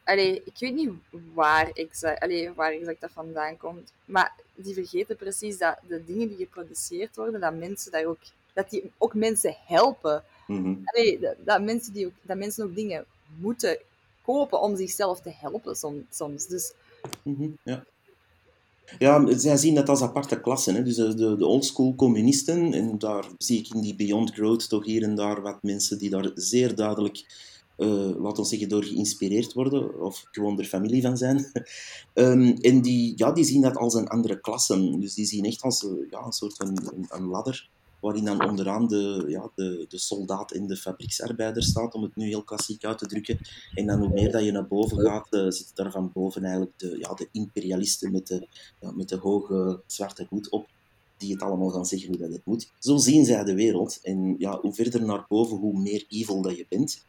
Allee, 0.03 0.41
ik 0.45 0.53
weet 0.59 0.73
niet 0.73 0.91
waar 1.33 1.69
exact, 1.73 2.19
allee, 2.21 2.53
waar 2.53 2.71
exact 2.71 3.01
dat 3.01 3.11
vandaan 3.11 3.57
komt. 3.57 3.91
Maar 4.05 4.33
die 4.55 4.73
vergeten 4.73 5.15
precies 5.15 5.57
dat 5.57 5.77
de 5.87 6.05
dingen 6.05 6.27
die 6.27 6.37
geproduceerd 6.37 7.15
worden, 7.15 7.39
dat 7.39 7.53
mensen 7.55 7.91
daar 7.91 8.05
ook, 8.05 8.19
dat 8.53 8.69
die 8.69 8.91
ook 8.97 9.13
mensen 9.13 9.55
helpen. 9.65 10.23
Allee, 10.83 11.19
dat, 11.19 11.35
dat 11.39 11.61
mensen 11.61 11.93
die 11.93 12.05
ook, 12.05 12.13
dat 12.21 12.37
mensen 12.37 12.65
ook 12.65 12.75
dingen 12.75 13.05
moeten 13.37 13.77
kopen 14.21 14.61
om 14.61 14.75
zichzelf 14.75 15.21
te 15.21 15.31
helpen 15.33 15.75
som- 15.75 16.07
soms. 16.11 16.47
Dus 16.47 16.73
Mhm, 17.23 17.49
Ja. 17.63 17.85
Ja, 18.99 19.37
zij 19.37 19.57
zien 19.57 19.75
dat 19.75 19.89
als 19.89 20.01
aparte 20.01 20.41
klassen. 20.41 20.75
Hè. 20.75 20.83
Dus 20.83 20.95
de, 20.95 21.35
de, 21.35 21.45
oldschool 21.45 21.95
communisten, 21.95 22.73
en 22.73 22.97
daar 22.97 23.25
zie 23.37 23.59
ik 23.59 23.73
in 23.73 23.81
die 23.81 23.95
Beyond 23.95 24.33
Growth 24.33 24.69
toch 24.69 24.85
hier 24.85 25.03
en 25.03 25.15
daar 25.15 25.41
wat 25.41 25.63
mensen 25.63 25.97
die 25.97 26.09
daar 26.09 26.31
zeer 26.33 26.75
duidelijk, 26.75 27.25
eh 27.77 28.19
laten 28.19 28.43
we 28.43 28.49
zeggen, 28.49 28.69
door 28.69 28.83
geïnspireerd 28.83 29.53
worden, 29.53 30.01
of 30.01 30.23
gewoon 30.31 30.59
er 30.59 30.65
familie 30.65 31.01
van 31.01 31.17
zijn. 31.17 31.45
Ehm, 32.13 32.55
en 32.61 32.81
die, 32.81 33.13
ja, 33.15 33.31
die 33.31 33.43
zien 33.43 33.61
dat 33.61 33.77
als 33.77 33.93
een 33.93 34.07
andere 34.07 34.39
klasse. 34.39 34.97
Dus 34.99 35.13
die 35.13 35.25
zien 35.25 35.45
echt 35.45 35.61
als 35.61 35.85
eh, 35.85 35.91
ja, 36.09 36.25
een 36.25 36.31
soort 36.31 36.55
van 36.55 36.91
een 37.07 37.25
ladder, 37.25 37.69
waarin 37.99 38.25
dan 38.25 38.49
onderaan 38.49 38.87
de, 38.87 39.25
ja, 39.27 39.49
de, 39.55 39.85
de 39.89 39.97
soldaat 39.97 40.51
en 40.51 40.67
de 40.67 40.77
fabrieksarbeider 40.77 41.63
staat, 41.63 41.93
om 41.93 42.03
het 42.03 42.15
nu 42.15 42.27
heel 42.27 42.43
klassiek 42.43 42.85
uit 42.85 42.97
te 42.97 43.05
drukken. 43.05 43.39
En 43.73 43.85
dan 43.85 43.99
hoe 43.99 44.13
meer 44.13 44.31
dat 44.31 44.43
je 44.43 44.51
naar 44.51 44.67
boven 44.67 44.99
gaat, 44.99 45.27
eh, 45.29 45.49
zitten 45.49 45.75
daar 45.75 45.91
van 45.91 46.11
boven 46.13 46.43
eigenlijk 46.43 46.79
de, 46.79 46.97
ja, 46.99 47.13
de 47.13 47.27
imperialisten 47.31 48.11
met 48.11 48.27
de, 48.27 48.47
met 48.93 49.09
de 49.09 49.17
hoge 49.17 49.81
zwarte 49.87 50.25
hoed 50.29 50.49
op, 50.49 50.67
die 51.17 51.31
het 51.31 51.41
allemaal 51.41 51.69
gaan 51.69 51.85
zeggen 51.85 52.09
hoe 52.09 52.17
dat 52.17 52.31
het 52.31 52.45
moet. 52.45 52.71
Zo 52.79 52.97
zien 52.97 53.25
zij 53.25 53.43
de 53.43 53.55
wereld. 53.55 53.99
En 54.01 54.35
ja, 54.37 54.59
hoe 54.59 54.73
verder 54.73 55.05
naar 55.05 55.25
boven, 55.27 55.57
hoe 55.57 55.79
meer 55.79 56.05
evil 56.09 56.41
dat 56.41 56.57
je 56.57 56.65
bent. 56.69 57.05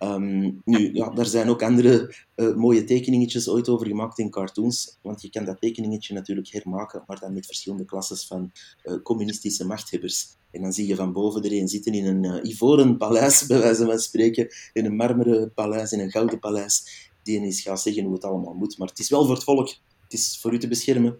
Ehm, 0.00 0.50
nu, 0.64 0.94
ja, 0.94 1.10
daar 1.10 1.26
zijn 1.26 1.48
ook 1.48 1.62
andere 1.62 2.14
eh, 2.34 2.54
mooie 2.54 2.84
tekeningetjes 2.84 3.48
ooit 3.48 3.68
over 3.68 3.86
gemaakt 3.86 4.18
in 4.18 4.30
cartoons. 4.30 4.98
Want 5.02 5.22
je 5.22 5.30
kan 5.30 5.44
dat 5.44 5.60
tekeningetje 5.60 6.14
natuurlijk 6.14 6.48
hermaken, 6.48 7.02
maar 7.06 7.18
dan 7.20 7.32
met 7.32 7.46
verschillende 7.46 7.84
klasses 7.84 8.26
van 8.26 8.52
eh, 8.82 8.94
communistische 9.02 9.66
machthebbers. 9.66 10.28
En 10.50 10.62
dan 10.62 10.72
zie 10.72 10.86
je 10.86 10.94
van 10.96 11.12
boven 11.12 11.42
er 11.42 11.52
een 11.52 11.68
zitten 11.68 11.94
in 11.94 12.06
een 12.06 12.24
eh, 12.24 12.50
ivoren 12.50 12.96
paleis, 12.96 13.46
bij 13.46 13.58
wijze 13.58 13.84
van 13.84 13.98
spreken, 13.98 14.48
in 14.72 14.84
een 14.84 14.96
marmeren 14.96 15.52
paleis, 15.54 15.92
in 15.92 16.00
een 16.00 16.10
gouden 16.10 16.38
paleis. 16.38 17.08
Die 17.22 17.40
eens 17.40 17.60
gaat 17.60 17.80
zeggen 17.80 18.04
hoe 18.04 18.14
het 18.14 18.24
allemaal 18.24 18.54
moet. 18.54 18.78
Maar 18.78 18.88
het 18.88 18.98
is 18.98 19.10
wel 19.10 19.24
voor 19.24 19.34
het 19.34 19.44
volk. 19.44 19.68
Het 20.02 20.12
is 20.12 20.38
voor 20.40 20.52
u 20.52 20.58
te 20.58 20.68
beschermen. 20.68 21.18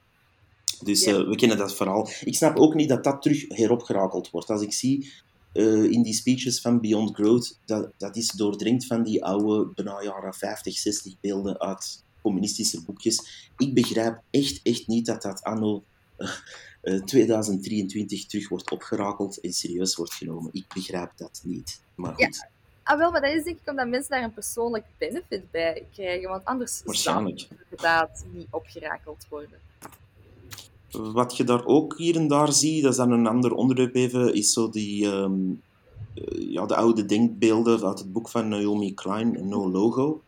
Dus 0.82 1.04
Ja. 1.04 1.26
we 1.26 1.36
kennen 1.36 1.58
dat 1.58 1.74
verhaal. 1.76 2.08
Ik 2.24 2.34
snap 2.34 2.56
ook 2.56 2.74
niet 2.74 2.88
dat 2.88 3.04
dat 3.04 3.22
terug 3.22 3.44
heropgerakeld 3.48 4.30
wordt. 4.30 4.50
Als 4.50 4.62
ik 4.62 4.72
zie 4.72 5.12
eh, 5.52 5.84
in 5.84 6.02
die 6.02 6.14
speeches 6.14 6.60
van 6.60 6.80
Beyond 6.80 7.14
Growth, 7.14 7.58
dat, 7.64 7.92
dat 7.96 8.16
is 8.16 8.30
doordringd 8.30 8.86
van 8.86 9.02
die 9.02 9.24
oude, 9.24 9.72
bijna 9.74 10.02
jaren 10.02 10.34
50, 10.34 10.78
60 10.78 11.14
beelden 11.20 11.60
uit 11.60 12.04
communistische 12.22 12.84
boekjes. 12.84 13.50
Ik 13.56 13.74
begrijp 13.74 14.20
echt, 14.30 14.60
echt 14.62 14.86
niet 14.86 15.06
dat 15.06 15.22
dat 15.22 15.42
anno 15.42 15.84
eh, 16.16 16.30
eh, 16.80 17.02
2023 17.02 18.26
terug 18.26 18.48
wordt 18.48 18.70
opgerakeld 18.70 19.40
en 19.40 19.52
serieus 19.52 19.96
wordt 19.96 20.14
genomen. 20.14 20.50
Ik 20.52 20.64
begrijp 20.74 21.12
dat 21.16 21.40
niet. 21.44 21.82
Maar 21.94 22.14
goed, 22.14 22.48
Ah, 22.90 22.98
wel, 22.98 23.10
maar 23.10 23.20
dat 23.20 23.32
is 23.32 23.44
denk 23.44 23.58
ik 23.58 23.68
omdat 23.68 23.88
mensen 23.88 24.10
daar 24.10 24.22
een 24.22 24.32
persoonlijk 24.32 24.84
benefit 24.98 25.50
bij 25.50 25.86
krijgen. 25.92 26.28
Want 26.28 26.44
anders 26.44 26.82
zou 26.84 27.30
het 27.30 27.48
inderdaad 27.62 28.24
niet 28.32 28.46
opgerakeld 28.50 29.26
worden. 29.28 29.58
Wat 30.90 31.36
je 31.36 31.44
daar 31.44 31.64
ook 31.66 31.98
hier 31.98 32.16
en 32.16 32.28
daar 32.28 32.52
ziet, 32.52 32.82
dat 32.82 32.90
is 32.90 32.96
dan 32.96 33.10
een 33.10 33.26
ander 33.26 33.52
onderwerp 33.54 33.94
even, 33.94 34.34
is 34.34 34.52
zo 34.52 34.70
die, 34.70 35.06
ehm, 35.10 35.50
eh, 36.14 36.52
ja, 36.52 36.66
de 36.66 36.76
oude 36.76 37.04
denkbeelden 37.06 37.86
uit 37.86 37.98
het 37.98 38.12
boek 38.12 38.28
van 38.28 38.48
Naomi 38.48 38.94
Klein, 38.94 39.48
No 39.48 39.70
Logo. 39.70 40.22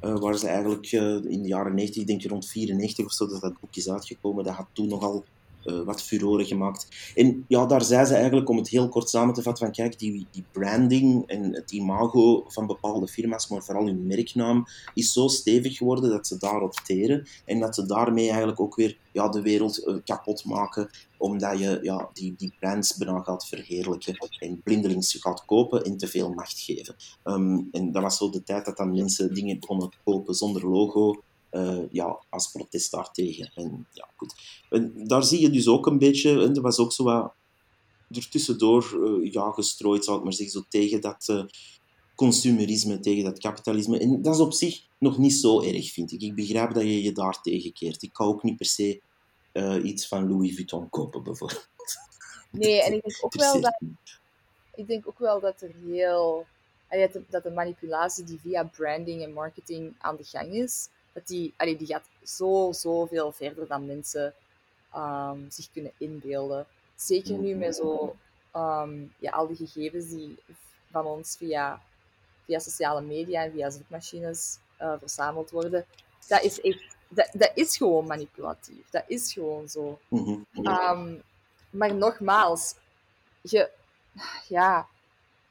eh, 0.00 0.18
waar 0.18 0.38
ze 0.38 0.46
eigenlijk 0.48 0.86
eh, 0.86 1.14
in 1.24 1.42
de 1.42 1.48
jaren 1.48 1.74
90, 1.74 2.00
ik 2.02 2.06
denk 2.08 2.22
rond 2.24 2.46
94 2.46 3.04
of 3.04 3.12
zo, 3.12 3.26
dat 3.26 3.40
dat 3.40 3.60
boek 3.60 3.76
is 3.76 3.90
uitgekomen. 3.90 4.44
Dat 4.44 4.54
had 4.54 4.66
toen 4.72 4.88
nogal 4.88 5.24
eh, 5.64 5.82
wat 5.82 6.02
furoren 6.02 6.46
gemaakt. 6.46 7.12
En 7.14 7.44
ja, 7.48 7.66
daar 7.66 7.82
zei 7.82 8.04
ze 8.04 8.14
eigenlijk, 8.14 8.48
om 8.48 8.56
het 8.56 8.68
heel 8.68 8.88
kort 8.88 9.08
samen 9.08 9.34
te 9.34 9.42
vatten, 9.42 9.64
van 9.64 9.74
kijk, 9.74 9.98
die, 9.98 10.26
die 10.30 10.44
branding 10.52 11.26
en 11.26 11.54
het 11.54 11.72
imago 11.72 12.44
van 12.48 12.66
bepaalde 12.66 13.08
firma's, 13.08 13.48
maar 13.48 13.62
vooral 13.62 13.86
hun 13.86 14.06
merknaam, 14.06 14.64
is 14.94 15.12
zo 15.12 15.28
stevig 15.28 15.76
geworden 15.76 16.10
dat 16.10 16.26
ze 16.26 16.38
daarop 16.38 16.72
teren. 16.72 17.26
En 17.44 17.60
dat 17.60 17.74
ze 17.74 17.86
daarmee 17.86 18.28
eigenlijk 18.28 18.60
ook 18.60 18.76
weer 18.76 18.98
ja, 19.12 19.28
de 19.28 19.42
wereld 19.42 19.84
eh, 19.84 19.94
kapot 20.04 20.44
maken, 20.44 20.90
omdat 21.18 21.58
je 21.58 21.78
ja, 21.82 22.10
die, 22.12 22.34
die 22.36 22.54
brands 22.60 22.96
bijna 22.96 23.20
gaat 23.20 23.46
verheerlijken 23.46 24.16
en 24.38 24.62
blindelings 24.62 25.16
gaat 25.20 25.44
kopen 25.44 25.84
en 25.84 25.96
te 25.96 26.06
veel 26.06 26.32
macht 26.32 26.58
geven. 26.60 26.94
Ehm, 27.22 27.60
en 27.70 27.92
dat 27.92 28.02
was 28.02 28.16
zo 28.16 28.30
de 28.30 28.42
tijd 28.42 28.64
dat 28.64 28.76
dan 28.76 28.92
mensen 28.92 29.34
dingen 29.34 29.60
te 29.60 29.88
kopen 30.04 30.34
zonder 30.34 30.68
logo, 30.68 31.22
eh, 31.50 31.90
ja, 31.90 32.22
als 32.28 32.50
protest 32.50 32.90
daartegen. 32.90 33.52
En, 33.54 33.86
ja, 33.92 34.08
goed. 34.16 34.34
En 34.70 34.92
daar 35.06 35.24
zie 35.24 35.40
je 35.40 35.50
dus 35.50 35.68
ook 35.68 35.86
een 35.86 35.98
beetje, 35.98 36.42
en 36.42 36.54
er 36.54 36.62
was 36.62 36.78
ook 36.78 36.92
zo 36.92 37.04
wat 37.04 37.32
ertussendoor 38.10 39.04
eh, 39.04 39.32
ja, 39.32 39.50
gestrooid, 39.50 40.04
zou 40.04 40.18
ik 40.18 40.24
maar 40.24 40.32
zeggen, 40.32 40.60
zo 40.60 40.66
tegen 40.68 41.00
dat 41.00 41.24
eh, 41.28 41.44
consumerisme, 42.14 43.00
tegen 43.00 43.24
dat 43.24 43.38
kapitalisme. 43.38 43.98
En 43.98 44.22
dat 44.22 44.34
is 44.34 44.40
op 44.40 44.52
zich 44.52 44.82
nog 44.98 45.18
niet 45.18 45.34
zo 45.34 45.62
erg, 45.62 45.92
vind 45.92 46.12
ik. 46.12 46.20
Ik 46.20 46.34
begrijp 46.34 46.74
dat 46.74 46.82
je 46.82 47.02
je 47.02 47.12
daar 47.12 47.42
tegenkeert. 47.42 48.02
Ik 48.02 48.12
kan 48.12 48.26
ook 48.26 48.42
niet 48.42 48.56
per 48.56 48.66
se 48.66 49.00
iets 49.82 50.08
van 50.08 50.28
Louis 50.28 50.54
Vuitton 50.54 50.88
kopen, 50.88 51.22
bijvoorbeeld. 51.22 51.68
Nee, 52.50 52.82
en 52.82 52.92
ik 52.92 53.02
denk 53.04 53.24
ook 53.24 53.34
wel 53.34 53.60
dat, 53.60 53.80
ik 54.74 54.86
denk 54.86 55.08
ook 55.08 55.18
wel 55.18 55.40
dat 55.40 55.60
er 55.60 55.72
heel... 55.86 56.46
Dat 57.28 57.42
de, 57.42 57.50
manipulatie 57.50 58.24
die 58.24 58.40
via 58.40 58.64
branding 58.64 59.22
en 59.22 59.32
marketing 59.32 59.94
aan 59.98 60.16
de 60.16 60.24
gang 60.24 60.52
is, 60.52 60.88
die, 61.26 61.54
allee, 61.56 61.76
die 61.76 61.86
gaat 61.86 62.08
zo, 62.24 62.72
zoveel 62.72 63.32
verder 63.32 63.66
dan 63.66 63.86
mensen 63.86 64.34
ehm, 64.92 65.38
zich 65.48 65.68
kunnen 65.72 65.92
inbeelden. 65.98 66.66
Zeker 66.96 67.38
nu 67.38 67.54
met 67.54 67.76
zo, 67.76 68.16
ehm, 68.52 69.04
ja, 69.18 69.30
al 69.30 69.46
die 69.46 69.56
gegevens 69.56 70.08
die 70.08 70.36
van 70.90 71.06
ons 71.06 71.36
via, 71.36 71.82
via 72.44 72.58
sociale 72.58 73.00
media 73.00 73.44
en 73.44 73.52
via 73.52 73.70
zoekmachines 73.70 74.58
eh, 74.76 74.94
verzameld 74.98 75.50
worden. 75.50 75.84
Dat 76.26 76.42
is 76.42 76.60
echt... 76.60 76.96
Dat, 77.10 77.28
dat 77.32 77.50
is 77.54 77.76
gewoon 77.76 78.06
manipulatief. 78.06 78.90
Dat 78.90 79.04
is 79.06 79.32
gewoon 79.32 79.68
zo. 79.68 79.98
Mhm. 80.08 80.38
Ehm, 80.52 81.14
maar 81.70 81.94
nogmaals, 81.94 82.74
je, 83.40 83.70
ja, 84.48 84.88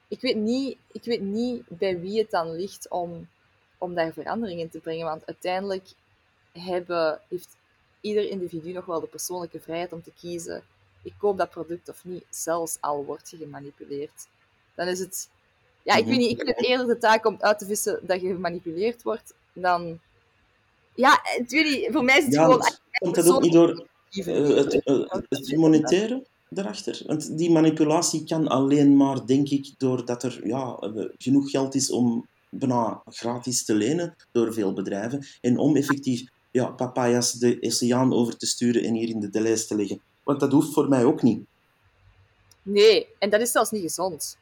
ik 0.07 0.21
weet, 0.21 0.35
niet, 0.35 0.77
ik 0.91 1.03
weet 1.03 1.21
niet 1.21 1.63
bij 1.67 1.99
wie 1.99 2.19
het 2.19 2.31
dan 2.31 2.51
ligt 2.51 2.89
om, 2.89 3.29
om 3.77 3.95
daar 3.95 4.13
verandering 4.13 4.59
in 4.59 4.69
te 4.69 4.79
brengen. 4.79 5.05
Want 5.05 5.25
uiteindelijk 5.25 5.87
hebben, 6.51 7.19
heeft 7.29 7.55
ieder 8.01 8.29
individu 8.29 8.71
nog 8.71 8.85
wel 8.85 8.99
de 8.99 9.07
persoonlijke 9.07 9.59
vrijheid 9.59 9.93
om 9.93 10.03
te 10.03 10.11
kiezen. 10.19 10.63
Ik 11.03 11.13
koop 11.17 11.37
dat 11.37 11.49
product 11.49 11.89
of 11.89 12.05
niet, 12.05 12.23
zelfs 12.29 12.77
al 12.79 13.05
wordt 13.05 13.29
je 13.29 13.37
gemanipuleerd. 13.37 14.27
Dan 14.75 14.87
is 14.87 14.99
het, 14.99 15.29
ja, 15.83 15.95
ik 15.95 16.05
weet 16.05 16.17
niet, 16.17 16.31
ik 16.31 16.37
vind 16.37 16.55
het 16.55 16.65
eerder 16.65 16.87
de 16.87 16.97
taak 16.97 17.25
om 17.25 17.37
uit 17.39 17.59
te 17.59 17.65
vissen 17.65 17.99
dat 18.01 18.21
je 18.21 18.27
gemanipuleerd 18.27 19.03
wordt 19.03 19.33
dan. 19.53 19.99
Ja, 20.95 21.21
weet 21.47 21.63
niet, 21.63 21.89
voor 21.91 22.03
mij 22.03 22.17
is 22.17 22.23
het 22.23 22.33
Ja, 22.33 22.43
gewoon. 22.43 22.61
Komt 22.91 23.15
dat 23.15 23.29
ook 23.29 23.41
niet 23.41 23.53
door. 23.53 23.87
Eh, 24.09 24.55
het, 24.55 24.83
eh, 24.83 24.99
het 25.29 25.55
monetaire 25.55 26.25
daarachter. 26.49 27.01
Want 27.05 27.37
die 27.37 27.51
manipulatie 27.51 28.23
kan 28.23 28.47
alleen 28.47 28.97
maar, 28.97 29.25
denk 29.25 29.49
ik, 29.49 29.73
doordat 29.77 30.23
er 30.23 30.47
ja, 30.47 30.77
eh, 30.79 31.05
genoeg 31.17 31.49
geld 31.49 31.75
is 31.75 31.91
om 31.91 32.27
bijna 32.49 33.01
gratis 33.05 33.65
te 33.65 33.73
lenen 33.73 34.15
door 34.31 34.53
veel 34.53 34.73
bedrijven. 34.73 35.25
En 35.41 35.57
om 35.57 35.75
effectief 35.75 36.29
ja, 36.51 36.65
papaya's 36.65 37.31
de 37.31 37.57
oceaan 37.61 38.13
over 38.13 38.37
te 38.37 38.45
sturen 38.45 38.83
en 38.83 38.93
hier 38.93 39.09
in 39.09 39.19
de 39.19 39.29
Deleuze 39.29 39.67
te 39.67 39.75
leggen. 39.75 40.01
Want 40.23 40.39
dat 40.39 40.51
hoeft 40.51 40.73
voor 40.73 40.89
mij 40.89 41.03
ook 41.03 41.21
niet. 41.21 41.45
Nee, 42.61 43.07
en 43.19 43.29
dat 43.29 43.41
is 43.41 43.51
zelfs 43.51 43.71
niet 43.71 43.81
gezond. 43.81 44.37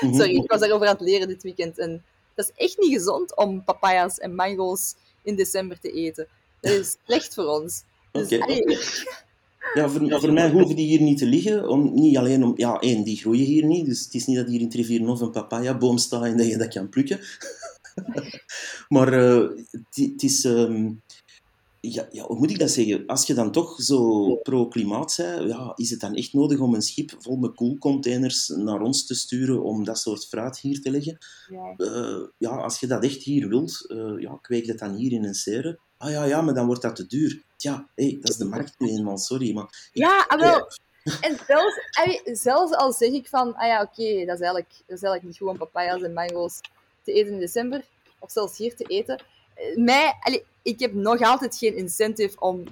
Mhm. 0.00 0.14
Sorry, 0.14 0.36
ik 0.36 0.50
was 0.50 0.60
daarover 0.60 0.86
aan 0.86 0.92
het 0.92 1.02
leren 1.02 1.28
dit 1.28 1.42
weekend. 1.42 1.78
En 1.78 2.04
dat 2.34 2.44
is 2.44 2.64
echt 2.64 2.78
niet 2.78 2.92
gezond 2.92 3.36
om 3.36 3.64
papaya's 3.64 4.18
en 4.18 4.34
mango's 4.34 4.94
in 5.22 5.36
december 5.36 5.80
te 5.80 5.92
eten. 5.92 6.26
Dat 6.60 6.72
is 6.72 6.96
slecht 7.04 7.34
voor 7.34 7.46
ons. 7.46 7.82
Dus. 8.12 9.06
Ja, 9.74 9.88
voor, 9.88 10.20
voor 10.20 10.32
mij 10.32 10.50
hoeven 10.50 10.76
die 10.76 10.86
hier 10.86 11.00
niet 11.00 11.18
te 11.18 11.26
liggen. 11.26 11.68
Om, 11.68 11.94
niet 11.94 12.16
alleen 12.16 12.44
om... 12.44 12.52
Ja, 12.56 12.78
één, 12.78 13.04
die 13.04 13.16
groeien 13.16 13.44
hier 13.44 13.64
niet. 13.64 13.86
Dus 13.86 14.04
het 14.04 14.14
is 14.14 14.26
niet 14.26 14.36
dat 14.36 14.48
hier 14.48 14.60
in 14.60 14.68
Trivierenhof 14.68 15.20
een 15.20 15.30
papayaboom 15.30 15.98
staat 15.98 16.24
en 16.24 16.36
dat 16.36 16.46
je 16.46 16.56
dat 16.56 16.68
kan 16.68 16.88
plukken. 16.88 17.20
maar 18.88 19.12
eh, 19.12 19.48
het, 19.70 19.96
het 19.96 20.22
is... 20.22 20.44
ehm, 20.44 20.88
ja, 21.92 22.08
ja, 22.10 22.26
hoe 22.26 22.38
moet 22.38 22.50
ik 22.50 22.58
dat 22.58 22.70
zeggen? 22.70 23.06
Als 23.06 23.26
je 23.26 23.34
dan 23.34 23.52
toch 23.52 23.82
zo 23.82 24.34
pro-klimaat 24.36 25.14
bent, 25.16 25.48
ja, 25.48 25.72
is 25.76 25.90
het 25.90 26.00
dan 26.00 26.14
echt 26.14 26.32
nodig 26.32 26.58
om 26.58 26.74
een 26.74 26.82
schip 26.82 27.14
vol 27.18 27.36
met 27.36 27.54
koelcontainers 27.54 28.48
naar 28.48 28.80
ons 28.80 29.06
te 29.06 29.14
sturen 29.14 29.62
om 29.62 29.84
dat 29.84 29.98
soort 29.98 30.26
fruit 30.26 30.58
hier 30.58 30.80
te 30.80 30.90
leggen? 30.90 31.18
Ja. 31.50 31.74
Eh, 31.76 32.22
ja, 32.38 32.50
als 32.50 32.80
je 32.80 32.86
dat 32.86 33.04
echt 33.04 33.22
hier 33.22 33.48
wilt, 33.48 33.84
uh, 33.88 34.20
ja, 34.20 34.38
kweek 34.40 34.66
dat 34.66 34.78
dan 34.78 34.94
hier 34.94 35.12
in 35.12 35.24
een 35.24 35.34
serre. 35.34 35.78
Ah 35.98 36.10
ja, 36.10 36.24
ja, 36.24 36.40
maar 36.40 36.54
dan 36.54 36.66
wordt 36.66 36.82
dat 36.82 36.96
te 36.96 37.06
duur. 37.06 37.42
Tja, 37.56 37.88
hey, 37.94 38.18
dat 38.20 38.30
is 38.30 38.36
de 38.36 38.44
markt 38.44 38.74
nu 38.78 38.88
eenmaal, 38.88 39.18
sorry. 39.18 39.54
Maar 39.54 39.90
ja, 39.92 40.24
ah, 40.28 40.40
wel. 40.40 40.68
En 41.20 41.38
zelfs, 41.46 41.80
zelfs 42.42 42.72
al 42.72 42.92
zeg 42.92 43.10
ik 43.10 43.28
van, 43.28 43.54
ah 43.54 43.66
ja, 43.66 43.82
oké, 43.82 44.00
okay, 44.00 44.24
dat, 44.24 44.34
is 44.34 44.40
eigenlijk, 44.40 44.68
dat 44.68 44.96
is 44.96 45.02
eigenlijk 45.02 45.22
niet 45.22 45.36
gewoon 45.36 45.56
papaya's 45.56 46.02
en 46.02 46.12
mango's 46.12 46.60
te 47.02 47.12
eten 47.12 47.32
in 47.32 47.38
december, 47.38 47.84
of 48.18 48.30
zelfs 48.30 48.58
hier 48.58 48.76
te 48.76 48.84
eten. 48.84 49.22
Mij, 49.74 50.14
allee, 50.20 50.44
ik 50.62 50.80
heb 50.80 50.92
nog 50.92 51.20
altijd 51.20 51.56
geen 51.56 51.76
incentive 51.76 52.40
om 52.40 52.64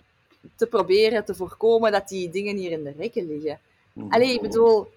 te 0.57 0.67
proberen 0.67 1.25
te 1.25 1.35
voorkomen 1.35 1.93
dat 1.93 2.09
die 2.09 2.31
dingen 2.31 2.57
hier 2.57 2.71
in 2.71 2.85
de 2.85 2.95
rekken 2.97 3.27
liggen. 3.27 3.61
Mhm. 3.93 4.13
Allee, 4.13 4.35
ik 4.35 4.41
bedoel... 4.41 4.93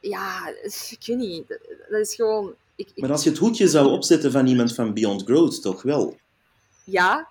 Ja, 0.00 0.48
ik 0.90 0.98
weet 1.06 1.16
niet. 1.16 1.48
Dat 1.88 2.00
is 2.00 2.14
gewoon... 2.14 2.54
Ik, 2.74 2.88
ik... 2.94 3.00
Maar 3.00 3.10
als 3.10 3.24
je 3.24 3.30
het 3.30 3.38
hoedje 3.38 3.68
zou 3.68 3.90
opzetten 3.90 4.32
van 4.32 4.46
iemand 4.46 4.74
van 4.74 4.94
Beyond 4.94 5.22
Growth, 5.22 5.62
toch 5.62 5.82
wel? 5.82 6.16
Ja. 6.84 7.28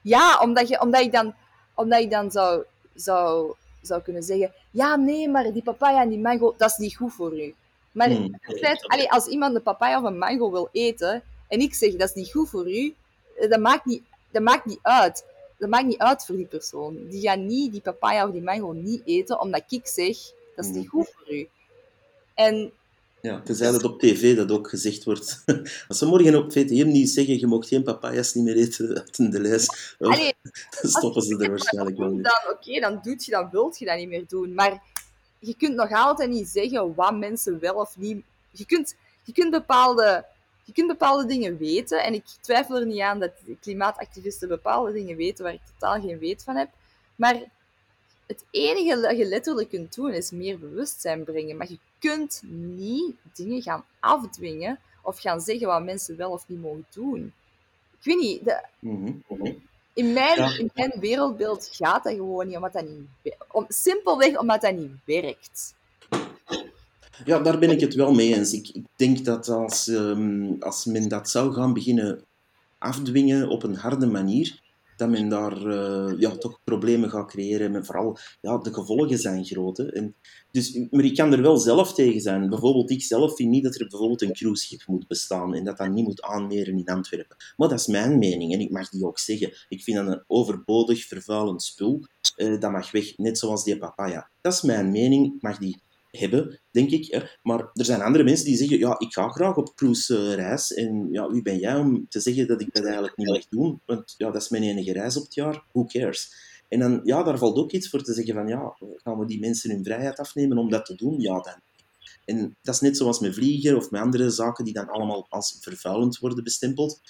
Ja, 0.00 0.38
omdat, 0.40 0.68
je, 0.68 0.80
omdat 0.80 1.00
ik 1.00 1.12
dan, 1.12 1.34
omdat 1.74 2.00
ik 2.00 2.10
dan 2.10 2.30
zou, 2.30 2.64
zou, 2.94 3.54
zou 3.82 4.02
kunnen 4.02 4.22
zeggen... 4.22 4.52
Ja, 4.70 4.96
nee, 4.96 5.28
maar 5.28 5.52
die 5.52 5.62
papaya 5.62 6.02
en 6.02 6.08
die 6.08 6.18
mango, 6.18 6.54
dat 6.56 6.70
is 6.70 6.76
niet 6.76 6.96
goed 6.96 7.12
voor 7.12 7.40
u. 7.40 7.54
Maar 7.92 8.10
hmm. 8.10 8.38
feit, 8.40 9.08
als 9.08 9.26
iemand 9.26 9.54
een 9.54 9.62
papaya 9.62 9.98
of 9.98 10.04
een 10.04 10.18
mango 10.18 10.50
wil 10.50 10.68
eten, 10.72 11.22
en 11.48 11.60
ik 11.60 11.74
zeg 11.74 11.96
dat 11.96 12.08
is 12.08 12.14
niet 12.14 12.30
goed 12.30 12.48
voor 12.48 12.70
u, 12.70 12.94
eh, 13.38 13.50
dat 13.50 13.60
maakt 13.60 13.84
niet, 13.84 14.02
dat 14.30 14.42
maakt 14.42 14.64
niet 14.64 14.78
uit. 14.82 15.24
Dat 15.58 15.68
maakt 15.68 15.86
niet 15.86 15.98
uit 15.98 16.24
voor 16.26 16.36
die 16.36 16.46
persoon. 16.46 17.08
Die 17.08 17.20
gaat 17.20 17.38
niet 17.38 17.72
die 17.72 17.80
papaya 17.80 18.26
of 18.26 18.32
die 18.32 18.42
mango 18.42 18.72
niet 18.72 19.02
eten, 19.04 19.40
omdat 19.40 19.62
ik 19.68 19.86
zeg, 19.86 20.16
dat 20.56 20.64
is 20.64 20.70
niet 20.70 20.88
goed 20.88 21.10
voor 21.16 21.34
u. 21.34 21.48
En... 22.34 22.72
Ja, 23.22 23.40
tenzij 23.40 23.70
dat 23.72 23.84
op 23.84 24.00
tv 24.00 24.36
dat 24.36 24.50
ook 24.50 24.68
gezegd 24.68 25.04
wordt. 25.04 25.42
Als 25.88 25.98
ze 25.98 26.06
morgen 26.06 26.34
op 26.34 26.52
VTM 26.52 26.88
niet 26.88 27.10
zeggen, 27.10 27.38
je 27.38 27.46
mag 27.46 27.68
geen 27.68 27.82
papaya's 27.82 28.34
niet 28.34 28.44
meer 28.44 28.56
eten 28.56 28.96
uit 28.96 29.32
de 29.32 29.40
lijst, 29.40 29.96
oh, 29.98 30.16
dan 30.80 30.90
stoppen 30.90 31.22
ze 31.22 31.38
er 31.38 31.48
waarschijnlijk 31.48 31.96
wel 31.96 32.10
mee. 32.10 32.22
Dan, 32.22 32.52
oké, 32.52 32.80
dan 32.80 33.00
doet 33.02 33.24
je, 33.24 33.30
dan 33.30 33.48
wilt 33.50 33.78
je 33.78 33.84
dat 33.84 33.96
niet 33.96 34.08
meer 34.08 34.24
doen. 34.28 34.54
Maar 34.54 34.82
je 35.38 35.54
kunt 35.56 35.74
nog 35.74 35.92
altijd 35.92 36.30
niet 36.30 36.48
zeggen 36.48 36.94
wat 36.94 37.16
mensen 37.16 37.60
wel 37.60 37.74
of 37.74 37.96
niet... 37.96 38.22
Je 38.50 38.66
kunt, 38.66 38.94
je 39.24 39.32
kunt 39.32 39.50
bepaalde 39.50 40.24
je 40.64 40.72
kunt 40.72 40.88
bepaalde 40.88 41.26
dingen 41.26 41.58
weten. 41.58 42.02
En 42.02 42.14
ik 42.14 42.24
twijfel 42.40 42.76
er 42.76 42.86
niet 42.86 43.00
aan 43.00 43.18
dat 43.18 43.30
klimaatactivisten 43.60 44.48
bepaalde 44.48 44.92
dingen 44.92 45.16
weten 45.16 45.44
waar 45.44 45.52
ik 45.52 45.60
totaal 45.72 46.00
geen 46.00 46.18
weet 46.18 46.42
van 46.42 46.56
heb. 46.56 46.68
Maar 47.16 47.42
het 48.30 48.44
enige 48.50 49.00
dat 49.00 49.16
je 49.16 49.26
letterlijk 49.26 49.68
kunt 49.68 49.94
doen 49.94 50.12
is 50.12 50.30
meer 50.30 50.58
bewustzijn 50.58 51.24
brengen. 51.24 51.56
Maar 51.56 51.70
je 51.70 51.78
kunt 51.98 52.42
niet 52.76 53.14
dingen 53.34 53.62
gaan 53.62 53.84
afdwingen 54.00 54.78
of 55.02 55.20
gaan 55.20 55.40
zeggen 55.40 55.66
wat 55.66 55.84
mensen 55.84 56.16
wel 56.16 56.30
of 56.30 56.44
niet 56.48 56.60
mogen 56.60 56.86
doen. 56.94 57.32
Ik 57.98 58.04
weet 58.04 58.18
niet. 58.20 58.44
De... 58.44 58.64
Mhm, 58.78 59.12
mhm. 59.28 59.52
In, 59.92 60.12
mijn, 60.12 60.58
in 60.58 60.70
mijn 60.74 60.92
wereldbeeld 61.00 61.68
gaat 61.72 62.04
dat 62.04 62.12
gewoon 62.12 62.46
niet, 62.46 62.56
omdat 62.56 62.72
dat 62.72 62.88
niet 62.88 63.36
om, 63.50 63.64
simpelweg 63.68 64.38
omdat 64.38 64.60
dat 64.60 64.74
niet 64.74 64.92
werkt. 65.04 65.74
Ja, 67.24 67.38
daar 67.38 67.58
ben 67.58 67.70
ik 67.70 67.80
het 67.80 67.94
wel 67.94 68.14
mee 68.14 68.34
eens. 68.34 68.52
Ik, 68.52 68.68
ik 68.68 68.84
denk 68.96 69.24
dat 69.24 69.48
als, 69.48 69.86
um, 69.86 70.56
als 70.60 70.84
men 70.84 71.08
dat 71.08 71.30
zou 71.30 71.52
gaan 71.52 71.72
beginnen 71.72 72.24
afdwingen 72.78 73.48
op 73.48 73.62
een 73.62 73.76
harde 73.76 74.06
manier, 74.06 74.60
dat 75.00 75.08
men 75.08 75.28
daar 75.28 75.66
uh, 75.66 76.12
ja, 76.18 76.36
toch 76.36 76.60
problemen 76.64 77.10
gaat 77.10 77.30
creëren. 77.30 77.74
En 77.74 77.84
vooral, 77.84 78.18
ja, 78.40 78.58
de 78.58 78.74
gevolgen 78.74 79.18
zijn 79.18 79.44
groot. 79.44 79.78
En 79.78 80.14
dus, 80.50 80.86
maar 80.90 81.04
ik 81.04 81.14
kan 81.14 81.32
er 81.32 81.42
wel 81.42 81.56
zelf 81.56 81.94
tegen 81.94 82.20
zijn. 82.20 82.48
Bijvoorbeeld, 82.48 82.90
ik 82.90 83.02
zelf 83.02 83.36
vind 83.36 83.50
niet 83.50 83.62
dat 83.62 83.74
er 83.74 83.86
bijvoorbeeld 83.86 84.22
een 84.22 84.32
cruiseschip 84.32 84.86
moet 84.86 85.06
bestaan 85.06 85.54
en 85.54 85.64
dat 85.64 85.76
dat 85.76 85.90
niet 85.90 86.04
moet 86.04 86.22
aanmeren 86.22 86.78
in 86.78 86.86
Antwerpen. 86.86 87.36
Maar 87.56 87.68
dat 87.68 87.78
is 87.78 87.86
mijn 87.86 88.18
mening 88.18 88.52
en 88.52 88.60
ik 88.60 88.70
mag 88.70 88.88
die 88.88 89.06
ook 89.06 89.18
zeggen. 89.18 89.52
Ik 89.68 89.82
vind 89.82 89.96
dat 89.96 90.06
een 90.06 90.24
overbodig, 90.26 91.04
vervuilend 91.04 91.62
spul. 91.62 92.04
Uh, 92.36 92.60
dat 92.60 92.70
mag 92.70 92.90
weg, 92.90 93.16
net 93.16 93.38
zoals 93.38 93.64
die 93.64 93.78
papaya. 93.78 94.30
Dat 94.40 94.52
is 94.52 94.62
mijn 94.62 94.90
mening. 94.90 95.34
Ik 95.34 95.42
mag 95.42 95.58
die 95.58 95.82
hebben, 96.10 96.60
denk 96.70 96.90
ik. 96.90 97.38
Maar 97.42 97.58
er 97.58 97.84
zijn 97.84 98.02
andere 98.02 98.24
mensen 98.24 98.46
die 98.46 98.56
zeggen, 98.56 98.78
ja, 98.78 98.98
ik 98.98 99.12
ga 99.12 99.28
graag 99.28 99.56
op 99.56 99.74
cruise-reis. 99.74 100.74
En 100.74 101.08
ja, 101.12 101.30
wie 101.30 101.42
ben 101.42 101.58
jij 101.58 101.76
om 101.76 102.06
te 102.08 102.20
zeggen 102.20 102.46
dat 102.46 102.60
ik 102.60 102.74
dat 102.74 102.84
eigenlijk 102.84 103.16
niet 103.16 103.28
mag 103.28 103.48
doen? 103.48 103.80
Want 103.86 104.14
ja, 104.16 104.30
dat 104.30 104.42
is 104.42 104.48
mijn 104.48 104.62
enige 104.62 104.92
reis 104.92 105.16
op 105.16 105.22
het 105.22 105.34
jaar. 105.34 105.64
Who 105.72 105.84
cares? 105.84 106.48
En 106.68 106.78
dan, 106.78 107.00
ja, 107.04 107.22
daar 107.22 107.38
valt 107.38 107.56
ook 107.56 107.72
iets 107.72 107.88
voor 107.88 108.02
te 108.02 108.12
zeggen 108.12 108.34
van, 108.34 108.48
ja, 108.48 108.76
gaan 108.96 109.18
we 109.18 109.26
die 109.26 109.40
mensen 109.40 109.70
hun 109.70 109.84
vrijheid 109.84 110.18
afnemen 110.18 110.58
om 110.58 110.70
dat 110.70 110.84
te 110.84 110.94
doen? 110.94 111.20
Ja, 111.20 111.40
dan. 111.40 111.60
En 112.24 112.56
dat 112.62 112.74
is 112.74 112.80
net 112.80 112.96
zoals 112.96 113.20
met 113.20 113.34
vliegen 113.34 113.76
of 113.76 113.90
met 113.90 114.00
andere 114.00 114.30
zaken 114.30 114.64
die 114.64 114.74
dan 114.74 114.88
allemaal 114.88 115.26
als 115.28 115.58
vervuilend 115.60 116.18
worden 116.18 116.44
bestempeld. 116.44 117.00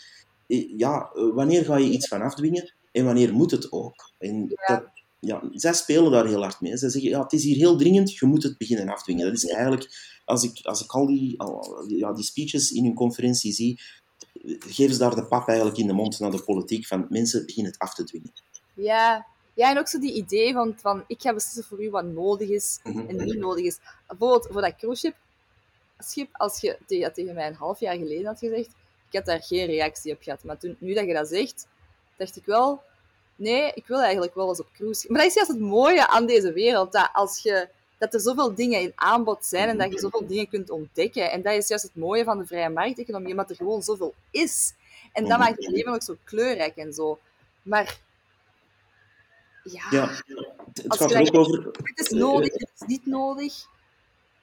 Eh, 0.46 0.78
ja, 0.78 1.11
wanneer 1.12 1.64
ga 1.64 1.76
je 1.76 1.90
iets 1.90 2.09
van 2.09 2.22
afdwingen 2.22 2.74
en 2.92 3.05
wanneer 3.05 3.32
moet 3.32 3.51
het 3.51 3.72
ook? 3.72 4.12
En 4.18 4.46
dat, 4.48 4.84
ja, 5.21 5.43
zij 5.53 5.73
spelen 5.73 6.11
daar 6.11 6.27
heel 6.27 6.43
hard 6.43 6.61
mee. 6.61 6.77
Zij 6.77 6.89
zeggen, 6.89 7.11
ja, 7.11 7.23
het 7.23 7.33
is 7.33 7.45
hier 7.45 7.57
heel 7.57 7.77
dringend, 7.77 8.14
je 8.14 8.27
moet 8.27 8.43
het 8.43 8.59
beginnen 8.59 8.89
afdwingen. 8.89 9.25
Dat 9.25 9.35
is 9.35 9.47
eigenlijk, 9.47 9.89
als 10.25 10.43
ik, 10.43 10.66
als 10.66 10.85
ik 10.85 10.91
al 10.91 11.07
die, 11.07 11.37
ja, 11.87 12.12
die 12.12 12.25
speeches 12.25 12.71
in 12.71 12.85
hun 12.85 12.95
conferentie 12.95 13.53
zie, 13.53 13.81
geven 14.59 14.93
ze 14.93 14.99
daar 14.99 15.14
de 15.14 15.27
pap 15.27 15.49
eigenlijk 15.49 15.79
in 15.79 15.87
de 15.87 15.93
mond 15.93 16.18
naar 16.18 16.31
de 16.31 16.43
politiek 16.43 16.87
van 16.87 17.07
mensen 17.09 17.47
beginnen 17.47 17.73
het 17.73 17.81
af 17.81 17.95
te 17.95 18.05
dwingen. 18.05 18.33
Ja, 18.75 19.27
ja 19.55 19.71
en 19.71 19.79
ook 19.79 19.89
zo 19.89 19.99
die 19.99 20.14
idee 20.14 20.53
van, 20.53 20.75
van 20.77 21.05
ik 21.07 21.21
ga 21.21 21.35
beslissen 21.35 21.64
voor 21.64 21.85
u 21.85 21.91
wat 21.91 22.05
nodig 22.05 22.49
is 22.49 22.79
mhm. 22.83 23.09
en 23.09 23.25
niet 23.25 23.39
nodig 23.39 23.64
is. 23.64 23.79
Bijvoorbeeld 24.09 24.49
voor 24.51 24.61
dat 24.61 24.77
cruise 24.77 25.14
schip, 25.99 26.29
als 26.33 26.61
je 26.61 26.79
tegen, 26.87 27.12
tegen 27.12 27.35
mij 27.35 27.47
een 27.47 27.55
half 27.55 27.81
jaar 27.81 27.97
geleden 27.97 28.27
had 28.27 28.39
gezegd, 28.39 28.68
ik 29.09 29.16
had 29.16 29.25
daar 29.25 29.43
geen 29.43 29.66
reactie 29.66 30.12
op 30.12 30.23
gehad. 30.23 30.45
Maar 30.45 30.59
toen, 30.59 30.77
nu 30.79 30.95
dat 30.95 31.07
je 31.07 31.12
dat 31.12 31.29
zegt, 31.29 31.66
dacht 32.16 32.37
ik 32.37 32.45
wel, 32.45 32.83
nee, 33.41 33.72
ik 33.74 33.86
wil 33.86 34.01
eigenlijk 34.01 34.34
wel 34.34 34.49
eens 34.49 34.61
op 34.61 34.72
cruise. 34.72 35.07
Maar 35.09 35.20
dat 35.20 35.28
is 35.28 35.34
juist 35.34 35.51
het 35.51 35.61
mooie 35.61 36.07
aan 36.07 36.26
deze 36.26 36.53
wereld, 36.53 36.93
dat, 36.93 37.11
als 37.12 37.43
je, 37.43 37.68
dat 37.99 38.14
er 38.14 38.20
zoveel 38.20 38.55
dingen 38.55 38.80
in 38.80 38.93
aanbod 38.95 39.45
zijn 39.45 39.68
en 39.68 39.78
dat 39.78 39.93
je 39.93 39.99
zoveel 39.99 40.26
dingen 40.26 40.49
kunt 40.49 40.70
ontdekken. 40.70 41.30
En 41.30 41.43
dat 41.43 41.53
is 41.53 41.68
juist 41.68 41.84
het 41.84 41.97
mooie 41.97 42.24
van 42.24 42.38
de 42.38 42.47
vrije 42.47 42.68
markteconomie, 42.68 43.30
omdat 43.30 43.51
er 43.51 43.57
gewoon 43.57 43.82
zoveel 43.82 44.14
is. 44.30 44.72
En 45.12 45.28
dat 45.28 45.38
maakt 45.38 45.64
het 45.64 45.74
leven 45.74 45.93
ook 45.93 46.03
zo 46.03 46.16
kleurrijk 46.24 46.76
en 46.76 46.93
zo. 46.93 47.18
Maar 47.62 47.99
ja, 49.64 49.84
ja 49.91 50.09
het 50.72 50.97
gaat 50.97 51.11
er 51.11 51.20
ook 51.20 51.34
over... 51.34 51.66
Het 51.82 51.99
is 51.99 52.09
nodig, 52.09 52.53
het 52.53 52.70
is 52.74 52.86
niet 52.86 53.07
nodig. 53.07 53.55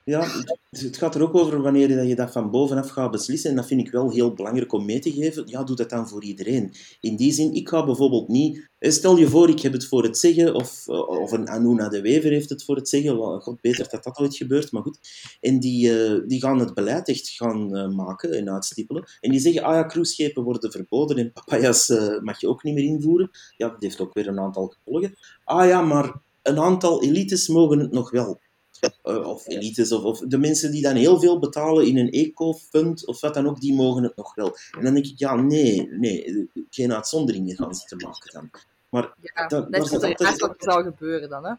Ja, 0.08 0.28
het 0.70 0.98
gaat 0.98 1.16
er 1.16 1.22
ook 1.22 1.36
over 1.36 1.62
wanneer 1.62 2.04
je 2.04 2.16
dat 2.16 2.32
van 2.32 2.52
bovenaf 2.52 2.90
gaat 2.90 3.12
beslissen. 3.12 3.50
En 3.50 3.56
dat 3.56 3.66
vind 3.68 3.82
ik 3.82 3.92
wel 3.92 4.12
heel 4.12 4.34
belangrijk 4.34 4.74
om 4.74 4.86
mee 4.86 5.00
te 5.00 5.12
geven. 5.12 5.44
Ja, 5.48 5.64
doe 5.64 5.76
dat 5.76 5.90
dan 5.90 6.08
voor 6.08 6.24
iedereen. 6.24 6.74
In 7.02 7.16
die 7.16 7.32
zin, 7.32 7.54
ik 7.54 7.70
ga 7.70 7.86
bijvoorbeeld 7.86 8.28
niet... 8.28 8.70
Eh, 8.80 8.92
stel 8.92 9.18
je 9.18 9.28
voor, 9.28 9.50
ik 9.50 9.62
heb 9.62 9.74
het 9.74 9.86
voor 9.86 10.04
het 10.04 10.18
zeggen, 10.18 10.56
of, 10.56 10.88
eh, 10.88 11.08
of 11.08 11.32
een 11.32 11.50
Anuna 11.50 11.90
de 11.90 12.02
Wever 12.02 12.32
heeft 12.32 12.50
het 12.50 12.64
voor 12.64 12.76
het 12.76 12.90
zeggen. 12.90 13.42
God, 13.42 13.62
beter 13.62 13.88
dat 13.90 14.04
dat 14.04 14.18
ooit 14.18 14.36
gebeurt, 14.36 14.72
maar 14.72 14.82
goed. 14.82 15.00
En 15.40 15.60
die, 15.60 16.06
eh, 16.06 16.22
die 16.28 16.42
gaan 16.42 16.60
het 16.60 16.74
beleid 16.74 17.08
echt 17.08 17.30
gaan 17.30 17.96
maken 17.96 18.32
en 18.32 18.52
uitstippelen. 18.52 19.04
En 19.20 19.32
die 19.32 19.40
zeggen, 19.40 19.64
ah 19.64 19.74
ja, 19.74 19.86
cruiseschepen 19.86 20.44
worden 20.44 20.72
verboden 20.72 21.18
en 21.18 21.32
papayas 21.32 21.88
mag 22.22 22.42
je 22.42 22.48
ook 22.48 22.64
niet 22.64 22.74
meer 22.74 22.84
invoeren. 22.84 23.30
Ja, 23.58 23.70
dat 23.70 23.82
heeft 23.82 24.02
ook 24.02 24.14
weer 24.14 24.28
een 24.28 24.40
aantal 24.40 24.68
gevolgen. 24.68 25.16
Ah 25.44 25.68
ja, 25.68 25.82
maar 25.82 26.22
een 26.44 26.60
aantal 26.60 27.04
elites 27.04 27.48
mogen 27.48 27.80
het 27.80 27.92
nog 27.92 28.12
wel. 28.12 28.40
Eh, 28.80 29.28
of 29.28 29.48
elites, 29.48 29.92
of, 29.92 30.04
of, 30.04 30.20
de 30.20 30.38
mensen 30.38 30.72
die 30.72 30.82
dan 30.82 30.96
heel 30.96 31.20
veel 31.20 31.40
betalen 31.40 31.88
in 31.88 31.98
een 31.98 32.10
eco-fund, 32.10 33.06
of 33.06 33.22
wat 33.22 33.34
dan 33.34 33.48
ook, 33.48 33.62
die 33.62 33.74
mogen 33.74 34.04
het 34.04 34.16
nog 34.16 34.36
wel. 34.36 34.58
En 34.78 34.84
dan 34.84 34.94
denk 34.94 35.06
ik, 35.06 35.20
ja, 35.20 35.36
nee, 35.36 35.90
nee, 35.92 36.50
geen 36.70 36.94
uitzonderingen 36.94 37.56
gaan 37.56 37.76
zitten 37.76 37.98
maken 37.98 38.34
dan. 38.34 38.50
Maar 38.90 39.14
ja, 39.22 39.48
dat, 39.48 39.72
dat 39.72 39.86
is 39.86 39.92
altijd... 39.92 40.84
gebeuren 40.84 41.30
dan, 41.30 41.46
hè? 41.46 41.54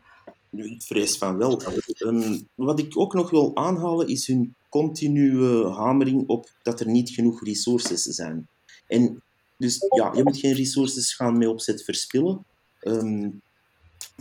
Ik 0.50 0.82
vrees 0.82 1.18
van 1.18 1.36
wel. 1.36 1.62
Um, 1.98 2.48
wat 2.54 2.78
ik 2.78 2.98
ook 2.98 3.14
nog 3.14 3.30
wil 3.30 3.56
aanhalen, 3.56 4.08
is 4.08 4.26
hun 4.26 4.54
continue 4.68 5.66
hamering 5.66 6.28
op 6.28 6.50
dat 6.62 6.80
er 6.80 6.88
niet 6.88 7.10
genoeg 7.10 7.44
resources 7.44 8.02
zijn. 8.02 8.48
En 8.86 9.22
dus 9.56 9.86
ja, 9.96 10.12
je 10.14 10.22
moet 10.22 10.38
geen 10.38 10.54
resources 10.54 11.14
gaan 11.14 11.38
mee 11.38 11.50
opzet 11.50 11.84
verspillen. 11.84 12.44
Um, 12.82 13.40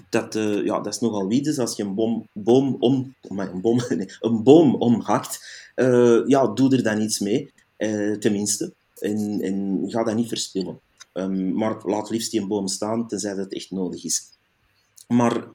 dat, 0.10 0.36
uh, 0.36 0.66
ja, 0.66 0.80
dat 0.80 0.94
is 0.94 1.00
nogal 1.00 1.28
wie. 1.28 1.42
Dus 1.42 1.60
als 1.60 1.76
je 1.76 1.84
een 1.84 1.96
bom, 1.96 2.28
boom 2.34 2.76
om, 2.80 3.16
een, 3.22 3.62
bom, 3.62 3.82
nee, 3.90 4.16
een 4.20 4.44
boom 4.44 4.76
omhakt, 4.76 5.40
uh, 5.76 6.28
ja, 6.28 6.48
doe 6.48 6.76
er 6.76 6.84
dan 6.84 7.02
iets 7.02 7.20
mee, 7.20 7.52
uh, 7.78 8.18
tenminste. 8.18 8.74
En, 9.00 9.42
en 9.42 9.84
ga 9.88 10.04
dat 10.04 10.16
niet 10.16 10.28
verspillen. 10.28 10.80
Um, 11.14 11.54
maar 11.54 11.78
laat 11.84 12.10
liefst 12.10 12.32
die 12.32 12.42
een 12.42 12.48
boom 12.48 12.68
staan, 12.68 13.08
tenzij 13.08 13.34
dat 13.36 13.54
echt 13.54 13.72
nodig 13.72 14.04
is. 14.04 14.36
Maar 15.08 15.48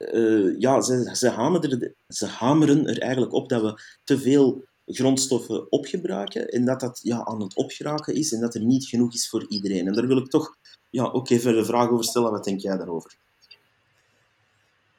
ja, 0.59 0.81
ze, 0.81 1.09
ze, 1.13 1.29
hameren 1.29 1.81
er, 1.81 1.93
ze 2.07 2.25
hameren 2.25 2.87
er 2.87 2.99
eigenlijk 2.99 3.33
op 3.33 3.49
dat 3.49 3.61
we 3.61 3.81
te 4.03 4.19
veel 4.19 4.63
grondstoffen 4.85 5.71
opgebruiken 5.71 6.47
en 6.47 6.65
dat 6.65 6.79
dat 6.79 6.99
ja, 7.03 7.25
aan 7.25 7.41
het 7.41 7.55
opgeraken 7.55 8.15
is 8.15 8.31
en 8.31 8.39
dat 8.39 8.55
er 8.55 8.63
niet 8.63 8.85
genoeg 8.85 9.13
is 9.13 9.29
voor 9.29 9.45
iedereen. 9.47 9.87
En 9.87 9.93
daar 9.93 10.07
wil 10.07 10.17
ik 10.17 10.27
toch 10.27 10.57
ja, 10.89 11.03
ook 11.03 11.29
even 11.29 11.53
de 11.53 11.65
vraag 11.65 11.89
over 11.89 12.05
stellen. 12.05 12.31
Wat 12.31 12.43
denk 12.43 12.59
jij 12.59 12.77
daarover? 12.77 13.17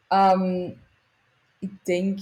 Ehm, 0.09 0.71
ik 1.59 1.71
denk... 1.85 2.19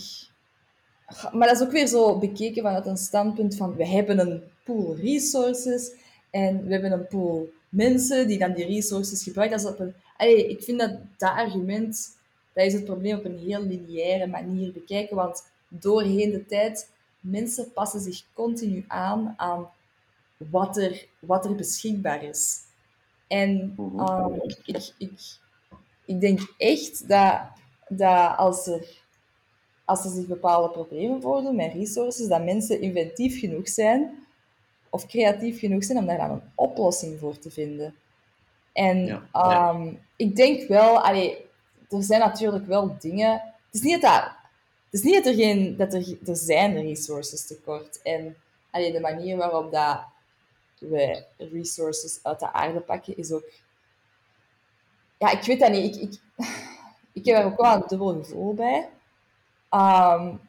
Maar 1.33 1.49
dat 1.49 1.61
is 1.61 1.66
ook 1.66 1.72
weer 1.72 1.87
zo 1.87 2.18
bekeken 2.18 2.62
vanuit 2.62 2.87
een 2.87 2.97
standpunt 2.97 3.57
van 3.57 3.76
we 3.76 3.87
hebben 3.87 4.18
een 4.18 4.43
pool 4.64 4.97
resources 4.97 5.93
en 6.30 6.64
we 6.64 6.72
hebben 6.72 6.93
een 6.93 7.07
pool 7.07 7.53
mensen 7.72 8.26
die 8.26 8.39
dan 8.39 8.53
die 8.53 8.66
resources 8.66 9.22
gebruiken. 9.22 9.59
Dat 9.59 9.66
is 9.66 9.72
op 9.72 9.80
een, 9.80 9.95
allee, 10.16 10.49
ik 10.49 10.62
vind 10.62 10.78
dat 10.78 10.99
dat 11.16 11.30
argument, 11.30 12.16
dat 12.53 12.64
is 12.64 12.72
het 12.72 12.85
probleem 12.85 13.18
op 13.18 13.24
een 13.24 13.39
heel 13.39 13.62
lineaire 13.62 14.26
manier 14.26 14.72
bekijken, 14.72 15.16
want 15.16 15.45
doorheen 15.68 16.30
de 16.30 16.47
tijd, 16.47 16.91
mensen 17.20 17.72
passen 17.72 18.01
zich 18.01 18.24
continu 18.33 18.85
aan 18.89 19.35
aan 19.37 19.68
wat 20.37 20.76
er, 20.76 21.07
wat 21.18 21.45
er 21.45 21.55
beschikbaar 21.55 22.22
is. 22.22 22.61
En 23.26 23.74
um, 23.78 24.41
ik, 24.64 24.93
ik, 24.99 25.20
ik 26.05 26.20
denk 26.20 26.55
echt 26.59 27.09
dat, 27.09 27.41
dat 27.99 28.36
als, 28.36 28.66
er, 28.66 29.03
als 29.84 30.05
er 30.05 30.11
zich 30.11 30.26
bepaalde 30.26 30.70
problemen 30.70 31.22
voordoen 31.22 31.57
met 31.57 31.72
resources, 31.72 32.28
dat 32.28 32.45
mensen 32.45 32.80
inventief 32.80 33.40
genoeg 33.40 33.68
zijn 33.68 34.26
of 34.90 35.07
creatief 35.07 35.59
genoeg 35.59 35.84
zijn 35.84 35.99
om 35.99 36.07
daar 36.07 36.18
dan 36.18 36.30
een 36.30 36.43
oplossing 36.55 37.18
voor 37.18 37.38
te 37.38 37.51
vinden. 37.51 37.95
En 38.72 39.22
um, 39.34 40.01
ik 40.16 40.36
denk 40.36 40.68
wel, 40.68 41.01
allee, 41.01 41.36
er 41.88 42.03
zijn 42.03 42.20
natuurlijk 42.20 42.66
wel 42.66 42.97
dingen. 42.99 43.32
Het 43.32 43.74
is 43.74 43.80
niet 43.80 44.03
dat, 44.03 44.12
dat 44.12 44.32
het 44.90 45.01
is 45.01 45.03
niet 45.03 45.14
dat 45.14 45.26
er 45.26 45.34
geen, 45.34 45.76
dat 45.76 45.95
er, 45.95 46.16
er 46.26 46.36
zijn 46.36 46.80
resources 46.80 47.47
tekort. 47.47 48.03
En 48.03 48.36
allee, 48.70 48.93
de 48.93 49.01
manier 49.01 49.36
waarop 49.36 49.72
dat 49.72 50.01
we 50.78 51.24
resources 51.36 52.18
uit 52.22 52.40
de 52.40 52.53
aarde 52.53 52.80
pakken 52.80 53.16
is 53.16 53.32
ook. 53.32 53.51
Ja, 55.18 55.30
ik 55.30 55.43
weet 55.43 55.61
dat 55.61 55.70
niet. 55.70 55.97
Ik, 55.97 56.03
ik, 56.03 56.20
ik 57.12 57.24
heb 57.24 57.36
er 57.36 57.44
ook 57.44 57.60
wel 57.60 57.74
een 57.74 57.84
dubbel 57.86 58.14
gevoel 58.14 58.54
bij. 58.54 58.88
Um, 59.70 60.40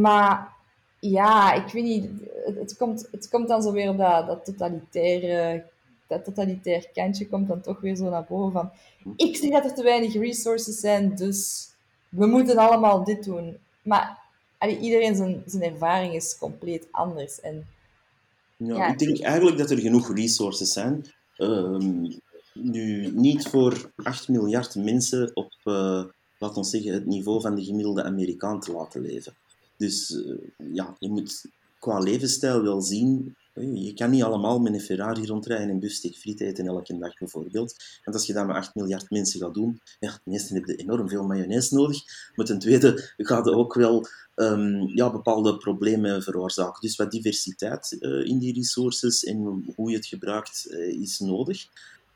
maar 0.00 0.52
ja, 1.00 1.52
ik 1.52 1.72
weet 1.72 1.84
niet. 1.84 2.10
Het, 2.44 2.76
komt, 2.76 3.08
het 3.10 3.28
komt 3.28 3.48
dan 3.48 3.62
zo 3.62 3.72
weer 3.72 3.90
op 3.90 3.98
dat, 3.98 4.26
dat 4.26 4.44
totalitaire 4.44 5.64
dat 6.08 6.24
totalitair 6.24 6.88
kantje 6.92 7.28
komt 7.28 7.48
dan 7.48 7.60
toch 7.60 7.80
weer 7.80 7.96
zo 7.96 8.08
naar 8.08 8.24
boven 8.28 8.52
van 8.52 8.70
ik 9.16 9.36
zie 9.36 9.50
dat 9.50 9.64
er 9.64 9.74
te 9.74 9.82
weinig 9.82 10.12
resources 10.12 10.80
zijn, 10.80 11.14
dus 11.14 11.68
we 12.08 12.26
moeten 12.26 12.56
allemaal 12.56 13.04
dit 13.04 13.24
doen. 13.24 13.56
Maar 13.82 14.18
allee, 14.58 14.78
iedereen 14.78 15.16
zijn, 15.16 15.42
zijn 15.46 15.72
ervaring 15.72 16.14
is 16.14 16.38
compleet 16.38 16.88
anders. 16.90 17.40
En, 17.40 17.66
ja, 18.56 18.76
ja, 18.76 18.92
ik 18.92 18.98
denk 18.98 19.20
eigenlijk 19.20 19.58
dat 19.58 19.70
er 19.70 19.78
genoeg 19.78 20.14
resources 20.14 20.72
zijn. 20.72 21.04
Ehm, 21.36 22.04
nu, 22.62 23.10
niet 23.14 23.48
voor 23.48 23.90
8 23.96 24.28
miljard 24.28 24.74
mensen 24.74 25.30
op, 25.34 25.52
uh, 25.64 26.04
laten 26.38 26.62
we 26.62 26.68
zeggen, 26.68 26.92
het 26.92 27.06
niveau 27.06 27.40
van 27.40 27.54
de 27.54 27.64
gemiddelde 27.64 28.02
Amerikaan 28.02 28.60
te 28.60 28.72
laten 28.72 29.00
leven. 29.00 29.34
Dus 29.76 30.10
uh, 30.10 30.36
ja, 30.72 30.96
je 30.98 31.08
moet 31.08 31.44
qua 31.78 31.98
levensstijl 31.98 32.62
wel 32.62 32.80
zien 32.80 33.36
je 33.60 33.94
kan 33.94 34.10
niet 34.10 34.22
allemaal 34.22 34.58
met 34.58 34.72
een 34.72 34.80
Ferrari 34.80 35.26
rondrijden 35.26 35.68
en 35.68 35.80
bustek 35.80 36.16
friet 36.16 36.40
eten 36.40 36.66
elke 36.66 36.98
dag 36.98 37.18
bijvoorbeeld. 37.18 37.74
Want 38.04 38.16
als 38.16 38.26
je 38.26 38.32
dat 38.32 38.46
met 38.46 38.56
8 38.56 38.74
miljard 38.74 39.10
mensen 39.10 39.40
gaat 39.40 39.54
doen, 39.54 39.80
ja, 40.00 40.20
ten 40.24 40.32
eerste 40.32 40.54
heb 40.54 40.64
je 40.64 40.76
enorm 40.76 41.08
veel 41.08 41.24
mayonaise 41.24 41.74
nodig, 41.74 42.02
maar 42.34 42.46
ten 42.46 42.58
tweede 42.58 43.12
gaat 43.16 43.44
je 43.44 43.52
ook 43.52 43.74
wel 43.74 44.06
um, 44.36 44.96
ja, 44.96 45.10
bepaalde 45.10 45.56
problemen 45.56 46.22
veroorzaken. 46.22 46.80
Dus 46.80 46.96
wat 46.96 47.10
diversiteit 47.10 47.92
in 48.24 48.38
die 48.38 48.54
resources 48.54 49.24
en 49.24 49.64
hoe 49.76 49.90
je 49.90 49.96
het 49.96 50.06
gebruikt 50.06 50.66
is 51.00 51.18
nodig. 51.18 51.66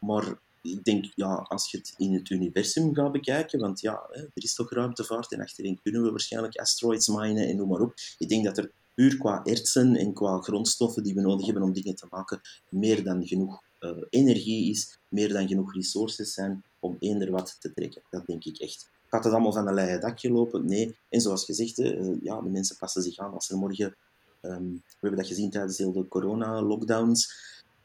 Maar 0.03 0.39
ik 0.63 0.85
denk, 0.85 1.07
ja, 1.15 1.35
als 1.35 1.71
je 1.71 1.79
het 1.79 1.95
in 1.97 2.15
het 2.15 2.31
universum 2.31 2.95
gaat 2.95 3.13
bekijken, 3.13 3.61
want 3.61 3.81
ja, 3.81 4.09
er 4.11 4.31
is 4.35 4.55
toch 4.55 4.71
ruimtevaart 4.71 5.33
en 5.33 5.41
achterin 5.41 5.81
kunnen 5.83 6.03
we 6.03 6.11
waarschijnlijk 6.11 6.57
asteroids 6.59 7.09
minen 7.09 7.49
en 7.49 7.57
noem 7.57 7.69
maar 7.69 7.81
op. 7.81 7.95
Ik 8.19 8.29
denk 8.29 8.45
dat 8.45 8.59
er 8.59 8.71
puur 8.95 9.17
qua 9.17 9.45
ertsen 9.45 9.97
en 9.97 10.13
qua 10.13 10.39
grondstoffen 10.41 11.03
die 11.03 11.15
we 11.15 11.21
nodig 11.21 11.45
hebben 11.45 11.63
om 11.63 11.73
dingen 11.73 11.95
te 11.95 12.07
maken, 12.11 12.41
meer 12.69 13.05
dan 13.05 13.27
genoeg 13.27 13.63
uh, 13.81 13.91
energie 14.11 14.71
is, 14.71 14.99
meer 15.09 15.33
dan 15.33 15.49
genoeg 15.49 15.75
resources 15.75 16.35
zijn 16.35 16.65
om 16.81 16.97
eender 16.99 17.31
wat 17.31 17.57
te 17.61 17.73
trekken. 17.73 18.03
Dat 18.11 18.27
denk 18.27 18.45
ik 18.45 18.59
echt. 18.59 18.91
Gaat 19.09 19.25
het 19.25 19.33
allemaal 19.33 19.53
van 19.53 19.69
een 19.69 19.75
leien 19.75 20.01
dakje 20.01 20.31
lopen? 20.31 20.67
Nee. 20.67 20.97
En 21.09 21.21
zoals 21.21 21.45
gezegd, 21.45 21.79
uh, 21.79 22.17
ja, 22.23 22.41
de 22.41 22.49
mensen 22.49 22.77
passen 22.77 23.03
zich 23.03 23.19
aan. 23.19 23.33
Als 23.33 23.51
er 23.51 23.57
morgen, 23.57 23.97
um, 24.41 24.73
we 24.73 24.99
hebben 25.01 25.19
dat 25.19 25.29
gezien 25.29 25.51
tijdens 25.51 25.79
heel 25.79 25.93
de 25.93 26.09
corona-lockdowns, 26.09 27.35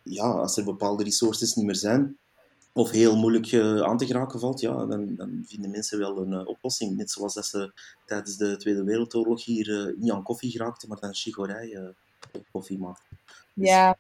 ja, 0.10 0.32
als 0.32 0.58
er 0.58 0.64
bepaalde 0.64 1.04
resources 1.04 1.54
niet 1.54 1.66
meer 1.66 1.76
zijn, 1.76 2.18
of 2.74 2.92
heel 2.92 3.16
moeilijk 3.16 3.52
uh, 3.52 3.82
aan 3.82 3.98
te 3.98 4.06
geraken 4.06 4.40
valt, 4.40 4.60
ja, 4.60 4.86
dan, 4.86 5.16
dan 5.16 5.44
vinden 5.48 5.72
mensen 5.72 6.00
wel 6.00 6.18
een 6.18 6.32
uh, 6.32 6.48
oplossing. 6.48 6.98
Net 6.98 7.12
zoals 7.12 7.34
dat 7.34 7.46
ze 7.46 7.72
tijdens 8.06 8.38
de 8.38 8.58
Tweede 8.58 8.84
Wereldoorlog 8.84 9.46
hier 9.46 9.68
uh, 9.68 9.98
niet 9.98 10.12
aan 10.12 10.24
koffie 10.24 10.52
geraakten, 10.52 10.90
maar 10.90 11.00
dan 11.00 11.14
chigorij 11.14 11.94
koffie 12.52 12.78
maakten. 12.78 13.18
Dus... 13.54 13.68
Ja, 13.68 13.98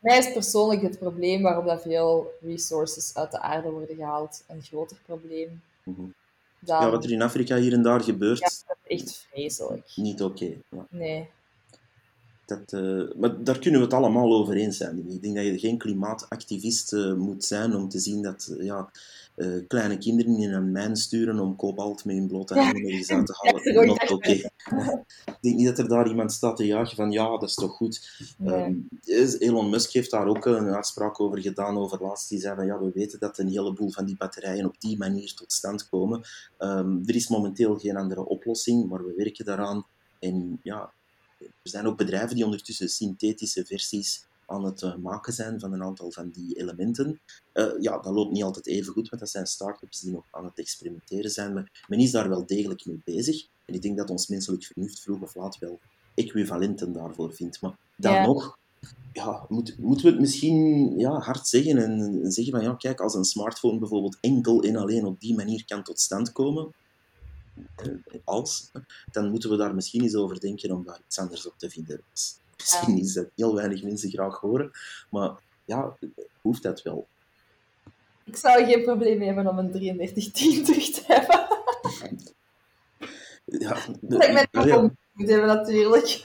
mij 0.00 0.18
is 0.18 0.32
persoonlijk 0.32 0.82
het 0.82 0.98
probleem 0.98 1.42
waarop 1.42 1.64
dat 1.64 1.82
veel 1.82 2.30
resources 2.40 3.14
uit 3.14 3.30
de 3.30 3.40
aarde 3.40 3.70
worden 3.70 3.96
gehaald 3.96 4.44
een 4.46 4.62
groter 4.62 4.96
probleem. 5.06 5.62
Mm 5.84 5.94
-hmm. 5.94 6.14
dan... 6.60 6.82
Ja, 6.82 6.90
wat 6.90 7.04
er 7.04 7.10
in 7.10 7.22
Afrika 7.22 7.56
hier 7.56 7.72
en 7.72 7.82
daar 7.82 8.00
gebeurt. 8.00 8.38
Ja, 8.38 8.48
dat 8.66 8.76
is 8.84 9.00
echt 9.00 9.26
vreselijk. 9.30 9.92
Niet 9.94 10.22
oké. 10.22 10.44
Okay, 10.44 10.62
ja. 10.68 10.86
Nee. 10.90 11.30
Dat, 12.48 12.72
uh, 12.72 13.02
maar 13.16 13.44
daar 13.44 13.58
kunnen 13.58 13.80
we 13.80 13.86
het 13.86 13.94
allemaal 13.94 14.32
over 14.34 14.56
eens 14.56 14.76
zijn. 14.76 15.10
Ik 15.10 15.22
denk 15.22 15.36
dat 15.36 15.44
je 15.44 15.58
geen 15.58 15.78
klimaatactivist 15.78 16.92
uh, 16.92 17.14
moet 17.14 17.44
zijn 17.44 17.74
om 17.74 17.88
te 17.88 17.98
zien 17.98 18.22
dat 18.22 18.54
uh, 18.58 18.64
ja, 18.64 18.90
kleine 19.66 19.98
kinderen 19.98 20.36
in 20.36 20.52
een 20.52 20.72
mijn 20.72 20.96
sturen 20.96 21.38
om 21.38 21.56
kobalt 21.56 22.04
met 22.04 22.16
hun 22.16 22.26
blote 22.26 22.54
handen 22.54 22.82
ergens 22.82 23.10
uit 23.10 23.26
te 23.26 23.34
halen. 23.40 23.86
Ja, 23.86 23.92
oké. 23.92 24.12
Okay. 24.12 24.50
Ik 25.24 25.38
denk 25.40 25.56
niet 25.56 25.66
dat 25.66 25.78
er 25.78 25.88
daar 25.88 26.08
iemand 26.08 26.32
staat 26.32 26.56
te 26.56 26.66
juichen 26.66 26.96
van 26.96 27.10
ja, 27.10 27.30
dat 27.30 27.48
is 27.48 27.54
toch 27.54 27.76
goed. 27.76 28.24
Nee. 28.38 28.64
Um, 28.64 28.88
Elon 29.38 29.70
Musk 29.70 29.92
heeft 29.92 30.10
daar 30.10 30.26
ook 30.26 30.46
een 30.46 30.74
uitspraak 30.74 31.20
over 31.20 31.40
gedaan 31.40 31.78
over 31.78 32.02
laatst. 32.02 32.28
Die 32.28 32.40
zei 32.40 32.56
van 32.56 32.66
ja, 32.66 32.78
we 32.78 32.90
weten 32.94 33.18
dat 33.18 33.38
een 33.38 33.48
heleboel 33.48 33.90
van 33.90 34.04
die 34.04 34.16
batterijen 34.16 34.66
op 34.66 34.80
die 34.80 34.98
manier 34.98 35.34
tot 35.34 35.52
stand 35.52 35.88
komen. 35.88 36.22
Um, 36.58 37.02
er 37.06 37.14
is 37.14 37.28
momenteel 37.28 37.78
geen 37.78 37.96
andere 37.96 38.26
oplossing, 38.26 38.88
maar 38.88 39.04
we 39.04 39.12
werken 39.16 39.44
daaraan. 39.44 39.86
En 40.18 40.60
ja, 40.62 40.92
er 41.38 41.50
zijn 41.62 41.86
ook 41.86 41.96
bedrijven 41.96 42.34
die 42.34 42.44
ondertussen 42.44 42.88
synthetische 42.88 43.64
versies 43.66 44.26
aan 44.46 44.64
het 44.64 44.82
uh, 44.82 44.94
maken 44.94 45.32
zijn 45.32 45.60
van 45.60 45.72
een 45.72 45.82
aantal 45.82 46.12
van 46.12 46.30
die 46.30 46.58
elementen. 46.58 47.20
Uh, 47.54 47.72
ja, 47.80 47.98
dat 47.98 48.14
loopt 48.14 48.32
niet 48.32 48.42
altijd 48.42 48.66
even 48.66 48.92
goed, 48.92 49.08
want 49.08 49.20
dat 49.20 49.30
zijn 49.30 49.46
start-ups 49.46 50.00
die 50.00 50.12
nog 50.12 50.24
aan 50.30 50.44
het 50.44 50.58
experimenteren 50.58 51.30
zijn. 51.30 51.52
Maar 51.52 51.84
men 51.86 51.98
is 51.98 52.10
daar 52.10 52.28
wel 52.28 52.46
degelijk 52.46 52.86
mee 52.86 53.00
bezig. 53.04 53.46
En 53.64 53.74
ik 53.74 53.82
denk 53.82 53.96
dat 53.96 54.10
ons 54.10 54.26
menselijk 54.26 54.64
vernuft 54.64 55.00
vroeg 55.00 55.20
of 55.20 55.34
laat 55.34 55.58
wel 55.58 55.80
equivalenten 56.14 56.92
daarvoor 56.92 57.34
vindt. 57.34 57.60
Maar 57.60 57.76
dan 57.96 58.12
ja. 58.12 58.26
nog 58.26 58.58
ja, 59.12 59.44
moet, 59.48 59.78
moeten 59.78 60.04
we 60.04 60.10
het 60.10 60.20
misschien 60.20 60.92
ja, 60.98 61.18
hard 61.18 61.48
zeggen 61.48 61.78
en 61.78 62.32
zeggen 62.32 62.52
van 62.52 62.62
ja, 62.62 62.74
kijk, 62.74 63.00
als 63.00 63.14
een 63.14 63.24
smartphone 63.24 63.78
bijvoorbeeld 63.78 64.18
enkel 64.20 64.62
en 64.62 64.76
alleen 64.76 65.04
op 65.04 65.20
die 65.20 65.34
manier 65.34 65.64
kan 65.64 65.82
tot 65.82 66.00
stand 66.00 66.32
komen, 66.32 66.74
als, 68.24 68.70
dan 69.12 69.30
moeten 69.30 69.50
we 69.50 69.56
daar 69.56 69.74
misschien 69.74 70.02
eens 70.02 70.14
over 70.14 70.40
denken 70.40 70.70
om 70.70 70.84
daar 70.84 71.00
iets 71.06 71.18
anders 71.18 71.46
op 71.46 71.54
te 71.56 71.70
vinden. 71.70 72.00
Dus 72.10 72.38
misschien 72.56 72.98
is 72.98 73.12
dat 73.12 73.26
heel 73.34 73.54
weinig 73.54 73.82
mensen 73.82 74.10
graag 74.10 74.40
horen, 74.40 74.70
maar 75.10 75.30
ja, 75.64 75.96
hoeft 76.40 76.62
dat 76.62 76.82
wel. 76.82 77.06
Ik 78.24 78.36
zou 78.36 78.64
geen 78.64 78.82
probleem 78.82 79.20
hebben 79.20 79.46
om 79.46 79.58
een 79.58 79.70
3310 79.72 80.64
terug 80.64 80.90
te 80.90 81.02
hebben. 81.06 81.46
Ja, 83.50 83.76
dat 84.00 84.24
ik 84.24 84.32
mijn 84.32 84.68
ja. 84.68 84.90
moet 85.12 85.28
hebben 85.28 85.46
natuurlijk. 85.46 86.22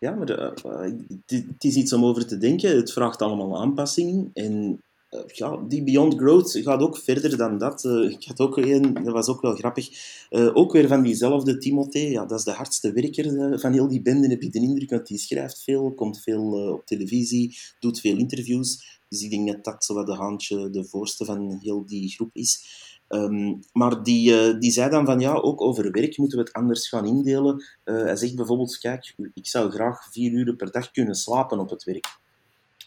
Ja, 0.00 0.10
maar 0.10 0.30
uh, 0.30 0.92
het 1.26 1.64
is 1.64 1.74
iets 1.74 1.92
om 1.92 2.04
over 2.04 2.26
te 2.26 2.38
denken. 2.38 2.76
Het 2.76 2.92
vraagt 2.92 3.22
allemaal 3.22 3.60
aanpassingen. 3.60 4.30
En 4.34 4.82
ja, 5.26 5.56
die 5.68 5.82
Beyond 5.82 6.14
Growth 6.14 6.50
gaat 6.62 6.80
ook 6.80 6.98
verder 6.98 7.36
dan 7.36 7.58
dat. 7.58 7.84
Uh, 7.84 8.10
ik 8.10 8.24
had 8.24 8.40
ook 8.40 8.56
een, 8.56 8.94
dat 8.94 9.12
was 9.12 9.28
ook 9.28 9.40
wel 9.40 9.54
grappig, 9.54 9.88
uh, 10.30 10.56
ook 10.56 10.72
weer 10.72 10.88
van 10.88 11.02
diezelfde 11.02 11.58
Timothée. 11.58 12.10
Ja, 12.10 12.26
dat 12.26 12.38
is 12.38 12.44
de 12.44 12.50
hardste 12.50 12.92
werker 12.92 13.58
van 13.60 13.72
heel 13.72 13.88
die 13.88 14.02
bende, 14.02 14.28
heb 14.28 14.42
je 14.42 14.50
de 14.50 14.58
indruk. 14.58 14.90
Want 14.90 15.06
die 15.06 15.18
schrijft 15.18 15.62
veel, 15.62 15.94
komt 15.94 16.20
veel 16.20 16.72
op 16.72 16.86
televisie, 16.86 17.56
doet 17.78 18.00
veel 18.00 18.16
interviews. 18.16 19.00
Dus 19.08 19.22
ik 19.22 19.30
denk 19.30 19.46
dat 19.46 19.64
dat 19.64 19.84
zo 19.84 20.04
de 20.04 20.16
haantje, 20.16 20.70
de 20.70 20.84
voorste 20.84 21.24
van 21.24 21.58
heel 21.60 21.86
die 21.86 22.08
groep 22.08 22.30
is. 22.32 22.80
Um, 23.08 23.60
maar 23.72 24.02
die, 24.02 24.58
die 24.58 24.70
zei 24.70 24.90
dan 24.90 25.06
van 25.06 25.20
ja, 25.20 25.34
ook 25.34 25.60
over 25.60 25.90
werk 25.90 26.18
moeten 26.18 26.38
we 26.38 26.44
het 26.44 26.52
anders 26.52 26.88
gaan 26.88 27.06
indelen. 27.06 27.64
hij 27.84 28.16
zegt 28.16 28.36
bijvoorbeeld, 28.36 28.78
kijk, 28.78 29.14
ik 29.34 29.46
zou 29.46 29.70
graag 29.70 30.12
vier 30.12 30.32
uur 30.32 30.56
per 30.56 30.70
dag 30.70 30.90
kunnen 30.90 31.14
slapen 31.14 31.58
op 31.58 31.70
het 31.70 31.84
werk. 31.84 32.20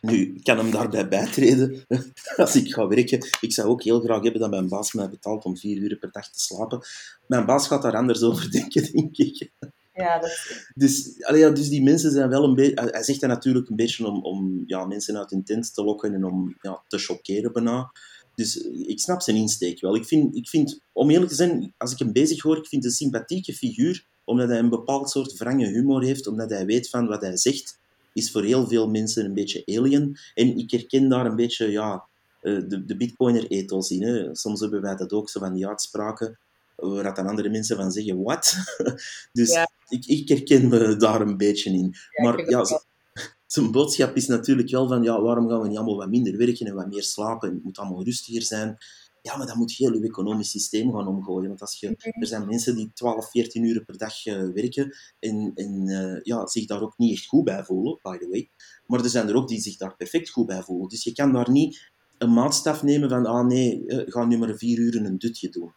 Nu, 0.06 0.34
ik 0.36 0.44
kan 0.44 0.58
hem 0.58 0.72
daarbij 0.72 1.08
bijtreden 1.08 1.86
als 2.38 2.56
ik 2.56 2.74
ga 2.74 2.88
werken. 2.88 3.28
Ik 3.42 3.54
zou 3.54 3.68
ook 3.68 3.84
heel 3.84 4.00
graag 4.00 4.24
hebben 4.24 4.42
dat 4.42 4.50
mijn 4.50 4.68
baas 4.68 4.94
mij 4.94 5.10
betaalt 5.10 5.46
om 5.46 5.58
vier 5.58 5.78
uur 5.78 5.98
per 5.98 6.12
dag 6.12 6.32
te 6.32 6.40
slapen. 6.40 6.82
Mijn 7.28 7.46
baas 7.46 7.68
gaat 7.68 7.82
daar 7.82 7.96
anders 7.96 8.22
over 8.22 8.52
denken, 8.60 8.92
denk 8.92 9.18
ik. 9.18 9.52
Ja, 9.94 10.20
dat 10.20 10.30
is... 10.30 10.72
Dus, 10.76 11.24
allee, 11.24 11.52
dus 11.52 11.70
die 11.70 11.84
mensen 11.84 12.12
zijn 12.12 12.30
wel 12.30 12.44
een 12.44 12.56
beetje... 12.56 12.90
Hij 12.92 13.04
zegt 13.04 13.22
dat 13.22 13.30
natuurlijk 13.30 13.70
een 13.70 13.76
beetje 13.76 14.08
om, 14.08 14.24
om 14.24 14.64
ja, 14.66 14.86
mensen 14.86 15.18
uit 15.18 15.30
hun 15.30 15.44
tent 15.44 15.74
te 15.74 15.84
lokken 15.84 16.14
en 16.14 16.26
om 16.26 16.56
ja, 16.62 16.84
te 16.88 16.98
chockeren 16.98 17.54
bijna. 17.54 17.92
Dus 18.36 18.58
ik 18.64 19.00
snap 19.00 19.22
zijn 19.22 19.38
insteek 19.38 19.82
wel. 19.82 19.96
Ik 19.96 20.06
vind, 20.06 20.36
ik 20.36 20.50
vind, 20.50 20.80
om 20.94 21.10
eerlijk 21.10 21.30
te 21.30 21.36
zijn, 21.36 21.74
als 21.78 21.92
ik 21.92 22.00
hem 22.00 22.12
bezig 22.12 22.42
hoor, 22.42 22.58
ik 22.58 22.68
vind 22.68 22.84
het 22.84 22.92
een 22.92 22.98
sympathieke 22.98 23.54
figuur, 23.54 24.06
omdat 24.24 24.50
hij 24.50 24.60
een 24.60 24.70
bepaald 24.70 25.10
soort 25.10 25.38
wrange 25.38 25.68
humor 25.68 26.04
heeft, 26.04 26.28
omdat 26.28 26.50
hij 26.50 26.66
weet 26.66 26.90
van 26.90 27.08
wat 27.08 27.22
hij 27.22 27.38
zegt, 27.38 27.80
is 28.16 28.32
voor 28.32 28.44
heel 28.44 28.68
veel 28.68 28.90
mensen 28.90 29.26
een 29.26 29.34
beetje 29.34 29.64
alien. 29.66 30.18
En 30.34 30.58
ik 30.58 30.72
herken 30.72 31.10
daar 31.10 31.26
een 31.26 31.36
beetje, 31.36 31.72
ja, 31.72 32.04
eh, 32.42 32.60
de, 32.68 32.86
de 32.86 32.98
bitcoiner-ethos 32.98 33.90
in. 33.90 34.04
Hè. 34.04 34.36
Soms 34.36 34.60
hebben 34.60 34.82
wij 34.82 34.96
dat 34.96 35.14
ook, 35.14 35.30
zo 35.30 35.40
van 35.40 35.54
die 35.54 35.68
uitspraken, 35.68 36.40
waar 36.76 37.16
dan 37.16 37.28
andere 37.28 37.50
mensen 37.50 37.76
van 37.76 37.92
zeggen, 37.92 38.24
wat? 38.24 38.56
dus 39.34 39.52
Ja. 39.52 39.70
ik, 39.90 40.06
ik 40.06 40.30
herken 40.30 40.68
me 40.68 40.96
daar 40.96 41.22
een 41.22 41.38
beetje 41.38 41.70
in. 41.70 41.96
Ja, 42.12 42.24
maar 42.24 42.50
ja, 42.50 42.64
zijn 43.48 43.72
boodschap 43.72 44.16
is 44.16 44.28
natuurlijk 44.28 44.70
wel 44.70 44.88
van, 44.88 45.04
ja, 45.04 45.22
waarom 45.22 45.50
gaan 45.50 45.62
we 45.62 45.68
niet 45.68 45.78
allemaal 45.78 45.98
wat 45.98 46.10
minder 46.10 46.38
werken 46.38 46.68
en 46.68 46.76
wat 46.76 46.88
meer 46.88 47.04
slapen 47.04 47.50
en 47.50 47.56
het 47.56 47.64
moet 47.64 47.78
allemaal 47.78 48.04
rustiger 48.04 48.42
zijn. 48.42 48.78
Ja, 49.26 49.38
maar 49.38 49.48
dan 49.48 49.58
moet 49.58 49.76
je 49.76 49.84
heel 49.84 50.02
je 50.02 50.08
economisch 50.08 50.50
systeem 50.50 50.94
gaan 50.94 51.08
omgooien. 51.08 51.48
Want 51.48 51.62
als 51.62 51.80
je, 51.80 52.14
er 52.20 52.28
zijn 52.28 52.46
mensen 52.48 52.76
die 52.76 52.92
12, 52.94 53.30
14 53.30 53.64
uur 53.64 53.86
per 53.86 53.98
dag 53.98 54.26
eh, 54.26 54.50
werken 54.54 54.96
en, 55.20 55.52
en 55.56 55.88
eh, 55.88 56.22
ja, 56.24 56.48
zich 56.48 56.66
daar 56.66 56.82
ook 56.82 56.98
niet 56.98 57.18
echt 57.18 57.26
goed 57.28 57.44
bij 57.44 57.64
voelen, 57.64 58.00
by 58.02 58.18
the 58.18 58.28
way. 58.30 58.50
Maar 58.86 59.00
er 59.04 59.10
zijn 59.10 59.28
er 59.28 59.36
ook 59.36 59.48
die 59.48 59.60
zich 59.62 59.78
daar 59.78 59.96
perfect 59.96 60.30
goed 60.30 60.46
bij 60.46 60.62
voelen. 60.62 60.90
Dus 60.90 61.04
je 61.04 61.14
kan 61.14 61.34
daar 61.34 61.52
niet 61.52 61.92
een 62.18 62.34
maatstaf 62.34 62.84
nemen 62.84 63.10
van, 63.10 63.26
ah 63.26 63.46
nee, 63.46 63.86
eh, 63.88 64.12
ga 64.12 64.26
nu 64.26 64.38
maar 64.38 64.56
vier 64.56 64.78
uur 64.78 64.96
een 64.96 65.18
dutje 65.18 65.50
doen. 65.50 65.74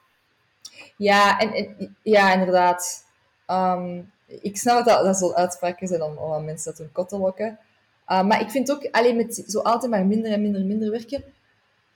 Ja, 0.97 1.39
en, 1.39 1.53
en- 1.53 1.97
ja, 2.03 2.33
inderdaad. 2.33 3.05
Ehm, 3.47 4.03
ik 4.27 4.57
snap 4.57 4.85
dat 4.85 5.05
dat 5.05 5.17
zo'n 5.17 5.35
uitspraken 5.35 5.89
zijn 5.89 6.03
om, 6.03 6.17
om 6.17 6.33
aan 6.33 6.45
mensen 6.45 6.71
uit 6.71 6.79
hun 6.79 6.93
kot 6.93 7.09
te 7.09 7.19
lokken. 7.19 7.59
Uh, 8.09 8.23
maar 8.25 8.41
ik 8.41 8.51
vind 8.51 8.71
ook, 8.71 8.89
alleen 8.91 9.17
met 9.17 9.45
zo 9.47 9.59
altijd 9.59 9.91
maar 9.91 10.07
minder 10.07 10.33
en 10.33 10.43
minder 10.43 10.61
en 10.61 10.67
minder 10.67 10.91
werken, 10.91 11.25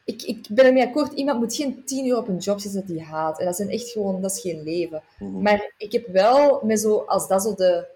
ik, 0.05 0.23
ik 0.23 0.47
ben 0.51 0.65
ermee 0.65 0.87
akkoord, 0.87 1.13
iemand 1.13 1.39
moet 1.39 1.55
geen 1.55 1.85
tien 1.85 2.07
uur 2.07 2.17
op 2.17 2.29
een 2.29 2.39
job 2.39 2.61
zitten 2.61 2.81
dat 2.87 2.97
hij 2.97 3.05
haat. 3.07 3.39
En 3.39 3.45
dat 3.47 3.57
zijn 3.57 3.71
echt 3.71 3.89
gewoon, 3.91 4.21
dat 4.23 4.31
is 4.31 4.41
geen 4.41 4.63
leven. 4.63 5.03
Mhm. 5.19 5.43
Maar 5.43 5.73
ik 5.77 5.93
heb 5.93 6.07
wel, 6.07 6.61
met 6.65 6.81
zo, 6.81 6.97
als 6.99 7.29
dat 7.29 7.43
zo 7.43 7.55
de... 7.55 7.87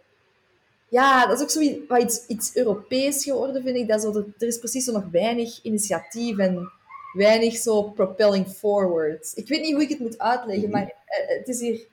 Ja, 0.89 1.27
dat 1.27 1.37
is 1.37 1.43
ook 1.43 1.51
zoiets 1.51 1.79
wat 1.89 2.03
iets, 2.03 2.27
iets 2.27 2.57
Europees 2.57 3.25
geworden, 3.25 3.63
vind 3.63 3.77
ik. 3.77 3.89
Dat 3.89 4.03
zo 4.03 4.13
de- 4.13 4.33
er 4.39 4.47
is 4.47 4.59
precies 4.59 4.85
zo 4.85 4.93
nog 4.93 5.05
weinig 5.11 5.63
initiatief 5.63 6.39
en 6.39 6.71
weinig 7.13 7.57
zo 7.57 7.83
propelling 7.83 8.49
forward. 8.49 9.33
Ik 9.35 9.49
weet 9.49 9.61
niet 9.61 9.73
hoe 9.73 9.83
ik 9.83 9.89
het 9.89 9.99
moet 9.99 10.19
uitleggen, 10.19 10.69
Mhm. 10.69 10.79
maar 10.79 10.93
eh, 11.07 11.39
het 11.39 11.49
is 11.49 11.61
hier... 11.61 11.87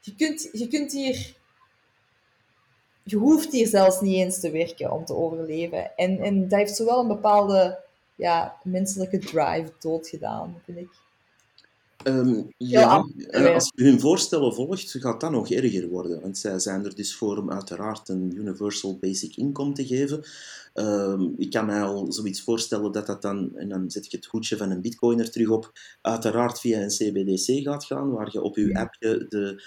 Je 0.00 0.14
kunt, 0.16 0.48
je 0.52 0.68
kunt 0.68 0.92
hier... 0.92 1.34
Je 3.02 3.16
hoeft 3.16 3.52
hier 3.52 3.66
zelfs 3.66 4.00
niet 4.00 4.14
eens 4.14 4.40
te 4.40 4.50
werken 4.50 4.90
om 4.92 5.04
te 5.04 5.14
overleven. 5.14 5.96
En, 5.96 6.18
en 6.18 6.48
dat 6.48 6.58
heeft 6.58 6.76
zo 6.76 6.84
wel 6.84 7.00
een 7.00 7.08
bepaalde 7.08 7.78
ja, 8.20 8.56
menselijke 8.62 9.18
drive 9.18 9.72
doodgedaan, 9.78 10.54
vind 10.64 10.78
ik. 10.78 10.88
Ehm, 12.02 12.42
ja, 12.56 13.08
en 13.28 13.42
ja. 13.42 13.54
als 13.54 13.72
je 13.74 13.84
hun 13.84 14.00
voorstellen 14.00 14.54
volgt, 14.54 14.96
gaat 14.98 15.20
dat 15.20 15.30
nog 15.30 15.50
erger 15.50 15.88
worden. 15.88 16.20
Want 16.20 16.38
zij 16.38 16.58
zijn 16.58 16.84
er 16.84 16.94
dus 16.94 17.14
voor 17.14 17.36
om 17.36 17.50
uiteraard 17.50 18.08
een 18.08 18.36
universal 18.36 18.98
basic 18.98 19.36
income 19.36 19.72
te 19.72 19.86
geven. 19.86 20.22
Ehm, 20.72 21.28
ik 21.36 21.50
kan 21.50 21.66
mij 21.66 21.82
al 21.82 22.12
zoiets 22.12 22.42
voorstellen 22.42 22.92
dat 22.92 23.06
dat 23.06 23.22
dan, 23.22 23.56
en 23.56 23.68
dan 23.68 23.90
zet 23.90 24.04
ik 24.04 24.12
het 24.12 24.26
hoedje 24.26 24.56
van 24.56 24.70
een 24.70 24.80
bitcoiner 24.80 25.30
terug 25.30 25.48
op, 25.48 25.72
uiteraard 26.00 26.60
via 26.60 26.80
een 26.80 26.88
CBDC 26.88 27.62
gaat 27.62 27.84
gaan, 27.84 28.10
waar 28.10 28.28
je 28.32 28.42
op 28.42 28.56
je 28.56 28.74
appje 28.74 29.26
de, 29.28 29.62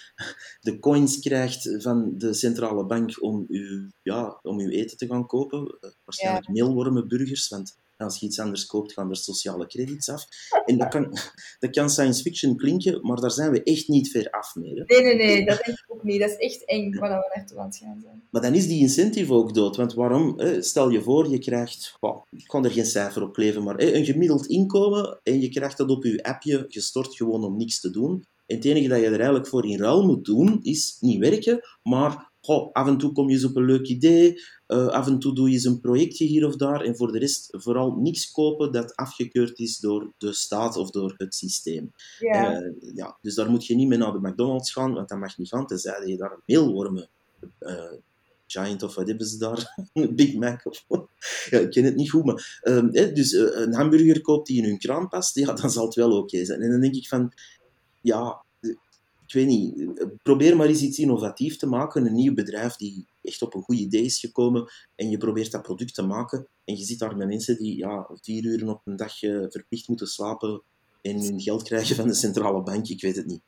de 0.61 0.79
coins 0.79 1.19
krijgt 1.19 1.75
van 1.77 2.13
de 2.17 2.33
centrale 2.33 2.85
bank 2.85 3.21
om 3.23 3.45
je, 3.47 3.89
ja, 4.01 4.39
om 4.41 4.59
uw 4.59 4.69
eten 4.69 4.97
te 4.97 5.07
gaan 5.07 5.25
kopen. 5.25 5.77
Eh, 5.79 5.89
waarschijnlijk 6.03 6.47
meelwormenburgers, 6.47 7.47
want 7.47 7.75
als 8.03 8.19
je 8.19 8.25
iets 8.25 8.39
anders 8.39 8.65
koopt, 8.65 8.93
gaan 8.93 9.09
er 9.09 9.15
sociale 9.15 9.67
credits 9.67 10.09
af. 10.09 10.25
En 10.65 10.77
dat 10.77 10.87
kan, 10.87 11.17
dat 11.59 11.69
kan 11.69 11.89
science 11.89 12.21
fiction 12.21 12.57
klinken, 12.57 12.99
maar 13.01 13.21
daar 13.21 13.31
zijn 13.31 13.51
we 13.51 13.63
echt 13.63 13.87
niet 13.87 14.11
ver 14.11 14.29
af 14.29 14.55
mee. 14.55 14.73
Hè. 14.73 14.83
Nee, 14.85 15.01
nee, 15.01 15.15
nee, 15.15 15.45
dat 15.45 15.61
denk 15.65 15.77
ik 15.77 15.85
ook 15.87 16.03
niet. 16.03 16.19
Dat 16.19 16.29
is 16.29 16.37
echt 16.37 16.65
eng 16.65 16.99
waar 16.99 17.09
we 17.09 17.31
naartoe 17.35 17.59
aan 17.59 17.65
het 17.65 17.77
gaan 17.77 17.99
zijn. 18.01 18.23
Maar 18.29 18.41
dan 18.41 18.53
is 18.53 18.67
die 18.67 18.79
incentive 18.79 19.33
ook 19.33 19.53
dood. 19.53 19.75
Want 19.75 19.93
waarom? 19.93 20.39
Hè? 20.39 20.61
Stel 20.61 20.89
je 20.89 21.01
voor, 21.01 21.29
je 21.29 21.39
krijgt, 21.39 21.97
ik 22.29 22.47
kan 22.47 22.65
er 22.65 22.71
geen 22.71 22.85
cijfer 22.85 23.21
op 23.21 23.33
kleven, 23.33 23.63
maar 23.63 23.75
hè, 23.75 23.93
een 23.93 24.05
gemiddeld 24.05 24.45
inkomen 24.45 25.19
en 25.23 25.41
je 25.41 25.49
krijgt 25.49 25.77
dat 25.77 25.89
op 25.89 26.03
je 26.03 26.23
appje 26.23 26.65
gestort 26.67 27.15
gewoon 27.15 27.43
om 27.43 27.57
niks 27.57 27.79
te 27.79 27.89
doen. 27.89 28.25
En 28.45 28.55
het 28.55 28.65
enige 28.65 28.87
dat 28.87 28.99
je 28.99 29.05
er 29.05 29.15
eigenlijk 29.15 29.47
voor 29.47 29.65
in 29.65 29.79
ruil 29.79 30.05
moet 30.05 30.25
doen, 30.25 30.59
is 30.61 30.97
niet 30.99 31.19
werken, 31.19 31.59
maar 31.83 32.31
goh, 32.45 32.71
af 32.71 32.87
en 32.87 32.97
toe 32.97 33.11
kom 33.11 33.27
je 33.29 33.33
eens 33.33 33.45
op 33.45 33.55
een 33.55 33.65
leuk 33.65 33.87
idee, 33.87 34.41
eh, 34.67 34.87
af 34.87 35.07
en 35.07 35.19
toe 35.19 35.35
doe 35.35 35.47
je 35.47 35.53
eens 35.53 35.63
een 35.63 35.79
projectje 35.79 36.25
hier 36.25 36.45
of 36.45 36.55
daar, 36.55 36.81
en 36.81 36.95
voor 36.95 37.11
de 37.11 37.19
rest 37.19 37.47
vooral 37.51 37.91
niks 37.91 38.31
kopen 38.31 38.71
dat 38.71 38.95
afgekeurd 38.95 39.59
is 39.59 39.79
door 39.79 40.13
de 40.17 40.33
staat 40.33 40.77
of 40.77 40.89
door 40.89 41.13
het 41.17 41.35
systeem. 41.35 41.91
Ja, 42.19 42.61
Eh, 42.61 42.95
ja, 42.95 43.17
dus 43.21 43.35
daar 43.35 43.49
moet 43.49 43.65
je 43.65 43.75
niet 43.75 43.87
mee 43.87 43.97
naar 43.97 44.11
de 44.11 44.27
McDonald's 44.27 44.71
gaan, 44.71 44.93
want 44.93 45.09
dat 45.09 45.19
mag 45.19 45.37
niet 45.37 45.47
gaan, 45.47 45.67
tenzij 45.67 46.07
je 46.07 46.17
daar 46.17 46.31
een 46.31 46.41
meelwormen 46.45 47.09
eh, 47.59 47.91
Giant 48.47 48.83
of 48.83 48.95
wat 48.95 49.07
hebben 49.07 49.27
ze 49.27 49.37
daar? 49.37 49.87
Big 50.15 50.35
Mac 50.35 50.65
of 50.65 50.85
ja, 51.49 51.59
ik 51.59 51.69
ken 51.69 51.83
het 51.83 51.95
niet 51.95 52.09
goed, 52.09 52.25
maar 52.25 52.59
ehm, 52.61 52.89
dus 53.13 53.31
een 53.31 53.73
hamburger 53.73 54.21
koopt 54.21 54.47
die 54.47 54.57
in 54.57 54.63
hun 54.63 54.77
kraan 54.77 55.07
past, 55.07 55.35
ja, 55.35 55.53
dan 55.53 55.71
zal 55.71 55.85
het 55.85 55.95
wel 55.95 56.17
oké 56.17 56.45
zijn. 56.45 56.61
En 56.61 56.71
dan 56.71 56.81
denk 56.81 56.95
ik 56.95 57.07
van, 57.07 57.33
ja, 58.01 58.43
ik 59.33 59.39
weet 59.39 59.57
niet, 59.57 60.05
probeer 60.23 60.55
maar 60.55 60.67
eens 60.67 60.81
iets 60.81 60.99
innovatiefs 60.99 61.57
te 61.57 61.67
maken, 61.67 62.05
een 62.05 62.13
nieuw 62.13 62.33
bedrijf 62.33 62.75
die 62.75 63.07
echt 63.21 63.41
op 63.41 63.53
een 63.53 63.61
goed 63.61 63.77
idee 63.77 64.03
is 64.03 64.19
gekomen 64.19 64.71
en 64.95 65.09
je 65.09 65.17
probeert 65.17 65.51
dat 65.51 65.61
product 65.61 65.93
te 65.93 66.01
maken 66.01 66.47
en 66.65 66.77
je 66.77 66.83
zit 66.83 66.99
daar 66.99 67.17
met 67.17 67.27
mensen 67.27 67.57
die 67.57 67.77
ja, 67.77 68.09
vier 68.21 68.43
uur 68.43 68.69
op 68.69 68.81
een 68.85 68.95
dag 68.95 69.23
eh, 69.23 69.45
verplicht 69.49 69.87
moeten 69.87 70.07
slapen 70.07 70.61
en 71.01 71.21
hun 71.21 71.41
geld 71.41 71.63
krijgen 71.63 71.95
van 71.95 72.07
de 72.07 72.13
centrale 72.13 72.63
bank, 72.63 72.87
ik 72.87 73.01
weet 73.01 73.15
het 73.15 73.25
niet. 73.25 73.41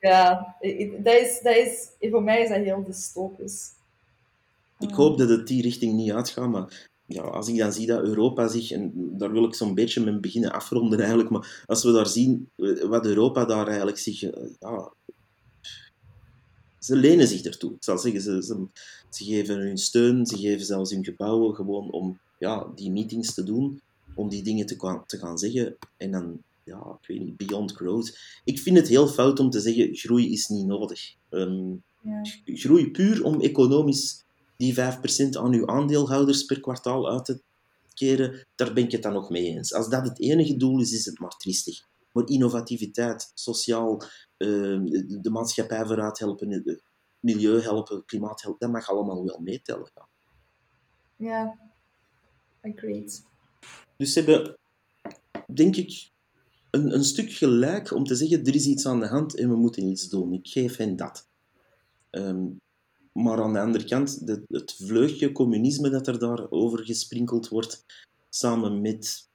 ja 0.00 0.56
dat 1.02 1.14
is, 1.14 1.40
dat 1.42 1.56
is, 1.56 1.88
voor 2.10 2.22
mij 2.22 2.42
is 2.42 2.48
dat 2.48 2.58
heel 2.58 2.84
dystopisch. 2.84 3.70
Ik 4.78 4.90
hoop 4.90 5.18
dat 5.18 5.28
het 5.28 5.46
die 5.46 5.62
richting 5.62 5.92
niet 5.92 6.12
uitgaat, 6.12 6.48
maar 6.48 6.88
ja, 7.08 7.22
als 7.22 7.48
ik 7.48 7.56
dan 7.56 7.72
zie 7.72 7.86
dat 7.86 8.02
Europa 8.02 8.48
zich, 8.48 8.70
en 8.70 8.92
daar 9.18 9.32
wil 9.32 9.44
ik 9.44 9.54
zo'n 9.54 9.74
beetje 9.74 10.04
mee 10.04 10.20
beginnen 10.20 10.52
afronden 10.52 10.98
eigenlijk, 10.98 11.30
maar 11.30 11.64
als 11.66 11.84
we 11.84 11.92
daar 11.92 12.06
zien 12.06 12.48
eh, 12.56 12.82
wat 12.82 13.06
Europa 13.06 13.44
daar 13.44 13.66
eigenlijk 13.66 13.98
zich, 13.98 14.22
eh, 14.22 14.42
ja, 14.60 14.92
ze 16.78 16.96
lenen 16.96 17.28
zich 17.28 17.42
ertoe. 17.42 17.72
Ik 17.72 17.84
zal 17.84 17.98
zeggen, 17.98 18.20
ze, 18.20 18.42
ze, 18.42 18.66
ze 19.08 19.24
geven 19.24 19.58
hun 19.58 19.78
steun, 19.78 20.26
ze 20.26 20.36
geven 20.36 20.66
zelfs 20.66 20.90
hun 20.90 21.04
gebouwen 21.04 21.54
gewoon 21.54 21.90
om 21.90 22.18
ja, 22.38 22.66
die 22.74 22.90
meetings 22.90 23.34
te 23.34 23.42
doen, 23.44 23.80
om 24.14 24.28
die 24.28 24.42
dingen 24.42 24.66
te, 24.66 25.00
te 25.06 25.18
gaan 25.18 25.38
zeggen. 25.38 25.76
En 25.96 26.10
dan, 26.10 26.42
ja, 26.64 26.98
ik 27.00 27.08
weet 27.08 27.20
niet, 27.20 27.36
beyond 27.36 27.72
growth. 27.72 28.18
Ik 28.44 28.58
vind 28.58 28.76
het 28.76 28.88
heel 28.88 29.08
fout 29.08 29.40
om 29.40 29.50
te 29.50 29.60
zeggen, 29.60 29.96
groei 29.96 30.32
is 30.32 30.46
niet 30.46 30.66
nodig. 30.66 31.14
Ehm, 31.28 31.70
Ja. 32.02 32.22
groei 32.44 32.90
puur 32.90 33.24
om 33.24 33.40
economisch 33.40 34.24
die 34.58 34.74
5% 34.74 34.76
aan 35.38 35.52
uw 35.52 35.66
aandeelhouders 35.66 36.44
per 36.44 36.60
kwartaal 36.60 37.10
uit 37.10 37.24
te 37.24 37.42
keren, 37.94 38.46
daar 38.54 38.72
ben 38.72 38.84
ik 38.84 38.92
het 38.92 39.02
dan 39.02 39.12
nog 39.12 39.30
mee 39.30 39.44
eens. 39.44 39.74
Als 39.74 39.88
dat 39.88 40.04
het 40.04 40.20
enige 40.20 40.56
doel 40.56 40.80
is, 40.80 40.92
is 40.92 41.04
het 41.04 41.18
maar 41.18 41.36
triestig. 41.36 41.86
Maar 42.12 42.28
innovativiteit, 42.28 43.30
sociaal, 43.34 44.02
eh, 44.36 44.48
de, 45.20 45.30
maatschappij 45.30 45.86
vooruit 45.86 46.18
helpen, 46.18 46.50
het 46.50 46.82
milieu 47.20 47.60
helpen, 47.60 48.04
klimaat 48.04 48.42
helpen, 48.42 48.60
dat 48.60 48.70
mag 48.70 48.90
allemaal 48.90 49.24
wel 49.24 49.38
meetellen. 49.38 49.90
Ja. 49.94 50.08
ja, 51.16 51.58
agreed. 52.60 53.24
Dus 53.96 54.12
ze 54.12 54.20
hebben, 54.20 54.56
denk 55.46 55.76
ik, 55.76 56.10
een, 56.70 56.94
een 56.94 57.04
stuk 57.04 57.32
gelijk 57.32 57.92
om 57.92 58.04
te 58.04 58.14
zeggen, 58.14 58.44
er 58.44 58.54
is 58.54 58.66
iets 58.66 58.86
aan 58.86 59.00
de 59.00 59.06
hand 59.06 59.36
en 59.36 59.48
we 59.48 59.56
moeten 59.56 59.86
iets 59.86 60.08
doen. 60.08 60.32
Ik 60.32 60.48
geef 60.48 60.76
hen 60.76 60.96
dat. 60.96 61.28
Ehm, 62.10 62.46
maar 63.22 63.42
aan 63.42 63.52
de 63.52 63.60
andere 63.60 63.84
kant, 63.84 64.26
de, 64.26 64.44
het 64.48 64.74
vleugje 64.74 65.32
communisme 65.32 65.90
dat 65.90 66.06
er 66.06 66.18
daarover 66.18 66.84
gesprinkeld 66.84 67.48
wordt, 67.48 67.84
samen 68.28 68.80
met, 68.80 69.28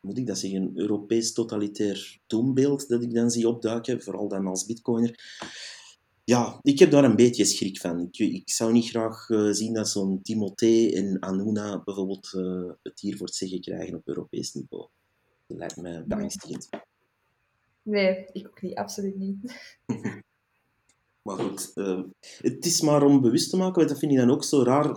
moet 0.00 0.18
ik 0.18 0.26
dat 0.26 0.38
zeggen, 0.38 0.62
een 0.62 0.78
Europees 0.78 1.32
totalitair 1.32 2.20
doembeeld 2.26 2.88
dat 2.88 3.02
ik 3.02 3.14
dan 3.14 3.30
zie 3.30 3.48
opduiken, 3.48 4.02
vooral 4.02 4.28
dan 4.28 4.46
als 4.46 4.66
bitcoiner. 4.66 5.38
Ja, 6.24 6.58
ik 6.62 6.78
heb 6.78 6.90
daar 6.90 7.04
een 7.04 7.16
beetje 7.16 7.44
schrik 7.44 7.80
van. 7.80 8.00
Ik, 8.00 8.18
ik 8.18 8.50
zou 8.50 8.72
niet 8.72 8.88
graag 8.88 9.30
eh, 9.30 9.50
zien 9.50 9.74
dat 9.74 9.88
zo'n 9.88 10.22
Timothée 10.22 10.94
en 10.94 11.20
Anuna 11.20 11.82
bijvoorbeeld 11.84 12.32
eh, 12.34 12.70
het 12.82 13.00
hier 13.00 13.16
voor 13.16 13.26
het 13.26 13.36
zeggen 13.36 13.60
krijgen 13.60 13.94
op 13.94 14.08
Europees 14.08 14.52
niveau. 14.52 14.88
Dat 15.46 15.58
lijkt 15.58 15.76
mij 15.76 16.04
beangstigend. 16.06 16.68
Nee, 17.82 18.26
ik 18.32 18.46
ook 18.46 18.62
niet, 18.62 18.74
absoluut 18.74 19.16
niet. 19.16 19.38
Maar 21.22 21.38
goed, 21.38 21.70
eh, 21.74 22.02
het 22.38 22.66
is 22.66 22.80
maar 22.80 23.02
om 23.02 23.20
bewust 23.20 23.50
te 23.50 23.56
maken, 23.56 23.86
dat 23.86 23.98
vind 23.98 24.12
ik 24.12 24.18
dan 24.18 24.30
ook 24.30 24.44
zo 24.44 24.62
raar. 24.62 24.94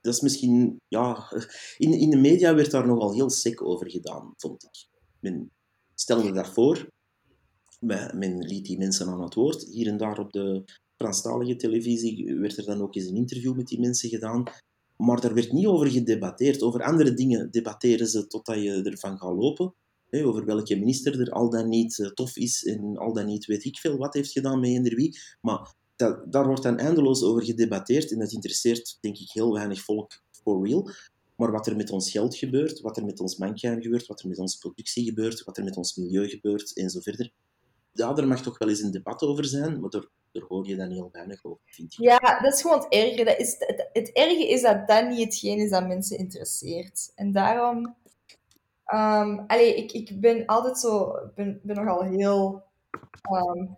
Dat 0.00 0.14
is 0.14 0.20
misschien, 0.20 0.80
ja, 0.88 1.32
in, 1.76 1.92
in 1.92 2.10
de 2.10 2.16
media 2.16 2.54
werd 2.54 2.70
daar 2.70 2.86
nogal 2.86 3.12
heel 3.12 3.30
sec 3.30 3.62
over 3.62 3.90
gedaan, 3.90 4.34
vond 4.36 4.64
ik. 4.64 4.88
Men 5.20 5.50
stelde 5.94 6.32
daarvoor 6.32 6.88
men 8.14 8.38
liet 8.38 8.64
die 8.64 8.78
mensen 8.78 9.08
aan 9.08 9.22
het 9.22 9.34
woord. 9.34 9.62
Hier 9.62 9.86
en 9.86 9.96
daar 9.96 10.18
op 10.18 10.32
de 10.32 10.64
Franstalige 10.96 11.56
televisie 11.56 12.34
werd 12.34 12.56
er 12.56 12.64
dan 12.64 12.82
ook 12.82 12.94
eens 12.94 13.06
een 13.06 13.16
interview 13.16 13.54
met 13.54 13.66
die 13.66 13.80
mensen 13.80 14.08
gedaan. 14.08 14.42
Maar 14.96 15.20
daar 15.20 15.34
werd 15.34 15.52
niet 15.52 15.66
over 15.66 15.90
gedebatteerd. 15.90 16.62
Over 16.62 16.82
andere 16.82 17.14
dingen 17.14 17.50
debatteren 17.50 18.06
ze 18.06 18.26
totdat 18.26 18.62
je 18.62 18.82
ervan 18.82 19.18
gaat 19.18 19.36
lopen. 19.36 19.74
Over 20.24 20.44
welke 20.44 20.76
minister 20.76 21.20
er 21.20 21.30
al 21.30 21.50
dan 21.50 21.68
niet 21.68 21.98
eh, 21.98 22.10
tof 22.10 22.36
is 22.36 22.64
en 22.64 22.96
al 22.96 23.12
dan 23.12 23.26
niet 23.26 23.46
weet 23.46 23.64
ik 23.64 23.78
veel 23.78 23.96
wat 23.96 24.14
heeft 24.14 24.32
gedaan 24.32 24.60
met 24.60 24.70
eender 24.70 24.94
wie. 24.94 25.18
Maar 25.40 25.74
dat, 25.96 26.32
daar 26.32 26.46
wordt 26.46 26.62
dan 26.62 26.78
eindeloos 26.78 27.22
over 27.22 27.44
gedebatteerd 27.44 28.12
en 28.12 28.18
dat 28.18 28.32
interesseert 28.32 28.98
denk 29.00 29.16
ik 29.16 29.30
heel 29.30 29.52
weinig 29.52 29.80
volk 29.80 30.22
for 30.30 30.66
real. 30.66 30.90
Maar 31.36 31.50
wat 31.50 31.66
er 31.66 31.76
met 31.76 31.90
ons 31.90 32.10
geld 32.10 32.36
gebeurt, 32.36 32.80
wat 32.80 32.96
er 32.96 33.04
met 33.04 33.20
ons 33.20 33.36
bankjaar 33.36 33.82
gebeurt, 33.82 34.06
wat 34.06 34.20
er 34.20 34.28
met 34.28 34.38
onze 34.38 34.58
productie 34.58 35.04
gebeurt, 35.04 35.44
wat 35.44 35.56
er 35.56 35.64
met 35.64 35.76
ons 35.76 35.96
milieu 35.96 36.28
gebeurt 36.28 36.76
en 36.76 36.90
zo 36.90 37.00
verder. 37.00 37.32
Ja, 37.92 38.16
er 38.16 38.26
mag 38.26 38.42
toch 38.42 38.58
wel 38.58 38.68
eens 38.68 38.80
een 38.80 38.90
debat 38.90 39.22
over 39.22 39.44
zijn, 39.44 39.80
maar 39.80 39.90
daar, 39.90 40.06
daar 40.32 40.42
hoor 40.48 40.66
je 40.66 40.76
dan 40.76 40.90
heel 40.90 41.08
weinig 41.12 41.44
over, 41.44 41.62
vind 41.64 41.92
ik. 41.92 41.98
Ja, 41.98 42.40
dat 42.42 42.52
is 42.52 42.60
gewoon 42.60 42.78
het 42.78 42.92
erge. 42.92 43.24
Dat 43.24 43.38
is, 43.38 43.54
het, 43.58 43.88
het 43.92 44.12
erge 44.12 44.48
is 44.48 44.62
dat 44.62 44.88
dat 44.88 45.08
niet 45.08 45.24
hetgeen 45.24 45.58
is 45.58 45.70
dat 45.70 45.86
mensen 45.86 46.18
interesseert. 46.18 47.12
En 47.14 47.32
daarom... 47.32 47.96
Um, 48.94 49.44
allee, 49.46 49.76
ik, 49.76 49.92
ik 49.92 50.20
ben 50.20 50.46
altijd 50.46 50.78
zo... 50.78 51.18
ben, 51.34 51.60
ben 51.62 51.76
nogal 51.76 52.02
heel... 52.02 52.64
Um, 53.32 53.76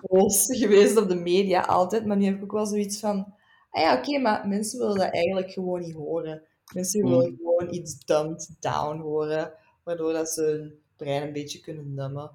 boos 0.00 0.46
geweest 0.60 0.96
op 0.96 1.08
de 1.08 1.14
media, 1.14 1.60
altijd. 1.60 2.06
Maar 2.06 2.16
nu 2.16 2.24
heb 2.24 2.36
ik 2.36 2.42
ook 2.42 2.52
wel 2.52 2.66
zoiets 2.66 2.98
van... 2.98 3.34
Ah 3.70 3.82
ja, 3.82 3.98
oké, 3.98 4.18
maar 4.18 4.48
mensen 4.48 4.78
willen 4.78 4.98
dat 4.98 5.12
eigenlijk 5.12 5.50
gewoon 5.50 5.80
niet 5.80 5.94
horen. 5.94 6.42
Mensen 6.74 7.02
willen 7.02 7.26
hmm. 7.26 7.36
gewoon 7.36 7.74
iets 7.74 8.04
dumbed 8.04 8.56
down 8.60 8.98
horen, 8.98 9.52
waardoor 9.82 10.12
dat 10.12 10.28
ze 10.28 10.42
hun 10.42 10.78
brein 10.96 11.22
een 11.22 11.32
beetje 11.32 11.60
kunnen 11.60 11.94
nummen. 11.94 12.30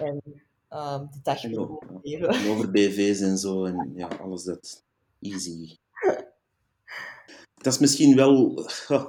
En 0.00 0.22
um, 0.70 1.08
de 1.12 1.18
dag 1.22 1.42
leven. 1.42 2.50
over 2.50 2.70
BV's 2.70 3.20
en 3.20 3.38
zo 3.38 3.64
en 3.64 3.92
ja, 3.94 4.06
alles 4.06 4.44
dat. 4.44 4.84
Easy. 5.20 5.76
dat 7.62 7.72
is 7.72 7.78
misschien 7.78 8.16
wel... 8.16 8.54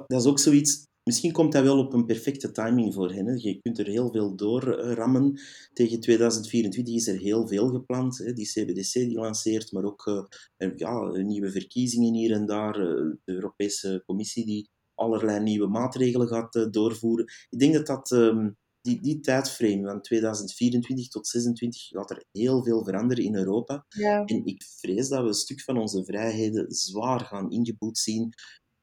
Dat 0.06 0.20
is 0.20 0.26
ook 0.26 0.38
zoiets 0.38 0.87
Misschien 1.08 1.32
komt 1.32 1.52
dat 1.52 1.62
wel 1.62 1.78
op 1.78 1.92
een 1.92 2.04
perfecte 2.04 2.50
timing 2.50 2.94
voor 2.94 3.12
hen. 3.12 3.26
Hè. 3.26 3.34
Je 3.36 3.60
kunt 3.60 3.78
er 3.78 3.86
heel 3.86 4.10
veel 4.10 4.36
doorrammen. 4.36 5.40
Tegen 5.72 6.00
2024 6.00 6.94
is 6.94 7.08
er 7.08 7.18
heel 7.18 7.48
veel 7.48 7.68
gepland. 7.68 8.18
Hè. 8.18 8.32
Die 8.32 8.46
CBDC 8.46 8.92
die 8.92 9.18
lanceert, 9.18 9.72
maar 9.72 9.84
ook 9.84 10.06
uh, 10.06 10.70
ja, 10.76 11.10
nieuwe 11.16 11.50
verkiezingen 11.50 12.14
hier 12.14 12.32
en 12.32 12.46
daar. 12.46 12.80
Uh, 12.80 13.14
de 13.24 13.32
Europese 13.32 14.02
Commissie 14.06 14.46
die 14.46 14.68
allerlei 14.94 15.40
nieuwe 15.40 15.66
maatregelen 15.66 16.28
gaat 16.28 16.54
uh, 16.54 16.66
doorvoeren. 16.70 17.24
Ik 17.50 17.58
denk 17.58 17.74
dat 17.74 17.86
dat... 17.86 18.10
Um, 18.10 18.56
die, 18.80 19.00
die 19.00 19.20
tijdframe 19.20 19.86
van 19.86 20.00
2024 20.00 21.08
tot 21.08 21.24
2026 21.24 21.82
gaat 21.82 22.10
er 22.10 22.24
heel 22.32 22.62
veel 22.62 22.84
veranderen 22.84 23.24
in 23.24 23.34
Europa. 23.34 23.86
Ja. 23.88 24.24
En 24.24 24.44
ik 24.44 24.62
vrees 24.62 25.08
dat 25.08 25.20
we 25.20 25.26
een 25.26 25.34
stuk 25.34 25.60
van 25.60 25.78
onze 25.78 26.04
vrijheden 26.04 26.70
zwaar 26.70 27.20
gaan 27.20 27.50
ingeboet 27.50 27.98
zien 27.98 28.34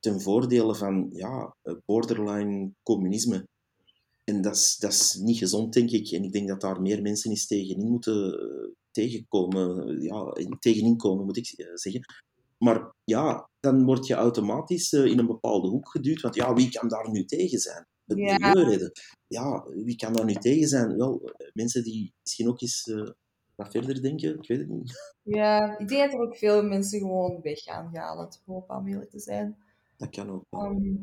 ten 0.06 0.22
voordele 0.22 0.76
van 0.76 1.10
ja, 1.12 1.56
borderline 1.86 2.72
communisme. 2.84 3.48
En 4.24 4.42
dat 4.42 4.56
is, 4.56 4.78
dat 4.80 4.92
is 4.92 5.14
niet 5.14 5.38
gezond, 5.38 5.74
denk 5.74 5.90
ik. 5.90 6.12
En 6.12 6.24
ik 6.24 6.32
denk 6.32 6.48
dat 6.48 6.62
daar 6.62 6.82
meer 6.82 7.02
mensen 7.02 7.30
eens 7.30 7.48
tegenin 7.48 7.88
moeten 7.88 8.44
uh, 8.44 8.74
tegenkomen. 8.92 10.02
Ja, 10.02 10.34
tegenin 10.60 10.98
komen, 10.98 11.26
moet 11.26 11.38
ik 11.38 11.48
eh, 11.48 11.68
zeggen. 11.74 12.02
Maar 12.58 12.94
ja, 13.04 13.50
dan 13.60 13.86
word 13.86 14.08
je 14.08 14.14
automatisch 14.14 14.94
in 14.94 15.20
een 15.20 15.28
bepaalde 15.28 15.68
hoek 15.68 15.90
geduwd. 15.90 16.22
Want 16.22 16.36
ja, 16.36 16.54
wie 16.54 16.70
kan 16.70 16.90
daar 16.90 17.12
nu 17.12 17.26
tegen 17.26 17.60
zijn? 17.60 17.86
De 18.04 18.16
ja. 18.16 18.92
Ja, 19.28 19.66
wie 19.74 19.96
kan 19.96 20.14
daar 20.14 20.26
nu 20.26 20.34
tegen 20.34 20.68
zijn? 20.68 20.98
Wel, 20.98 21.32
mensen 21.54 21.84
die 21.84 22.14
misschien 22.22 22.48
ook 22.48 22.62
eens 22.62 22.92
wat 23.56 23.72
verder 23.72 24.02
denken, 24.02 24.36
ik 24.36 24.48
weet 24.48 24.60
het 24.60 24.70
niet. 24.70 25.14
Ja, 25.22 25.78
ik 25.78 25.88
denk 25.88 26.12
dat 26.12 26.14
er 26.14 26.28
ook 26.28 26.38
veel 26.38 26.64
mensen 26.64 27.00
gewoon 27.00 27.42
weg 27.42 27.60
gaan 27.60 27.92
Europa, 28.46 28.78
om 28.78 28.88
eerlijk 28.88 29.10
te 29.10 29.20
zijn. 29.20 29.58
Dat 29.98 30.10
kan 30.10 30.30
ook 30.30 30.46
wel. 30.50 30.62
Ehm, 30.62 30.96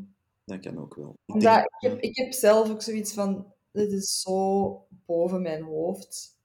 dat 0.45 0.59
kan 0.59 0.77
ook 0.77 0.95
wel. 0.95 1.15
Ik, 1.25 1.39
denk, 1.39 1.65
ik, 1.65 1.89
heb, 1.89 1.99
ik 1.99 2.17
heb 2.17 2.33
zelf 2.33 2.69
ook 2.69 2.81
zoiets 2.81 3.13
van, 3.13 3.53
dit 3.71 3.91
is 3.91 4.21
zo 4.21 4.85
boven 5.05 5.41
mijn 5.41 5.63
hoofd. 5.63 6.37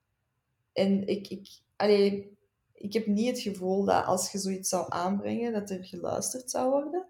En 0.72 1.06
ik, 1.06 1.28
ik, 1.28 1.48
allee, 1.76 2.36
ik 2.72 2.92
heb 2.92 3.06
niet 3.06 3.28
het 3.28 3.40
gevoel 3.40 3.84
dat 3.84 4.04
als 4.04 4.32
je 4.32 4.38
zoiets 4.38 4.68
zou 4.68 4.86
aanbrengen, 4.88 5.52
dat 5.52 5.70
er 5.70 5.84
geluisterd 5.84 6.50
zou 6.50 6.70
worden. 6.70 7.06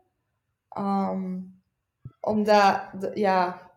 Um, 0.79 1.61
omdat, 2.21 2.91
de, 3.01 3.11
ja, 3.15 3.71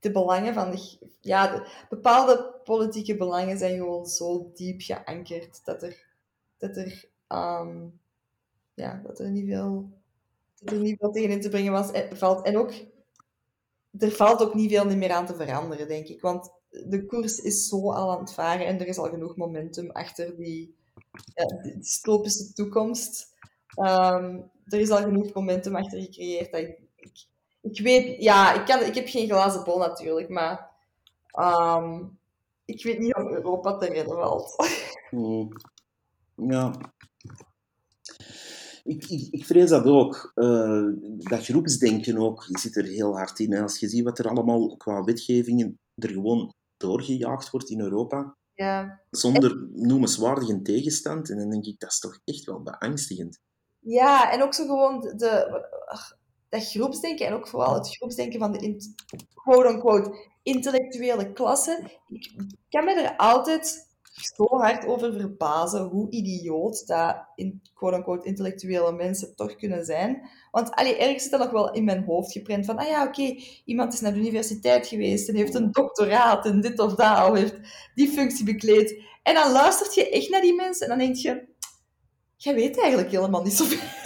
de 0.00 0.10
belangen 0.10 0.54
van 0.54 0.70
de, 0.70 0.98
ja, 1.20 1.46
de, 1.46 1.84
bepaalde 1.88 2.60
politieke 2.64 3.16
belangen 3.16 3.58
zijn 3.58 3.76
gewoon 3.76 4.06
zo 4.06 4.50
diep 4.54 4.80
geankerd 4.80 5.64
dat 5.64 5.82
er, 5.82 6.06
dat 6.58 6.76
er, 6.76 7.08
um, 7.28 8.00
ja, 8.74 9.00
dat 9.04 9.18
er 9.18 9.30
niet 9.30 9.46
veel 9.46 9.90
er 10.64 10.78
niet 10.78 10.98
veel 10.98 11.10
tegen 11.10 11.30
in 11.30 11.40
te 11.40 11.48
brengen 11.48 11.72
was, 11.72 11.90
eh, 11.90 12.12
valt. 12.12 12.44
En 12.44 12.58
ook, 12.58 12.72
er 13.98 14.10
valt 14.10 14.42
ook 14.42 14.54
niet 14.54 14.70
veel 14.70 14.84
meer 14.84 15.12
aan 15.12 15.26
te 15.26 15.34
veranderen, 15.34 15.88
denk 15.88 16.06
ik. 16.06 16.20
Want 16.20 16.50
de 16.70 17.06
koers 17.06 17.38
is 17.38 17.68
zo 17.68 17.92
al 17.92 18.10
aan 18.10 18.20
het 18.20 18.32
varen 18.32 18.66
en 18.66 18.80
er 18.80 18.86
is 18.86 18.98
al 18.98 19.08
genoeg 19.08 19.36
momentum 19.36 19.90
achter 19.90 20.36
die, 20.36 20.76
ja, 21.34 21.46
die 21.62 22.52
toekomst. 22.54 23.34
Ehm, 23.74 24.40
er 24.64 24.80
is 24.80 24.90
al 24.90 25.02
genoeg 25.02 25.32
momentum 25.32 25.76
achter 25.76 26.00
gecreëerd. 26.00 26.52
Dat 26.52 26.60
ik, 26.60 26.78
ik, 27.60 27.80
weet, 27.80 28.22
ja, 28.22 28.60
ik, 28.60 28.66
kan, 28.66 28.82
ik 28.82 28.94
heb 28.94 29.08
geen 29.08 29.28
glazen 29.28 29.64
bol 29.64 29.78
natuurlijk, 29.78 30.28
maar 30.28 30.70
ehm, 31.26 32.04
ik 32.64 32.82
weet 32.82 32.98
niet 32.98 33.14
of 33.14 33.30
Europa 33.30 33.76
te 33.76 33.86
redden 33.86 34.14
valt. 34.14 34.56
Ja, 36.36 36.72
ik, 38.84 39.04
ik, 39.04 39.28
ik, 39.30 39.44
vrees 39.44 39.68
dat 39.68 39.84
ook. 39.84 40.32
Uh, 40.34 40.88
dat 41.18 41.44
groepsdenken 41.44 42.18
ook 42.18 42.46
zit 42.48 42.76
er 42.76 42.84
heel 42.84 43.16
hard 43.16 43.38
in. 43.38 43.54
Als 43.54 43.78
je 43.78 43.88
ziet 43.88 44.04
wat 44.04 44.18
er 44.18 44.28
allemaal 44.28 44.76
qua 44.76 45.04
wetgevingen 45.04 45.78
er 45.94 46.08
gewoon 46.08 46.52
doorgejaagd 46.76 47.50
wordt 47.50 47.70
in 47.70 47.80
Europa. 47.80 48.36
Ja. 48.54 49.00
Zonder 49.10 49.68
noemenswaardige 49.72 50.62
tegenstand. 50.62 51.30
En 51.30 51.38
dan 51.38 51.50
denk 51.50 51.64
ik, 51.64 51.78
dat 51.78 51.90
is 51.90 51.98
toch 51.98 52.20
echt 52.24 52.44
wel 52.44 52.62
beangstigend. 52.62 53.38
Ja, 53.78 54.32
en 54.32 54.42
ook 54.42 54.54
zo 54.54 54.66
gewoon 54.66 55.00
de, 55.00 55.64
dat 56.48 56.68
groepsdenken 56.68 57.26
en 57.26 57.32
ook 57.32 57.48
vooral 57.48 57.74
het 57.74 57.96
groepsdenken 57.96 58.38
van 58.38 58.52
de 58.52 58.92
quote-unquote 59.34 60.30
intellectuele 60.42 61.32
klasse. 61.32 61.90
Ik 62.08 62.32
kan 62.68 62.84
me 62.84 63.00
er 63.00 63.16
altijd 63.16 63.91
zo 64.12 64.44
hard 64.44 64.86
over 64.86 65.12
verbazen 65.12 65.82
hoe 65.82 66.10
idioot 66.10 66.86
dat 66.86 67.16
quote-unquote 67.74 68.26
intellectuele 68.26 68.92
mensen 68.92 69.36
toch 69.36 69.56
kunnen 69.56 69.84
zijn. 69.84 70.28
Want 70.50 70.70
allee, 70.70 70.96
ergens 70.96 71.22
zit 71.22 71.30
dat 71.30 71.40
nog 71.40 71.50
wel 71.50 71.72
in 71.72 71.84
mijn 71.84 72.04
hoofd 72.04 72.32
geprent 72.32 72.66
van, 72.66 72.78
ah 72.78 72.88
ja, 72.88 73.06
oké, 73.06 73.36
iemand 73.64 73.92
is 73.92 74.00
naar 74.00 74.12
de 74.12 74.18
universiteit 74.18 74.86
geweest 74.86 75.28
en 75.28 75.36
heeft 75.36 75.54
een 75.54 75.72
doctoraat 75.72 76.46
en 76.46 76.60
dit 76.60 76.78
of 76.78 76.94
dat, 76.94 77.28
of 77.28 77.36
heeft 77.36 77.58
die 77.94 78.08
functie 78.08 78.44
bekleed. 78.44 79.02
En 79.22 79.34
dan 79.34 79.52
luistert 79.52 79.94
je 79.94 80.10
echt 80.10 80.30
naar 80.30 80.40
die 80.40 80.54
mensen 80.54 80.82
en 80.82 80.98
dan 80.98 81.06
denk 81.06 81.16
je, 81.16 81.48
jij 82.36 82.54
weet 82.54 82.80
eigenlijk 82.80 83.10
helemaal 83.10 83.42
niet 83.42 83.52
zoveel. 83.52 84.01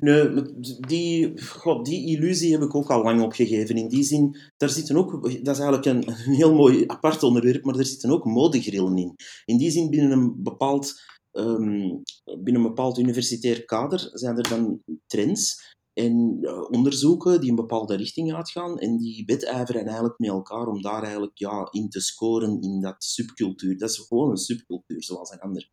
Nee, 0.00 0.42
die, 0.80 1.42
god, 1.42 1.86
die 1.86 2.16
illusie 2.16 2.52
heb 2.52 2.62
ik 2.62 2.74
ook 2.74 2.90
al 2.90 3.02
lang 3.02 3.22
opgegeven. 3.22 3.76
In 3.76 3.88
die 3.88 4.02
zin, 4.02 4.36
daar 4.56 4.68
zitten 4.68 4.96
ook, 4.96 5.22
dat 5.22 5.56
is 5.56 5.62
eigenlijk 5.62 5.84
een, 5.84 6.08
een 6.08 6.34
heel 6.34 6.54
mooi 6.54 6.84
apart 6.86 7.22
onderwerp, 7.22 7.64
maar 7.64 7.76
er 7.76 7.86
zitten 7.86 8.10
ook 8.10 8.24
modegrillen 8.24 8.96
in. 8.96 9.14
In 9.44 9.56
die 9.56 9.70
zin, 9.70 9.90
binnen 9.90 10.10
een 10.10 10.42
bepaald, 10.42 10.94
um, 11.32 12.02
binnen 12.24 12.62
een 12.62 12.68
bepaald 12.68 12.98
universitair 12.98 13.64
kader 13.64 14.10
zijn 14.12 14.36
er 14.36 14.48
dan 14.48 14.82
trends 15.06 15.76
en 15.98 16.38
uh, 16.40 16.70
onderzoeken 16.70 17.40
die 17.40 17.50
een 17.50 17.56
bepaalde 17.56 17.96
richting 17.96 18.34
uitgaan 18.34 18.78
en 18.78 18.96
die 18.96 19.24
wedijveren 19.26 19.84
eigenlijk 19.84 20.18
met 20.18 20.28
elkaar 20.28 20.66
om 20.66 20.82
daar 20.82 21.02
eigenlijk 21.02 21.38
ja, 21.38 21.68
in 21.70 21.88
te 21.88 22.00
scoren 22.00 22.60
in 22.60 22.80
dat 22.80 23.04
subcultuur. 23.04 23.78
Dat 23.78 23.90
is 23.90 23.98
gewoon 23.98 24.30
een 24.30 24.36
subcultuur, 24.36 25.02
zoals 25.02 25.30
een 25.30 25.40
ander. 25.40 25.70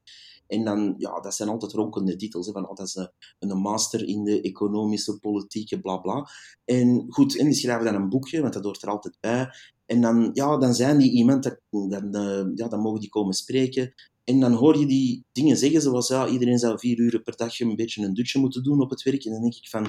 En 0.47 0.63
dan, 0.63 0.93
ja, 0.97 1.19
dat 1.19 1.35
zijn 1.35 1.49
altijd 1.49 1.71
ronkende 1.71 2.15
titels. 2.15 2.45
Hè, 2.45 2.51
van, 2.51 2.69
oh, 2.69 2.75
dat 2.75 2.87
is 2.87 3.07
een, 3.39 3.57
master 3.57 4.07
in 4.07 4.23
de 4.23 4.41
economische, 4.41 5.19
politieke, 5.19 5.79
bla 5.79 5.97
bla. 5.97 6.29
En 6.65 7.05
goed, 7.09 7.37
en 7.37 7.45
die 7.45 7.53
schrijven 7.53 7.85
dan 7.85 7.95
een 7.95 8.09
boekje, 8.09 8.41
want 8.41 8.53
dat 8.53 8.63
hoort 8.63 8.81
er 8.81 8.89
altijd 8.89 9.17
bij. 9.19 9.47
En 9.85 10.01
dan, 10.01 10.29
ja, 10.33 10.57
dan 10.57 10.73
zijn 10.73 10.97
die 10.97 11.11
iemand, 11.11 11.43
dat, 11.43 11.59
dan, 11.69 12.15
uh, 12.15 12.45
ja, 12.55 12.67
dan 12.67 12.79
mogen 12.79 12.99
die 12.99 13.09
komen 13.09 13.33
spreken. 13.33 13.93
En 14.23 14.39
dan 14.39 14.53
hoor 14.53 14.77
je 14.77 14.85
die 14.85 15.25
dingen 15.31 15.57
zeggen, 15.57 15.81
zoals 15.81 16.07
ja, 16.07 16.27
iedereen 16.27 16.59
zou 16.59 16.79
vier 16.79 16.99
uur 16.99 17.21
per 17.21 17.35
dag 17.35 17.59
een 17.59 17.75
beetje 17.75 18.03
een 18.03 18.13
dutje 18.13 18.39
moeten 18.39 18.63
doen 18.63 18.81
op 18.81 18.89
het 18.89 19.03
werk. 19.03 19.25
En 19.25 19.31
dan 19.31 19.41
denk 19.41 19.55
ik 19.55 19.69
van, 19.69 19.87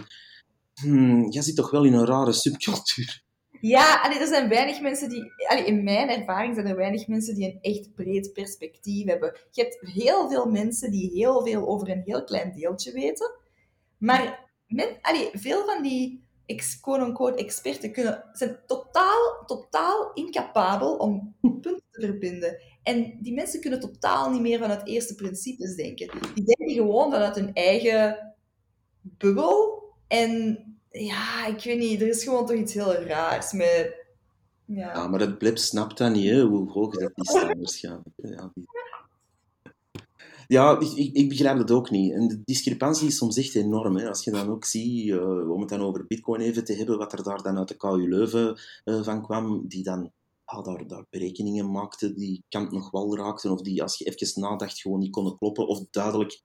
hmm, 0.74 1.30
jij 1.30 1.42
zit 1.42 1.56
toch 1.56 1.70
wel 1.70 1.84
in 1.84 1.92
een 1.92 2.06
rare 2.06 2.32
subcultuur. 2.32 3.24
Ja, 3.68 4.00
allee, 4.00 4.18
er 4.18 4.26
zijn 4.26 4.48
weinig 4.48 4.80
mensen 4.80 5.08
die... 5.08 5.32
Allee, 5.46 5.64
in 5.64 5.84
mijn 5.84 6.08
ervaring 6.08 6.54
zijn 6.54 6.66
er 6.66 6.76
weinig 6.76 7.06
mensen 7.06 7.34
die 7.34 7.44
een 7.44 7.58
echt 7.60 7.94
breed 7.94 8.32
perspectief 8.32 9.06
hebben. 9.06 9.36
Je 9.50 9.62
hebt 9.62 9.78
heel 9.80 10.28
veel 10.28 10.46
mensen 10.50 10.90
die 10.90 11.10
heel 11.10 11.42
veel 11.46 11.68
over 11.68 11.90
een 11.90 12.02
heel 12.04 12.24
klein 12.24 12.52
deeltje 12.52 12.92
weten. 12.92 13.34
Maar 13.98 14.50
men, 14.66 14.88
allee, 15.00 15.30
veel 15.32 15.64
van 15.64 15.82
die 15.82 16.24
quote-unquote 16.80 17.44
experten 17.44 17.92
kunnen, 17.92 18.24
zijn 18.32 18.58
totaal, 18.66 19.44
totaal 19.46 20.12
incapabel 20.12 20.96
om 20.96 21.34
punten 21.62 21.82
te 21.90 22.00
verbinden. 22.00 22.62
En 22.82 23.18
die 23.20 23.34
mensen 23.34 23.60
kunnen 23.60 23.80
totaal 23.80 24.30
niet 24.30 24.40
meer 24.40 24.58
vanuit 24.58 24.86
eerste 24.86 25.14
principes 25.14 25.74
denken. 25.74 26.10
Die 26.34 26.44
denken 26.44 26.74
gewoon 26.74 27.10
vanuit 27.10 27.36
hun 27.36 27.52
eigen 27.54 28.34
bubbel. 29.00 29.82
En 30.08 30.58
ja, 31.04 31.46
ik 31.46 31.62
weet 31.62 31.78
niet, 31.78 32.00
er 32.00 32.08
is 32.08 32.24
gewoon 32.24 32.46
toch 32.46 32.56
iets 32.56 32.74
heel 32.74 32.92
raars 32.92 33.52
met... 33.52 34.04
Ja, 34.64 35.08
maar 35.08 35.20
het 35.20 35.38
blip 35.38 35.58
snapt 35.58 35.98
dat 35.98 36.12
niet, 36.12 36.30
hè, 36.30 36.42
hoe 36.42 36.70
hoog 36.70 36.94
dat 36.94 37.12
die 37.14 37.24
staan 37.24 37.58
waarschijnlijk. 37.58 38.08
Ja, 38.16 38.52
ja 40.46 40.80
ik, 40.80 40.92
ik, 40.92 41.14
ik 41.14 41.28
begrijp 41.28 41.56
dat 41.56 41.70
ook 41.70 41.90
niet. 41.90 42.12
En 42.12 42.28
de 42.28 42.40
discrepantie 42.44 43.06
is 43.06 43.16
soms 43.16 43.36
echt 43.36 43.54
enorm. 43.54 43.96
Hè. 43.96 44.08
Als 44.08 44.24
je 44.24 44.30
dan 44.30 44.48
ook 44.48 44.64
ziet, 44.64 45.10
eh, 45.10 45.50
om 45.50 45.60
het 45.60 45.68
dan 45.68 45.80
over 45.80 46.06
bitcoin 46.06 46.40
even 46.40 46.64
te 46.64 46.72
hebben, 46.72 46.98
wat 46.98 47.12
er 47.12 47.22
daar 47.22 47.42
dan 47.42 47.58
uit 47.58 47.68
de 47.68 47.76
KU 47.76 48.08
Leuven 48.08 48.58
eh, 48.84 49.02
van 49.02 49.22
kwam, 49.22 49.68
die 49.68 49.82
dan 49.82 50.12
ah, 50.46 50.64
daar, 50.64 50.86
daar 50.86 51.06
berekeningen 51.10 51.70
maakte 51.70 52.14
die 52.14 52.44
kant 52.48 52.72
nog 52.72 52.90
wel 52.90 53.16
raakten, 53.16 53.50
of 53.50 53.60
die 53.60 53.82
als 53.82 53.98
je 53.98 54.04
even 54.04 54.40
nadacht 54.40 54.80
gewoon 54.80 54.98
niet 54.98 55.10
konden 55.10 55.38
kloppen, 55.38 55.66
of 55.66 55.84
duidelijk, 55.90 56.42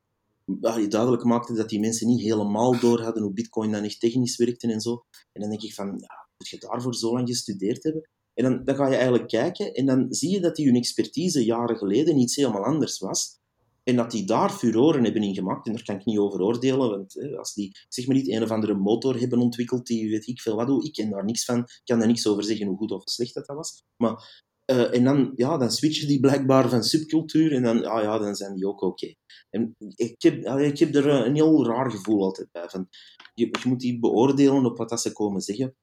duidelijk 0.90 1.24
maakte 1.24 1.54
dat 1.54 1.70
die 1.70 1.80
mensen 1.80 2.08
niet 2.08 2.22
helemaal 2.22 2.80
door 2.80 3.02
hadden 3.02 3.24
hoe 3.24 3.34
bitcoin 3.34 3.72
dan 3.72 3.84
echt 3.84 4.00
technisch 4.00 4.38
werkte 4.38 4.72
en 4.72 4.82
zo. 4.82 5.04
En 5.32 5.42
dan 5.42 5.50
denk 5.50 5.62
ik 5.62 5.74
van, 5.74 5.86
ja, 5.86 6.28
moet 6.38 6.50
je 6.50 6.58
daarvoor 6.58 6.96
zo 6.96 7.14
lang 7.14 7.28
gestudeerd 7.28 7.84
hebben? 7.84 8.10
En 8.34 8.44
dan, 8.44 8.64
dan 8.64 8.76
ga 8.76 8.88
je 8.88 8.96
eigenlijk 8.96 9.28
kijken 9.28 9.74
en 9.74 9.86
dan 9.86 10.14
zie 10.14 10.30
je 10.30 10.40
dat 10.40 10.56
die 10.56 10.66
hun 10.66 10.76
expertise 10.76 11.46
jaren 11.46 11.78
geleden 11.78 12.18
iets 12.18 12.36
helemaal 12.36 12.66
anders 12.66 13.00
was. 13.00 13.40
En 13.84 13.96
dat 13.96 14.12
die 14.12 14.26
daar 14.26 14.50
furoren 14.50 15.04
hebben 15.04 15.24
in 15.24 15.34
gemaakt. 15.34 15.68
En 15.68 15.74
daar 15.74 15.84
kan 15.84 15.96
ik 15.96 16.06
niet 16.06 16.18
over 16.18 16.42
oordelen, 16.42 16.90
want 16.90 17.14
hè, 17.14 17.38
als 17.38 17.54
die 17.54 17.72
zeg 17.88 18.08
maar 18.08 18.16
niet 18.16 18.30
een 18.30 18.44
of 18.44 18.50
andere 18.50 18.74
motor 18.74 19.20
hebben 19.20 19.40
ontwikkeld, 19.40 19.88
die 19.88 20.10
weet 20.10 20.28
ik 20.28 20.42
veel 20.42 20.56
wat 20.56 20.68
doe, 20.68 20.84
ik 20.84 20.94
ken 20.94 21.10
daar 21.10 21.26
niks 21.26 21.46
van, 21.46 21.58
ik 21.58 21.82
kan 21.84 22.00
daar 22.00 22.08
niks 22.08 22.28
over 22.28 22.44
zeggen 22.44 22.68
hoe 22.68 22.78
goed 22.78 22.92
of 22.92 23.02
slecht 23.04 23.34
dat, 23.34 23.46
dat 23.46 23.56
was. 23.56 23.84
Maar, 23.98 24.44
eh, 24.72 24.94
en 24.94 25.04
dan, 25.04 25.32
ja, 25.36 25.58
dan 25.58 25.72
switchen 25.72 26.08
die 26.08 26.20
blijkbaar 26.20 26.70
van 26.70 26.84
subcultuur 26.84 27.54
en 27.54 27.64
dan, 27.64 27.86
ah, 27.86 28.04
ja, 28.04 28.18
dan 28.18 28.36
zijn 28.36 28.56
die 28.56 28.68
ook 28.68 28.82
oké. 28.82 29.14
En 29.50 29.76
ik 29.96 30.22
heb, 30.22 30.46
allee, 30.46 30.68
ik 30.68 30.80
heb 30.80 30.96
er 30.96 31.10
eh, 31.10 31.26
een 31.26 31.36
heel 31.36 31.66
raar 31.66 31.92
gevoel 31.92 32.24
altijd 32.24 32.52
bij. 32.52 32.70
Van, 32.70 32.88
je, 33.34 33.46
je 33.46 33.68
moet 33.68 33.80
die 33.80 34.00
beoordelen 34.00 34.66
op 34.66 34.78
wat 34.78 34.90
dat 34.90 35.02
ze 35.02 35.12
komen 35.12 35.42
zeggen 35.42 35.76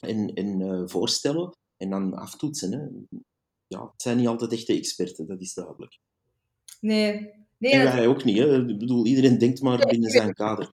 en, 0.00 0.34
en 0.34 0.60
eh, 0.60 0.82
voorstellen 0.86 1.56
en 1.76 1.90
dan 1.90 2.14
aftoetsen. 2.14 2.72
Hè. 2.72 2.78
Ja, 3.66 3.82
het 3.82 4.02
zijn 4.02 4.16
niet 4.16 4.26
altijd 4.26 4.52
echte 4.52 4.72
experten, 4.72 5.26
dat 5.26 5.40
is 5.40 5.54
duidelijk. 5.54 5.98
nee. 6.80 7.42
Nee, 7.58 7.72
En 7.72 7.84
wij 7.84 8.06
ook 8.06 8.24
niet, 8.24 8.38
hè. 8.38 8.68
Ik 8.68 8.78
bedoel, 8.78 9.06
iedereen 9.06 9.38
denkt 9.38 9.62
maar 9.62 9.86
binnen 9.86 10.10
zijn 10.10 10.34
kader. 10.34 10.72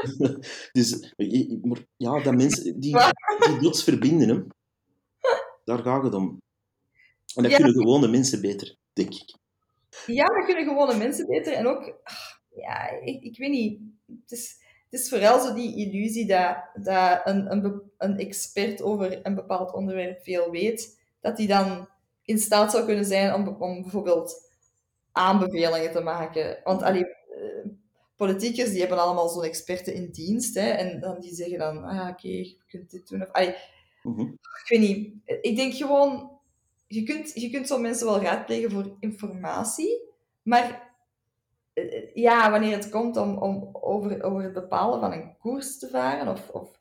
dus, 0.72 1.14
maar 1.62 1.86
ja, 1.96 2.22
dat 2.22 2.34
mensen, 2.34 2.80
die, 2.80 2.96
die 3.46 3.58
dots 3.60 3.84
verbinden, 3.84 4.28
hè. 4.28 4.42
Daar 5.64 5.78
gaat 5.78 6.02
het 6.02 6.14
om. 6.14 6.40
En 7.34 7.42
dat 7.42 7.50
Ja. 7.52 7.56
kunnen 7.56 7.74
gewone 7.74 8.08
mensen 8.08 8.40
beter, 8.40 8.76
denk 8.92 9.14
ik. 9.14 9.34
Ja, 10.06 10.24
dat 10.24 10.44
kunnen 10.44 10.64
gewone 10.64 10.96
mensen 10.96 11.26
beter. 11.26 11.52
En 11.52 11.66
ook, 11.66 12.00
ja, 12.54 12.90
ik, 12.90 13.22
ik 13.22 13.38
weet 13.38 13.50
niet. 13.50 13.80
Het 14.06 14.30
is, 14.32 14.56
het 14.90 15.00
is 15.00 15.08
vooral 15.08 15.40
zo 15.40 15.54
die 15.54 15.76
illusie 15.76 16.26
dat, 16.26 16.56
dat 16.82 17.20
een, 17.24 17.52
een, 17.52 17.82
een 17.98 18.18
expert 18.18 18.82
over 18.82 19.26
een 19.26 19.34
bepaald 19.34 19.72
onderwerp 19.72 20.22
veel 20.22 20.50
weet, 20.50 21.00
dat 21.20 21.36
die 21.36 21.46
dan 21.48 21.88
in 22.24 22.38
staat 22.38 22.70
zou 22.70 22.84
kunnen 22.84 23.04
zijn 23.04 23.34
om, 23.34 23.48
om 23.48 23.82
bijvoorbeeld 23.82 24.50
aanbevelingen 25.12 25.92
te 25.92 26.00
maken. 26.00 26.60
Want 26.64 26.82
eh, 26.82 27.02
politiekers 28.16 28.70
die 28.70 28.80
hebben 28.80 28.98
allemaal 28.98 29.28
zo'n 29.28 29.44
experten 29.44 29.94
in 29.94 30.10
dienst, 30.10 30.54
hè, 30.54 30.68
en 30.70 31.00
dan 31.00 31.20
die 31.20 31.34
zeggen 31.34 31.58
dan, 31.58 31.84
ah 31.84 32.08
oké, 32.08 32.28
je 32.28 32.56
kunt 32.66 32.90
dit 32.90 33.08
doen. 33.08 33.22
Of, 33.22 33.28
allee, 33.32 33.54
Mhm. 34.02 34.20
ik 34.20 34.64
weet 34.68 34.80
niet. 34.80 35.14
Ik 35.40 35.56
denk 35.56 35.74
gewoon, 35.74 36.31
je 36.94 37.02
kunt, 37.02 37.32
je 37.34 37.50
kunt 37.50 37.66
zo'n 37.66 37.80
mensen 37.80 38.06
wel 38.06 38.20
raadplegen 38.20 38.70
voor 38.70 38.96
informatie, 39.00 40.02
maar 40.42 40.90
eh, 41.72 42.14
ja, 42.14 42.50
wanneer 42.50 42.76
het 42.76 42.88
komt 42.88 43.16
om, 43.16 43.38
om 43.38 43.68
over, 43.72 44.22
over 44.22 44.42
het 44.42 44.52
bepalen 44.52 45.00
van 45.00 45.12
een 45.12 45.36
koers 45.38 45.78
te 45.78 45.88
varen, 45.88 46.28
of, 46.28 46.48
of 46.48 46.80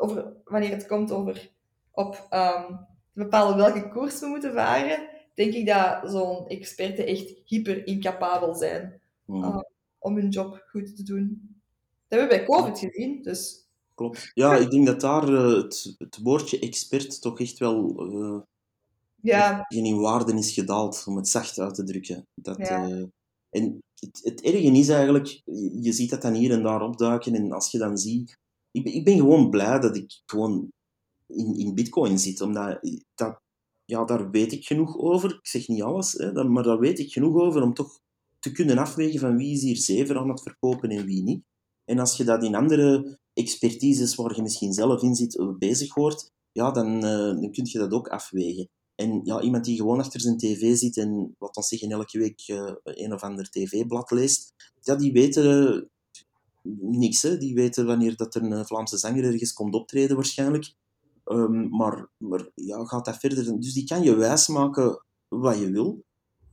over, 0.00 0.32
wanneer 0.44 0.70
het 0.70 0.86
komt 0.86 1.10
over 1.12 1.50
op 1.90 2.26
ehm, 2.30 2.66
te 3.12 3.20
bepalen 3.20 3.56
welke 3.56 3.88
koers 3.88 4.20
we 4.20 4.26
moeten 4.26 4.52
varen, 4.52 5.08
denk 5.34 5.54
ik 5.54 5.66
dat 5.66 6.10
zo'n 6.10 6.46
experten 6.48 7.06
echt 7.06 7.32
hyper 7.44 7.86
incapabel 7.86 8.54
zijn 8.54 9.00
Mhm. 9.24 9.44
Ah. 9.44 9.60
om 9.98 10.16
hun 10.16 10.28
job 10.28 10.64
goed 10.70 10.96
te 10.96 11.02
doen. 11.02 11.56
Dat 12.08 12.18
hebben 12.18 12.38
we 12.38 12.44
bij 12.44 12.56
COVID 12.56 12.78
gezien, 12.78 13.22
dus 13.22 13.60
Klopt. 13.94 14.30
Ja, 14.34 14.56
ik 14.56 14.70
denk 14.70 14.86
dat 14.86 15.00
daar 15.00 15.28
eh, 15.28 15.54
het, 15.54 15.94
het 15.98 16.18
woordje 16.22 16.58
expert 16.58 17.20
toch 17.20 17.40
echt 17.40 17.58
wel 17.58 17.96
eh, 18.10 18.40
ja, 19.22 19.64
in 19.68 19.96
waarde 20.00 20.32
is 20.34 20.52
gedaald, 20.52 21.04
om 21.06 21.16
het 21.16 21.28
zacht 21.28 21.58
uit 21.58 21.74
te 21.74 21.84
drukken. 21.84 22.26
Dat, 22.34 22.56
Ja. 22.58 22.88
eh, 22.88 23.04
en 23.50 23.78
het, 23.94 24.20
het 24.22 24.40
erge 24.40 24.72
is 24.72 24.88
eigenlijk, 24.88 25.40
je, 25.80 25.92
ziet 25.92 26.10
dat 26.10 26.22
dan 26.22 26.34
hier 26.34 26.50
en 26.52 26.62
daar 26.62 26.82
opduiken, 26.82 27.34
en 27.34 27.52
als 27.52 27.70
je 27.70 27.78
dan 27.78 27.98
ziet... 27.98 28.36
Ik, 28.70 28.84
ben- 28.84 28.94
ik 28.94 29.04
ben 29.04 29.16
gewoon 29.16 29.50
blij 29.50 29.78
dat 29.80 29.96
ik 29.96 30.20
gewoon 30.26 30.68
in, 31.26 31.54
in 31.58 31.74
bitcoin 31.74 32.18
zit, 32.18 32.40
omdat 32.40 32.78
dat, 33.14 33.40
ja, 33.84 34.04
daar 34.04 34.30
weet 34.30 34.52
ik 34.52 34.66
genoeg 34.66 34.98
over. 34.98 35.30
Ik 35.34 35.46
zeg 35.46 35.68
niet 35.68 35.82
alles, 35.82 36.12
hè, 36.12 36.32
dat- 36.32 36.48
maar 36.48 36.62
daar 36.62 36.78
weet 36.78 36.98
ik 36.98 37.12
genoeg 37.12 37.36
over 37.36 37.62
om 37.62 37.74
toch 37.74 37.98
te 38.38 38.52
kunnen 38.52 38.78
afwegen 38.78 39.20
van 39.20 39.36
wie 39.36 39.52
is 39.54 39.62
hier 39.62 39.76
zever 39.76 40.18
aan 40.18 40.28
het 40.28 40.42
verkopen 40.42 40.90
en 40.90 41.04
wie 41.04 41.22
niet. 41.22 41.42
En 41.84 41.98
als 41.98 42.16
je 42.16 42.24
dat 42.24 42.42
in 42.44 42.54
andere 42.54 43.18
expertises 43.32 44.14
waar 44.14 44.34
je 44.36 44.42
misschien 44.42 44.72
zelf 44.72 45.02
in 45.02 45.14
zit, 45.14 45.54
bezig 45.58 45.94
hoort, 45.94 46.30
ja, 46.52 46.70
dan, 46.70 46.94
eh, 47.04 47.40
dan 47.40 47.52
kun 47.52 47.64
je 47.68 47.78
dat 47.78 47.92
ook 47.92 48.08
afwegen. 48.08 48.68
En 48.94 49.20
ja, 49.24 49.40
iemand 49.40 49.64
die 49.64 49.76
gewoon 49.76 49.98
achter 49.98 50.20
zijn 50.20 50.36
tv 50.38 50.76
zit 50.76 50.96
en, 50.96 51.34
wat 51.38 51.56
ons 51.56 51.68
zeggen, 51.68 51.90
elke 51.90 52.18
week 52.18 52.40
eh, 52.46 52.72
een 52.84 53.12
of 53.12 53.22
ander 53.22 53.50
tv-blad 53.50 54.10
leest, 54.10 54.54
ja, 54.80 54.94
die 54.96 55.12
weten 55.12 55.74
eh, 55.74 55.82
niks. 56.80 57.22
Hè. 57.22 57.38
Die 57.38 57.54
weten 57.54 57.86
wanneer 57.86 58.16
dat 58.16 58.34
er 58.34 58.42
een 58.42 58.66
Vlaamse 58.66 58.98
zanger 58.98 59.24
ergens 59.24 59.52
komt 59.52 59.74
optreden 59.74 60.16
waarschijnlijk. 60.16 60.74
Ehm, 61.24 61.68
maar 61.68 62.08
maar 62.16 62.48
ja, 62.54 62.84
gaat 62.84 63.04
dat 63.04 63.16
verder? 63.16 63.60
Dus 63.60 63.72
die 63.72 63.84
kan 63.86 64.02
je 64.02 64.14
wijsmaken 64.14 65.02
wat 65.28 65.58
je 65.58 65.70
wil. 65.70 66.04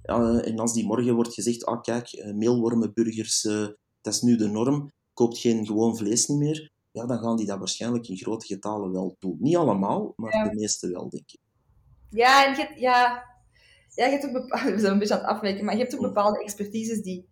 En 0.01 0.59
als 0.59 0.73
die 0.73 0.85
morgen 0.85 1.15
wordt 1.15 1.33
gezegd, 1.33 1.65
ah 1.65 1.81
kijk, 1.81 2.07
eh, 2.11 2.33
meelwormenburgers, 2.33 3.41
dat 4.01 4.13
is 4.13 4.21
nu 4.21 4.35
de 4.35 4.47
norm, 4.47 4.91
koopt 5.13 5.37
geen 5.37 5.65
gewoon 5.65 5.97
vlees 5.97 6.27
niet 6.27 6.37
meer, 6.39 6.71
ja, 6.91 7.05
dan 7.05 7.19
gaan 7.19 7.35
die 7.37 7.45
dat 7.45 7.57
waarschijnlijk 7.59 8.07
in 8.07 8.17
grote 8.17 8.45
getalen 8.45 8.91
wel 8.91 9.15
doen. 9.19 9.37
Niet 9.39 9.55
allemaal, 9.55 10.13
maar 10.15 10.35
Ja. 10.35 10.49
de 10.49 10.55
meeste 10.55 10.89
wel, 10.89 11.09
denk 11.09 11.31
ik. 11.31 11.39
Ja, 12.09 12.45
en 12.45 12.51
je 12.55 12.57
hebt, 12.61 12.79
ja, 12.79 13.23
ja, 13.95 14.05
je 14.05 14.11
hebt 14.11 14.25
ook 14.25 14.31
bepaalde, 14.31 14.71
we 14.75 14.79
zijn 14.79 14.91
een 14.93 14.99
beetje 14.99 15.13
aan 15.13 15.19
het 15.19 15.29
afwijken, 15.29 15.65
maar 15.65 15.73
je 15.75 15.81
hebt 15.81 15.95
ook 15.95 16.01
bepaalde 16.01 16.43
expertises 16.43 17.01
die 17.01 17.27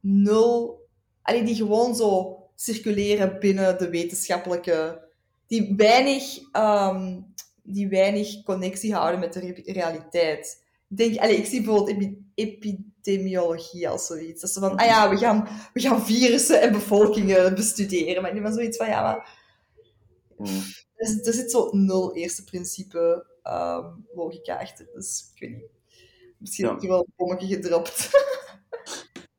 nul, 0.00 0.80
allee, 1.22 1.44
die 1.44 1.54
gewoon 1.54 1.94
zo 1.94 2.36
circuleren 2.54 3.38
binnen 3.38 3.78
de 3.78 3.88
wetenschappelijke, 3.90 5.04
die 5.46 5.74
weinig, 5.76 6.38
ehm, 6.52 7.20
die 7.62 7.88
weinig 7.88 8.42
connectie 8.42 8.94
houden 8.94 9.20
met 9.20 9.32
de 9.32 9.40
re- 9.40 9.72
realiteit. 9.72 10.64
Ik 10.88 10.96
denk, 10.96 11.16
allee, 11.18 11.36
ik 11.36 11.46
zie 11.46 11.62
bijvoorbeeld 11.62 11.96
epi- 11.96 12.24
epidemiologie 12.34 13.88
als 13.88 14.06
zoiets. 14.06 14.40
Dat 14.40 14.50
zo 14.50 14.60
van, 14.60 14.76
ah 14.76 14.86
ja, 14.86 15.10
we 15.10 15.16
gaan, 15.16 15.48
we 15.72 15.80
gaan 15.80 16.02
virussen 16.06 16.60
en 16.60 16.72
bevolkingen 16.72 17.54
bestuderen. 17.54 18.22
Maar 18.22 18.30
ik 18.30 18.36
denk 18.36 18.46
van 18.46 18.56
zoiets 18.56 18.76
van, 18.76 18.86
ja, 18.88 19.02
maar 19.02 19.44
Mm. 20.38 20.46
er, 20.96 21.06
zit- 21.08 21.26
er 21.26 21.32
zit 21.32 21.50
zo 21.50 21.68
nul 21.72 22.14
eerste 22.16 22.44
principe 22.44 23.26
ehm, 23.46 23.86
logica 24.14 24.56
achter. 24.56 24.88
Dus 24.94 25.30
ik 25.34 25.40
weet 25.40 25.50
niet. 25.50 25.70
Misschien 26.38 26.66
heb 26.66 26.82
ik 26.82 26.88
wel 26.88 26.98
een 26.98 27.12
bommetje 27.16 27.46
gedropt. 27.46 28.08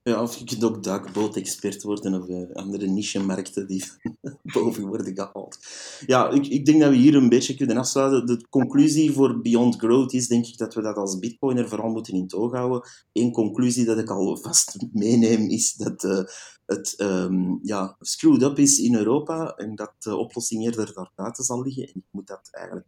Ja, 0.08 0.22
of 0.22 0.38
je 0.38 0.46
kunt 0.46 0.64
ook 0.64 0.84
duikboot-expert 0.84 1.84
worden 1.84 2.22
of 2.22 2.28
eh, 2.28 2.52
andere 2.52 2.88
niche-markten 2.88 3.68
die 3.68 3.84
boven 4.54 4.88
worden 4.88 5.16
gehaald. 5.16 5.58
Ja, 6.06 6.30
ik, 6.30 6.48
ik 6.48 6.66
denk 6.66 6.82
dat 6.82 6.90
we 6.90 6.96
hier 6.96 7.16
een 7.16 7.30
beetje 7.30 7.56
kunnen 7.56 7.78
afsluiten. 7.78 8.26
De 8.26 8.48
conclusie 8.50 9.12
voor 9.12 9.42
Beyond 9.42 9.76
Growth 9.76 10.14
is 10.14 10.28
denk 10.28 10.46
ik 10.46 10.58
dat 10.58 10.74
we 10.74 10.82
dat 10.82 10.96
als 10.96 11.20
bitcoiner 11.20 11.70
vooral 11.70 11.90
moeten 11.90 12.14
in 12.14 12.22
het 12.22 12.34
oog 12.34 12.52
houden. 12.52 12.90
Eén 13.14 13.32
conclusie 13.32 13.86
dat 13.86 13.98
ik 13.98 14.10
al 14.10 14.38
vast 14.38 14.86
meeneem 14.92 15.50
is 15.50 15.74
dat 15.74 16.04
eh, 16.04 16.24
het 16.66 16.94
ehm, 16.98 17.56
ja, 17.62 17.96
screwed 18.00 18.42
up 18.42 18.58
is 18.58 18.80
in 18.80 18.96
Europa 18.96 19.54
en 19.56 19.76
dat 19.76 19.94
de 20.00 20.16
oplossing 20.16 20.64
eerder 20.64 20.94
daar 20.94 21.12
buiten 21.16 21.44
zal 21.44 21.62
liggen. 21.62 21.84
En 21.84 21.96
ik 21.96 22.08
moet 22.12 22.28
dat 22.28 22.48
eigenlijk 22.52 22.88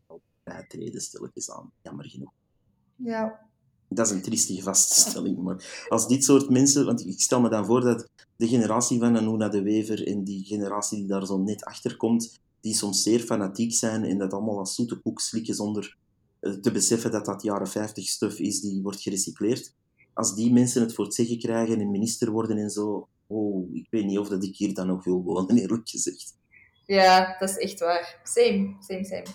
wel 0.49 0.57
bijtreden, 0.57 1.01
stilletjes 1.01 1.51
aan. 1.51 1.71
Jammer 1.81 2.09
genoeg. 2.09 2.31
ja. 2.95 3.47
Dat 3.91 4.07
is 4.07 4.13
een 4.13 4.21
triestige 4.21 4.61
vaststelling. 4.61 5.37
Maar 5.37 5.85
als 5.89 6.07
dit 6.07 6.23
soort 6.23 6.49
mensen... 6.49 6.85
Want 6.85 7.05
ik 7.05 7.21
stel 7.21 7.41
me 7.41 7.49
dan 7.49 7.65
voor 7.65 7.81
dat 7.81 8.09
de 8.35 8.47
generatie 8.47 8.99
van 8.99 9.17
Anuna 9.17 9.49
de 9.49 9.61
Wever 9.61 10.07
en 10.07 10.23
die 10.23 10.45
generatie 10.45 10.97
die 10.97 11.07
daar 11.07 11.25
zo 11.25 11.37
net 11.37 11.63
achter 11.65 11.97
komt, 11.97 12.39
die 12.61 12.75
soms 12.75 13.03
zeer 13.03 13.19
fanatiek 13.19 13.73
zijn 13.73 14.03
en 14.03 14.17
dat 14.17 14.33
allemaal 14.33 14.57
als 14.57 14.75
zoete 14.75 14.95
koek 14.95 15.19
slikken 15.19 15.55
zonder 15.55 15.97
eh, 16.39 16.53
te 16.53 16.71
beseffen 16.71 17.11
dat 17.11 17.25
dat 17.25 17.43
jaren 17.43 17.67
50 17.67 18.07
stuff 18.07 18.39
is 18.39 18.61
die 18.61 18.81
wordt 18.81 19.01
gerecycleerd. 19.01 19.73
Als 20.13 20.35
die 20.35 20.53
mensen 20.53 20.81
het 20.81 20.93
voor 20.93 21.05
het 21.05 21.13
zeggen 21.13 21.39
krijgen 21.39 21.79
en 21.79 21.91
minister 21.91 22.31
worden 22.31 22.57
en 22.57 22.69
zo, 22.69 23.07
oh, 23.27 23.75
ik 23.75 23.87
weet 23.89 24.05
niet 24.05 24.17
of 24.17 24.27
dat 24.27 24.43
ik 24.43 24.55
hier 24.55 24.73
dan 24.73 24.87
nog 24.87 25.03
wil 25.03 25.23
wonen, 25.23 25.57
eerlijk 25.57 25.89
gezegd. 25.89 26.37
Ja, 26.85 27.35
dat 27.39 27.49
is 27.49 27.57
echt 27.57 27.79
waar. 27.79 28.19
Same, 28.23 28.75
same, 28.79 29.05
same. 29.05 29.25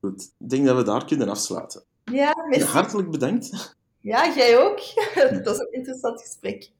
Goed, 0.00 0.32
ik 0.38 0.48
denk 0.50 0.66
dat 0.66 0.76
we 0.76 0.82
daar 0.82 1.04
kunnen 1.04 1.28
afsluiten. 1.28 1.82
Ja, 2.04 2.34
merci. 2.48 2.66
Hartelijk 2.66 3.10
bedankt. 3.10 3.76
Ja, 4.00 4.34
jij 4.34 4.58
ook. 4.58 4.78
dat 5.34 5.44
was 5.44 5.58
een 5.58 5.72
interessant 5.72 6.20
gesprek. 6.20 6.70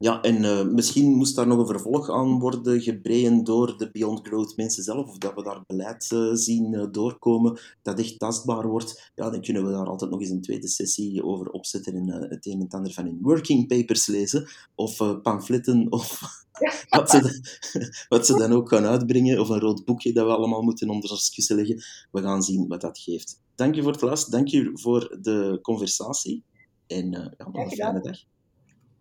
Ja, 0.00 0.20
en 0.20 0.42
uh, 0.42 0.64
misschien 0.64 1.16
moest 1.16 1.36
daar 1.36 1.46
nog 1.46 1.58
een 1.58 1.66
vervolg 1.66 2.10
aan 2.10 2.38
worden 2.38 2.80
gebreien 2.80 3.44
door 3.44 3.78
de 3.78 3.90
Beyond 3.90 4.26
Growth 4.26 4.56
mensen 4.56 4.82
zelf, 4.82 5.08
of 5.08 5.18
dat 5.18 5.34
we 5.34 5.42
daar 5.42 5.62
beleid 5.66 6.10
uh, 6.12 6.30
zien 6.32 6.72
uh, 6.72 6.86
doorkomen 6.90 7.58
dat 7.82 7.98
echt 7.98 8.18
tastbaar 8.18 8.66
wordt. 8.68 9.10
Ja, 9.14 9.30
dan 9.30 9.40
kunnen 9.40 9.64
we 9.64 9.70
daar 9.70 9.86
altijd 9.86 10.10
nog 10.10 10.20
eens 10.20 10.30
een 10.30 10.42
tweede 10.42 10.68
sessie 10.68 11.24
over 11.24 11.50
opzetten 11.50 11.94
en 11.94 12.08
het 12.08 12.46
een 12.46 12.52
en 12.52 12.60
het 12.60 12.74
ander 12.74 12.92
van 12.92 13.06
in 13.06 13.18
working 13.22 13.66
papers 13.66 14.06
lezen, 14.06 14.48
of 14.74 15.22
pamfletten, 15.22 15.86
of 15.92 16.20
wat, 16.88 17.10
ze, 17.10 17.40
wat 18.08 18.26
ze 18.26 18.34
dan 18.34 18.52
ook 18.52 18.68
gaan 18.68 18.84
uitbrengen, 18.84 19.40
of 19.40 19.48
een 19.48 19.60
rood 19.60 19.84
boekje 19.84 20.12
dat 20.12 20.26
we 20.26 20.32
allemaal 20.32 20.62
moeten 20.62 20.90
onder 20.90 21.10
discussie 21.10 21.56
leggen. 21.56 21.82
We 22.10 22.22
gaan 22.22 22.42
zien 22.42 22.68
wat 22.68 22.80
dat 22.80 22.98
geeft. 22.98 23.40
Dank 23.54 23.74
je 23.74 23.82
voor 23.82 23.92
het 23.92 24.02
luisteren, 24.02 24.38
dank 24.38 24.48
je 24.48 24.70
voor 24.74 25.18
de 25.20 25.58
conversatie 25.62 26.42
en 26.86 27.10
ja, 27.10 27.34
nog 27.38 27.54
een 27.54 27.70
fijne 27.70 28.00
dag. 28.00 28.18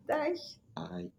Dag. 0.05 0.39
Bye. 0.73 1.11